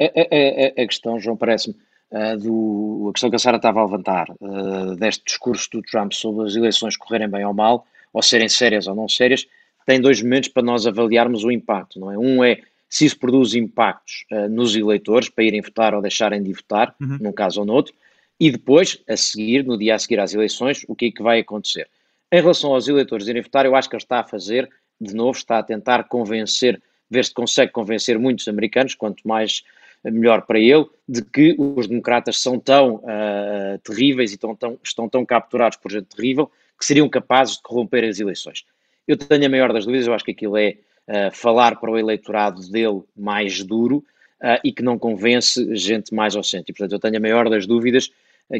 a, 0.00 0.82
a 0.82 0.86
questão, 0.86 1.18
João, 1.18 1.36
parece-me 1.36 1.74
uh, 2.14 2.38
do, 2.38 3.08
a 3.10 3.12
questão 3.12 3.28
que 3.28 3.36
a 3.36 3.38
Sara 3.38 3.56
estava 3.56 3.80
a 3.80 3.84
levantar, 3.84 4.26
uh, 4.40 4.94
deste 4.96 5.24
discurso 5.24 5.68
do 5.72 5.82
Trump 5.82 6.12
sobre 6.12 6.46
as 6.46 6.54
eleições 6.54 6.96
correrem 6.96 7.28
bem 7.28 7.44
ou 7.44 7.52
mal, 7.52 7.86
ou 8.12 8.22
serem 8.22 8.48
sérias 8.48 8.86
ou 8.86 8.94
não 8.94 9.08
sérias, 9.08 9.46
tem 9.84 10.00
dois 10.00 10.22
momentos 10.22 10.48
para 10.48 10.62
nós 10.62 10.86
avaliarmos 10.86 11.44
o 11.44 11.50
impacto, 11.50 11.98
não 11.98 12.10
é? 12.10 12.16
Um 12.16 12.42
é 12.42 12.62
se 12.88 13.04
isso 13.04 13.18
produz 13.18 13.54
impactos 13.54 14.24
uh, 14.30 14.48
nos 14.48 14.76
eleitores 14.76 15.28
para 15.28 15.44
irem 15.44 15.60
votar 15.60 15.94
ou 15.94 16.00
deixarem 16.00 16.42
de 16.42 16.52
votar, 16.52 16.94
uhum. 17.00 17.18
num 17.20 17.32
caso 17.32 17.60
ou 17.60 17.66
no 17.66 17.72
outro, 17.72 17.92
e 18.38 18.50
depois, 18.50 19.02
a 19.08 19.16
seguir, 19.16 19.64
no 19.64 19.76
dia 19.76 19.94
a 19.94 19.98
seguir 19.98 20.20
às 20.20 20.32
eleições, 20.32 20.84
o 20.88 20.94
que 20.94 21.06
é 21.06 21.10
que 21.10 21.22
vai 21.22 21.40
acontecer. 21.40 21.88
Em 22.32 22.40
relação 22.40 22.72
aos 22.72 22.88
eleitores 22.88 23.26
irem 23.28 23.42
votar, 23.42 23.66
eu 23.66 23.74
acho 23.76 23.88
que 23.88 23.96
ele 23.96 24.02
está 24.02 24.20
a 24.20 24.24
fazer, 24.24 24.68
de 25.00 25.14
novo, 25.14 25.36
está 25.36 25.58
a 25.58 25.62
tentar 25.62 26.04
convencer, 26.04 26.80
ver 27.10 27.24
se 27.24 27.34
consegue 27.34 27.72
convencer 27.72 28.18
muitos 28.18 28.48
americanos, 28.48 28.94
quanto 28.94 29.26
mais 29.26 29.62
melhor 30.10 30.42
para 30.42 30.58
ele, 30.58 30.86
de 31.08 31.22
que 31.22 31.54
os 31.58 31.86
democratas 31.86 32.38
são 32.38 32.58
tão 32.58 32.96
uh, 32.96 33.78
terríveis 33.82 34.32
e 34.32 34.36
tão, 34.36 34.54
tão, 34.54 34.78
estão 34.82 35.08
tão 35.08 35.24
capturados 35.24 35.78
por 35.78 35.90
gente 35.90 36.14
terrível 36.14 36.50
que 36.78 36.84
seriam 36.84 37.08
capazes 37.08 37.56
de 37.56 37.62
corromper 37.62 38.04
as 38.04 38.20
eleições. 38.20 38.64
Eu 39.06 39.16
tenho 39.16 39.46
a 39.46 39.48
maior 39.48 39.72
das 39.72 39.84
dúvidas, 39.84 40.06
eu 40.06 40.14
acho 40.14 40.24
que 40.24 40.32
aquilo 40.32 40.56
é 40.56 40.76
uh, 41.08 41.34
falar 41.34 41.76
para 41.80 41.90
o 41.90 41.98
eleitorado 41.98 42.60
dele 42.70 43.02
mais 43.16 43.62
duro 43.62 43.98
uh, 44.42 44.60
e 44.62 44.72
que 44.72 44.82
não 44.82 44.98
convence 44.98 45.74
gente 45.74 46.14
mais 46.14 46.36
ao 46.36 46.42
centro. 46.42 46.70
E, 46.70 46.74
portanto, 46.74 46.92
eu 46.92 46.98
tenho 46.98 47.16
a 47.16 47.20
maior 47.20 47.48
das 47.48 47.66
dúvidas 47.66 48.10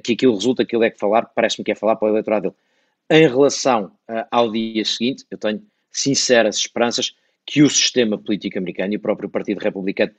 que 0.03 0.15
aquilo 0.15 0.35
resulta 0.35 0.65
que 0.65 0.75
ele 0.75 0.87
é 0.87 0.91
que 0.91 0.99
falar, 0.99 1.27
parece-me 1.35 1.63
que 1.63 1.71
é 1.71 1.75
falar 1.75 1.97
para 1.97 2.07
o 2.07 2.11
eleitorado 2.11 2.43
dele. 2.45 2.55
Em 3.11 3.29
relação 3.29 3.93
ao 4.31 4.51
dia 4.51 4.83
seguinte, 4.83 5.27
eu 5.31 5.37
tenho 5.37 5.63
sinceras 5.91 6.57
esperanças 6.57 7.15
que 7.45 7.63
o 7.63 7.69
sistema 7.69 8.17
político 8.17 8.57
americano 8.57 8.95
e 8.95 8.97
o 8.97 9.01
próprio 9.01 9.29
Partido 9.29 9.59
Republicano 9.59 10.13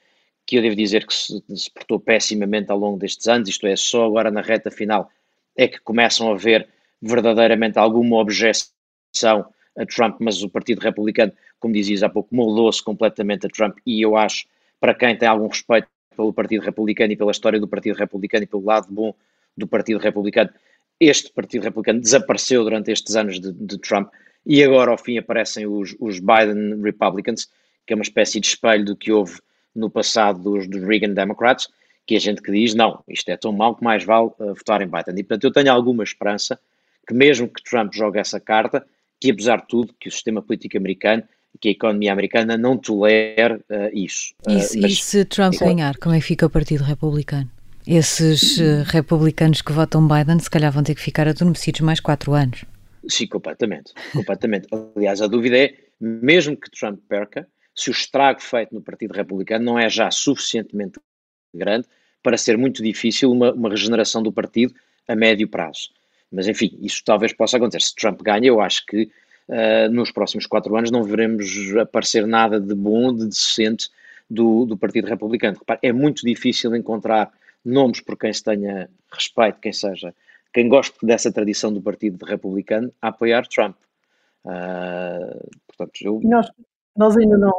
que 0.46 0.58
eu 0.58 0.62
devo 0.62 0.76
dizer 0.76 1.06
que 1.08 1.14
se, 1.14 1.44
se 1.56 1.72
portou 1.72 2.00
pessimamente 2.00 2.72
ao 2.72 2.78
longo 2.78 2.98
destes 2.98 3.28
anos, 3.28 3.50
isto 3.50 3.66
é, 3.66 3.76
só 3.76 4.06
agora 4.06 4.30
na 4.30 4.42
reta 4.42 4.70
final 4.70 5.10
é 5.56 5.68
que 5.68 5.80
começam 5.80 6.32
a 6.32 6.36
ver 6.36 6.68
verdadeiramente 7.02 7.80
alguma 7.80 8.18
objeção 8.18 8.66
a 9.78 9.86
Trump, 9.86 10.18
mas 10.20 10.42
o 10.44 10.50
Partido 10.50 10.80
Republicano, 10.80 11.32
como 11.60 11.74
dizias 11.74 12.04
há 12.04 12.10
pouco, 12.10 12.34
moldou-se 12.34 12.84
completamente 12.84 13.46
a 13.46 13.50
Trump 13.50 13.78
e 13.86 14.02
eu 14.02 14.16
acho, 14.16 14.46
para 14.80 14.94
quem 14.94 15.18
tem 15.18 15.28
algum 15.28 15.48
respeito 15.48 15.88
pelo 16.16 16.34
Partido 16.34 16.64
Republicano 16.64 17.12
e 17.12 17.16
pela 17.16 17.32
história 17.32 17.60
do 17.60 17.68
Partido 17.68 17.98
Republicano 17.98 18.44
e 18.44 18.48
pelo 18.48 18.64
lado 18.64 18.88
bom 18.90 19.14
do 19.58 19.68
Partido 19.68 20.00
Republicano, 20.00 20.50
este 21.00 21.32
Partido 21.32 21.64
Republicano 21.64 22.00
desapareceu 22.00 22.64
durante 22.64 22.92
estes 22.92 23.16
anos 23.16 23.40
de, 23.40 23.52
de 23.52 23.78
Trump 23.78 24.10
e 24.46 24.64
agora 24.64 24.92
ao 24.92 24.98
fim 24.98 25.18
aparecem 25.18 25.66
os, 25.66 25.96
os 26.00 26.20
Biden 26.20 26.82
Republicans, 26.82 27.50
que 27.86 27.94
é 27.94 27.96
uma 27.96 28.04
espécie 28.04 28.40
de 28.40 28.48
espelho 28.48 28.86
do 28.86 28.96
que 28.96 29.12
houve 29.12 29.40
no 29.76 29.90
passado 29.90 30.40
dos, 30.40 30.68
dos 30.68 30.84
Reagan 30.84 31.14
Democrats, 31.14 31.68
que 32.06 32.16
a 32.16 32.20
gente 32.20 32.42
que 32.42 32.52
diz, 32.52 32.74
não, 32.74 33.04
isto 33.08 33.30
é 33.30 33.38
tão 33.38 33.52
mau 33.52 33.76
que 33.76 33.84
mais 33.84 34.04
vale 34.04 34.28
uh, 34.40 34.54
votar 34.54 34.82
em 34.82 34.88
Biden. 34.88 35.16
E, 35.18 35.24
portanto, 35.24 35.44
eu 35.44 35.52
tenho 35.52 35.72
alguma 35.72 36.04
esperança 36.04 36.60
que 37.08 37.14
mesmo 37.14 37.48
que 37.48 37.64
Trump 37.64 37.94
jogue 37.94 38.20
essa 38.20 38.40
carta, 38.40 38.86
que 39.20 39.32
apesar 39.32 39.62
de 39.62 39.68
tudo, 39.68 39.94
que 40.00 40.08
o 40.08 40.12
sistema 40.12 40.42
político 40.42 40.78
americano 40.78 41.24
que 41.60 41.70
a 41.70 41.72
economia 41.72 42.12
americana 42.12 42.58
não 42.58 42.78
tolere 42.78 43.56
uh, 43.56 43.90
isso. 43.94 44.34
Uh, 44.48 44.52
e, 44.52 44.56
mas, 44.56 44.76
e, 44.76 44.96
se 44.96 45.26
Trump 45.26 45.54
ganhar, 45.60 45.96
como 45.98 46.16
é 46.16 46.20
que 46.20 46.26
fica 46.26 46.46
o 46.46 46.50
Partido 46.50 46.84
Republicano? 46.84 47.50
Esses 47.88 48.58
uh, 48.58 48.84
republicanos 48.86 49.62
que 49.62 49.72
votam 49.72 50.08
Biden 50.08 50.40
se 50.40 50.50
calhar 50.50 50.72
vão 50.72 50.84
ter 50.84 50.96
que 50.96 51.02
ficar 51.02 51.28
adormecidos 51.28 51.82
mais 51.82 52.00
quatro 52.00 52.34
anos. 52.34 52.66
Sim, 53.08 53.28
completamente. 53.28 53.94
completamente. 54.12 54.68
Aliás, 54.96 55.22
a 55.22 55.28
dúvida 55.28 55.58
é, 55.58 55.74
mesmo 56.00 56.58
que 56.58 56.70
Trump 56.72 57.00
perca, 57.08 57.48
se 57.76 57.90
o 57.90 57.92
estrago 57.92 58.42
feito 58.42 58.74
no 58.74 58.82
Partido 58.82 59.14
Republicano 59.14 59.66
não 59.66 59.78
é 59.78 59.90
já 59.90 60.10
suficientemente 60.10 61.00
grande 61.54 61.88
para 62.24 62.38
ser 62.38 62.58
muito 62.58 62.82
difícil 62.82 63.32
uma, 63.32 63.54
uma 63.54 63.70
regeneração 63.70 64.24
do 64.24 64.32
partido 64.32 64.74
a 65.08 65.16
médio 65.16 65.48
prazo. 65.48 65.90
Mas, 66.32 66.48
enfim, 66.48 66.78
isso 66.82 67.04
talvez 67.06 67.34
possa 67.34 67.58
acontecer. 67.58 67.86
Se 67.86 67.96
Trump 67.96 68.22
ganha, 68.22 68.48
eu 68.48 68.60
acho 68.60 68.86
que 68.86 69.12
uh, 69.48 69.92
nos 69.92 70.12
próximos 70.12 70.48
quatro 70.48 70.76
anos 70.76 70.90
não 70.90 71.04
veremos 71.04 71.76
aparecer 71.80 72.26
nada 72.26 72.60
de 72.60 72.74
bom, 72.74 73.14
de 73.14 73.28
decente 73.28 73.90
do, 74.30 74.66
do 74.66 74.78
Partido 74.78 75.08
Republicano. 75.08 75.58
Repare, 75.58 75.80
é 75.84 75.92
muito 75.92 76.26
difícil 76.26 76.76
encontrar 76.76 77.32
nomes 77.64 78.02
por 78.02 78.18
quem 78.18 78.34
se 78.34 78.44
tenha 78.44 78.90
respeito, 79.12 79.60
quem 79.60 79.74
seja, 79.74 80.14
quem 80.54 80.68
goste 80.68 80.96
dessa 81.04 81.32
tradição 81.32 81.72
do 81.72 81.82
Partido 81.82 82.24
Republicano, 82.26 82.92
a 83.02 83.10
apoiar 83.10 83.48
Trump. 83.48 83.76
Uh, 84.44 85.50
portanto, 85.68 86.02
eu... 86.02 86.20
nós, 86.24 86.48
nós, 86.96 87.18
ainda 87.18 87.38
não, 87.38 87.54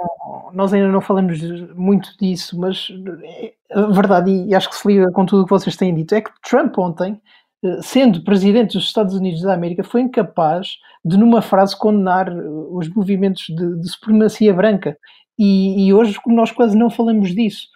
nós 0.53 0.73
ainda 0.73 0.89
não 0.89 1.01
falamos 1.01 1.41
muito 1.75 2.17
disso, 2.19 2.59
mas 2.59 2.89
é, 3.23 3.53
a 3.73 3.83
verdade, 3.89 4.31
e 4.31 4.55
acho 4.55 4.69
que 4.69 4.77
se 4.77 4.89
liga 4.89 5.11
com 5.13 5.27
tudo 5.27 5.43
o 5.43 5.45
que 5.45 5.51
vocês 5.51 5.77
têm 5.77 5.95
dito, 5.95 6.15
é 6.15 6.21
que 6.21 6.31
Trump 6.43 6.79
ontem, 6.79 7.21
eh, 7.65 7.83
sendo 7.83 8.23
presidente 8.23 8.75
dos 8.77 8.87
Estados 8.87 9.15
Unidos 9.15 9.43
da 9.43 9.55
América, 9.55 9.85
foi 9.85 10.01
incapaz 10.03 10.77
de, 11.05 11.17
numa 11.17 11.43
frase, 11.43 11.77
condenar 11.77 12.29
eh, 12.29 12.35
os 12.71 12.89
movimentos 12.89 13.45
de, 13.49 13.81
de 13.81 13.89
supremacia 13.91 14.55
branca. 14.55 14.97
E, 15.39 15.87
e, 15.87 15.93
hoje 15.93 16.19
nós 16.27 16.51
quase 16.51 16.77
não 16.77 16.89
falamos 16.89 17.35
disso. 17.35 17.69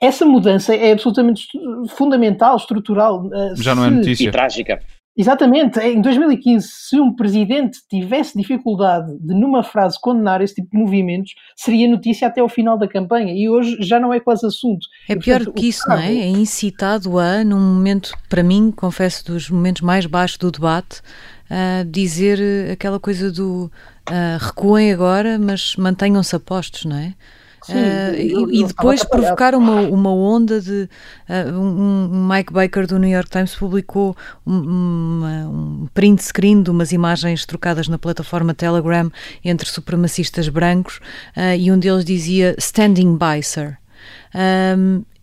Essa 0.00 0.24
mudança 0.24 0.74
é 0.74 0.92
absolutamente 0.92 1.46
fundamental, 1.90 2.56
estrutural. 2.56 3.28
Eh, 3.32 3.54
Já 3.56 3.74
não 3.74 3.84
é 3.84 3.90
notícia. 3.90 4.28
E 4.28 4.30
trágica. 4.30 4.80
Exatamente. 5.16 5.78
Em 5.78 6.00
2015, 6.00 6.66
se 6.66 6.98
um 6.98 7.14
presidente 7.14 7.80
tivesse 7.88 8.36
dificuldade 8.36 9.14
de, 9.20 9.34
numa 9.34 9.62
frase, 9.62 9.98
condenar 10.00 10.40
esse 10.40 10.54
tipo 10.54 10.70
de 10.70 10.78
movimentos, 10.78 11.34
seria 11.54 11.88
notícia 11.88 12.28
até 12.28 12.40
ao 12.40 12.48
final 12.48 12.78
da 12.78 12.88
campanha. 12.88 13.32
E 13.34 13.48
hoje 13.48 13.76
já 13.80 14.00
não 14.00 14.12
é 14.12 14.18
quase 14.18 14.46
assunto. 14.46 14.86
É 15.08 15.14
pior 15.14 15.44
do 15.44 15.52
que 15.52 15.68
isso, 15.68 15.86
não 15.86 15.98
é? 15.98 16.12
É 16.12 16.28
incitado 16.28 17.18
a, 17.18 17.44
num 17.44 17.60
momento, 17.60 18.12
para 18.28 18.42
mim, 18.42 18.72
confesso, 18.74 19.26
dos 19.26 19.50
momentos 19.50 19.82
mais 19.82 20.06
baixos 20.06 20.38
do 20.38 20.50
debate, 20.50 21.02
a 21.50 21.84
dizer 21.84 22.70
aquela 22.70 22.98
coisa 22.98 23.30
do 23.30 23.70
uh, 24.08 24.38
recuem 24.40 24.92
agora, 24.92 25.38
mas 25.38 25.76
mantenham-se 25.76 26.34
apostos, 26.34 26.86
não 26.86 26.96
é? 26.96 27.14
Sim, 27.62 27.74
uh, 27.74 28.50
e, 28.50 28.60
e, 28.60 28.66
depois 28.66 29.04
provocar 29.04 29.54
uma, 29.54 29.82
uma 29.82 30.12
onda 30.12 30.60
de. 30.60 30.88
Uh, 31.28 31.58
um, 31.58 32.28
Mike 32.28 32.52
Baker 32.52 32.86
do 32.86 32.98
New 32.98 33.10
York 33.10 33.30
Times 33.30 33.54
publicou 33.54 34.16
um, 34.44 35.24
um 35.24 35.88
print 35.94 36.22
screen 36.24 36.62
de 36.62 36.70
umas 36.70 36.90
imagens 36.90 37.46
trocadas 37.46 37.86
na 37.86 37.98
plataforma 37.98 38.52
Telegram 38.52 39.10
entre 39.44 39.68
supremacistas 39.68 40.48
brancos 40.48 40.96
uh, 41.36 41.56
e 41.56 41.70
um 41.70 41.78
deles 41.78 42.04
dizia 42.04 42.54
Standing 42.58 43.16
by, 43.16 43.42
sir. 43.42 43.78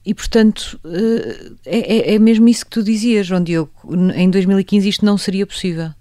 E, 0.06 0.14
portanto, 0.14 0.80
é, 1.66 2.12
é, 2.12 2.16
é 2.16 2.20
mesmo 2.20 2.48
isso 2.48 2.64
que 2.66 2.72
tu 2.72 2.82
dizias, 2.82 3.28
João 3.28 3.44
Diogo. 3.44 3.72
Em 4.16 4.30
2015 4.30 4.88
isto 4.88 5.06
não 5.06 5.18
seria 5.18 5.46
possível. 5.46 5.92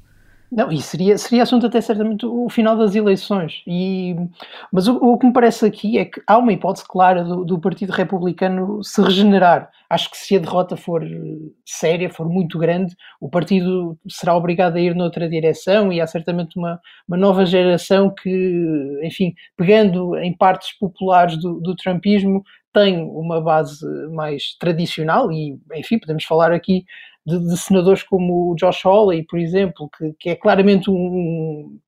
Não, 0.51 0.73
e 0.73 0.81
seria, 0.81 1.19
seria 1.19 1.43
assunto 1.43 1.67
até 1.67 1.79
certamente 1.81 2.25
o 2.25 2.49
final 2.49 2.75
das 2.75 2.95
eleições. 2.95 3.63
E, 3.67 4.17
mas 4.73 4.89
o, 4.89 4.97
o 4.97 5.19
que 5.19 5.27
me 5.27 5.33
parece 5.33 5.67
aqui 5.67 5.99
é 5.99 6.07
que 6.07 6.23
há 6.27 6.39
uma 6.39 6.53
hipótese 6.53 6.87
clara 6.89 7.23
do, 7.23 7.45
do, 7.45 7.61
Partido 7.61 7.93
Republicano 7.93 8.83
se 8.83 9.03
regenerar. 9.03 9.71
Acho 9.91 10.11
que 10.11 10.17
se 10.17 10.37
a 10.37 10.39
derrota 10.39 10.75
for 10.75 11.05
séria, 11.67 12.09
for 12.09 12.27
muito 12.29 12.59
grande, 12.59 12.97
o 13.21 13.29
partido 13.29 13.99
será 14.09 14.35
obrigado 14.35 14.77
a 14.77 14.81
ir 14.81 14.95
noutra 14.95 15.29
direção 15.29 15.93
e 15.93 16.01
há 16.01 16.07
certamente 16.07 16.59
uma, 16.59 16.81
uma 17.07 17.17
nova 17.17 17.45
geração 17.45 18.15
que, 18.15 19.01
enfim, 19.03 19.35
pegando 19.55 20.17
em 20.17 20.35
partes 20.35 20.73
populares 20.79 21.37
do, 21.37 21.61
do 21.61 21.77
trumpismo, 21.77 22.43
tem 22.73 23.03
uma 23.03 23.41
base 23.41 23.85
mais 24.13 24.57
tradicional 24.59 25.31
e, 25.31 25.59
enfim, 25.75 25.99
podemos 25.99 26.25
falar 26.25 26.53
aqui 26.53 26.85
de, 27.29 27.49
de 27.49 27.57
senadores 27.57 28.03
como 28.03 28.51
o 28.51 28.55
Josh 28.55 28.85
Hawley, 28.85 29.25
por 29.25 29.39
exemplo, 29.39 29.91
que, 29.97 30.15
que 30.19 30.31
é 30.31 30.37
claramente 30.37 30.91
um, 30.91 31.79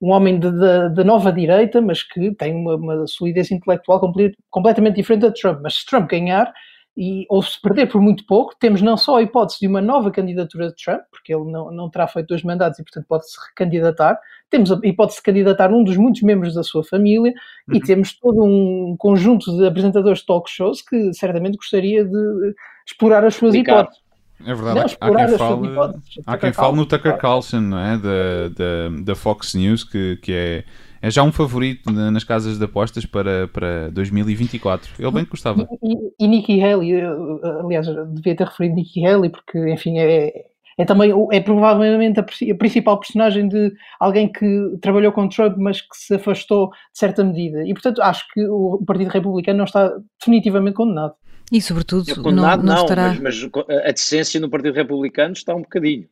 um 0.00 0.10
homem 0.10 0.38
da 0.38 1.04
nova 1.04 1.32
direita, 1.32 1.80
mas 1.80 2.02
que 2.02 2.34
tem 2.34 2.54
uma, 2.54 2.76
uma 2.76 3.06
solidez 3.06 3.50
intelectual 3.50 4.00
complet, 4.00 4.36
completamente 4.50 4.96
diferente 4.96 5.22
da 5.22 5.32
Trump. 5.32 5.60
Mas 5.62 5.76
se 5.76 5.86
Trump 5.86 6.08
ganhar, 6.08 6.52
e, 6.96 7.26
ou 7.28 7.40
se 7.40 7.60
perder 7.60 7.86
por 7.86 8.00
muito 8.00 8.26
pouco, 8.26 8.56
temos 8.58 8.82
não 8.82 8.96
só 8.96 9.18
a 9.18 9.22
hipótese 9.22 9.60
de 9.60 9.68
uma 9.68 9.80
nova 9.80 10.10
candidatura 10.10 10.68
de 10.68 10.74
Trump, 10.74 11.00
porque 11.12 11.32
ele 11.32 11.44
não, 11.44 11.70
não 11.70 11.88
terá 11.88 12.08
feito 12.08 12.26
dois 12.26 12.42
mandatos 12.42 12.80
e, 12.80 12.82
portanto, 12.82 13.06
pode-se 13.08 13.36
recandidatar, 13.48 14.18
temos 14.50 14.72
a 14.72 14.80
hipótese 14.82 15.18
de 15.18 15.22
candidatar 15.22 15.72
um 15.72 15.84
dos 15.84 15.96
muitos 15.96 16.22
membros 16.22 16.54
da 16.54 16.64
sua 16.64 16.82
família 16.82 17.32
uhum. 17.68 17.76
e 17.76 17.80
temos 17.80 18.18
todo 18.18 18.42
um 18.42 18.96
conjunto 18.98 19.56
de 19.56 19.66
apresentadores 19.66 20.20
de 20.20 20.26
talk 20.26 20.50
shows 20.50 20.82
que 20.82 21.12
certamente 21.12 21.56
gostaria 21.56 22.04
de 22.04 22.54
explorar 22.84 23.24
as 23.24 23.36
suas 23.36 23.54
Ricardo. 23.54 23.82
hipóteses. 23.82 24.07
É 24.44 24.54
verdade, 24.54 24.96
há, 25.00 25.06
há, 25.06 25.14
quem 25.14 25.38
fale, 25.38 25.68
há 26.26 26.38
quem 26.38 26.52
fale 26.52 26.76
no 26.76 26.86
Tucker 26.86 27.18
Carlson, 27.18 27.60
não 27.60 27.78
é? 27.78 27.98
da, 27.98 28.48
da, 28.48 29.02
da 29.02 29.14
Fox 29.16 29.54
News, 29.54 29.82
que, 29.82 30.16
que 30.22 30.32
é, 30.32 30.64
é 31.02 31.10
já 31.10 31.22
um 31.22 31.32
favorito 31.32 31.90
nas 31.90 32.22
casas 32.22 32.56
de 32.56 32.64
apostas 32.64 33.04
para, 33.04 33.48
para 33.48 33.90
2024. 33.90 34.94
Ele 34.98 35.10
bem 35.10 35.24
gostava. 35.24 35.68
E, 35.82 35.92
e, 35.92 36.24
e 36.24 36.28
Nikki 36.28 36.62
Haley, 36.62 37.02
aliás, 37.64 37.86
devia 38.14 38.36
ter 38.36 38.46
referido 38.46 38.76
Nikki 38.76 39.04
Haley, 39.04 39.30
porque, 39.30 39.58
enfim, 39.70 39.98
é, 39.98 40.32
é 40.78 40.84
também, 40.84 41.12
é 41.32 41.40
provavelmente 41.40 42.20
a, 42.20 42.22
a, 42.22 42.54
principal 42.56 43.00
personagem 43.00 43.48
de 43.48 43.72
alguém 43.98 44.30
que 44.30 44.78
trabalhou 44.80 45.10
com 45.10 45.28
Trump, 45.28 45.56
mas 45.58 45.80
que 45.80 45.96
se 45.96 46.14
afastou 46.14 46.68
de 46.68 46.98
certa 46.98 47.24
medida. 47.24 47.66
E, 47.66 47.74
portanto, 47.74 48.00
acho 48.00 48.24
que 48.32 48.46
o 48.46 48.84
Partido 48.86 49.10
Republicano 49.10 49.58
não 49.58 49.64
está 49.64 49.92
definitivamente 50.20 50.76
condenado. 50.76 51.14
E, 51.50 51.60
sobretudo, 51.60 52.22
condenado, 52.22 52.62
não, 52.62 52.74
não, 52.74 52.74
não 52.74 52.82
estará... 52.82 53.16
Mas, 53.20 53.42
mas, 53.42 53.50
a 53.86 53.92
decência 53.92 54.40
no 54.40 54.50
Partido 54.50 54.74
Republicano 54.74 55.32
está 55.32 55.54
um 55.54 55.62
bocadinho. 55.62 56.08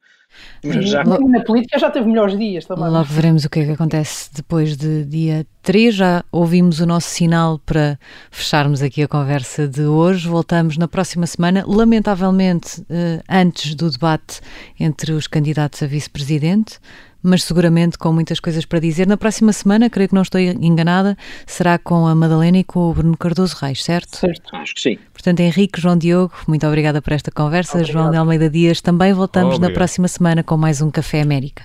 Já... 0.65 1.05
Na 1.05 1.41
política 1.45 1.79
já 1.79 1.91
teve 1.91 2.07
melhores 2.07 2.37
dias 2.37 2.65
também. 2.65 2.89
Logo 2.89 3.05
veremos 3.05 3.45
o 3.45 3.51
que 3.51 3.61
é 3.61 3.65
que 3.65 3.71
acontece 3.73 4.31
depois 4.35 4.77
de 4.77 5.05
dia 5.05 5.47
3. 5.63 5.95
Já 5.95 6.25
ouvimos 6.33 6.81
o 6.81 6.87
nosso 6.87 7.09
sinal 7.09 7.59
para 7.59 7.99
fecharmos 8.31 8.83
aqui 8.83 9.03
a 9.03 9.09
conversa 9.09 9.69
de 9.69 9.83
hoje. 9.83 10.29
Voltamos 10.29 10.77
na 10.77 10.89
próxima 10.89 11.27
semana, 11.27 11.65
lamentavelmente 11.67 12.85
eh, 12.91 13.23
antes 13.29 13.75
do 13.75 13.91
debate 13.91 14.41
entre 14.79 15.13
os 15.13 15.27
candidatos 15.27 15.83
a 15.83 15.87
vice-presidente 15.87 16.79
mas 17.27 17.43
seguramente 17.45 17.99
com 17.99 18.13
muitas 18.13 18.41
coisas 18.41 18.65
para 18.65 18.79
dizer. 18.79 19.07
Na 19.07 19.17
próxima 19.17 19.53
semana, 19.53 19.91
creio 19.91 20.09
que 20.09 20.15
não 20.15 20.23
estou 20.23 20.41
enganada, 20.41 21.17
será 21.47 21.79
com 21.79 22.07
a 22.07 22.15
Madalena 22.15 22.59
e 22.59 22.65
com 22.65 22.91
o 22.91 22.95
Bruno 22.95 23.17
Cardoso 23.17 23.57
Reis, 23.61 23.83
certo? 23.83 24.17
Certo, 24.17 24.55
acho 24.57 24.75
que 24.75 24.81
sim. 24.81 24.99
Portanto, 25.13 25.41
Henrique, 25.41 25.81
João 25.81 25.97
Diogo, 25.97 26.33
muito 26.47 26.67
obrigada 26.67 27.03
por 27.03 27.13
esta 27.13 27.31
conversa. 27.31 27.79
Obrigado. 27.79 27.93
João 27.93 28.11
de 28.11 28.17
Almeida 28.17 28.49
Dias, 28.49 28.81
também 28.81 29.13
voltamos 29.13 29.57
Obrigado. 29.57 29.71
na 29.71 29.75
próxima 29.75 30.09
semana 30.09 30.43
com 30.43 30.57
mais 30.57 30.81
um 30.81 30.91
Café 30.91 31.21
América. 31.21 31.65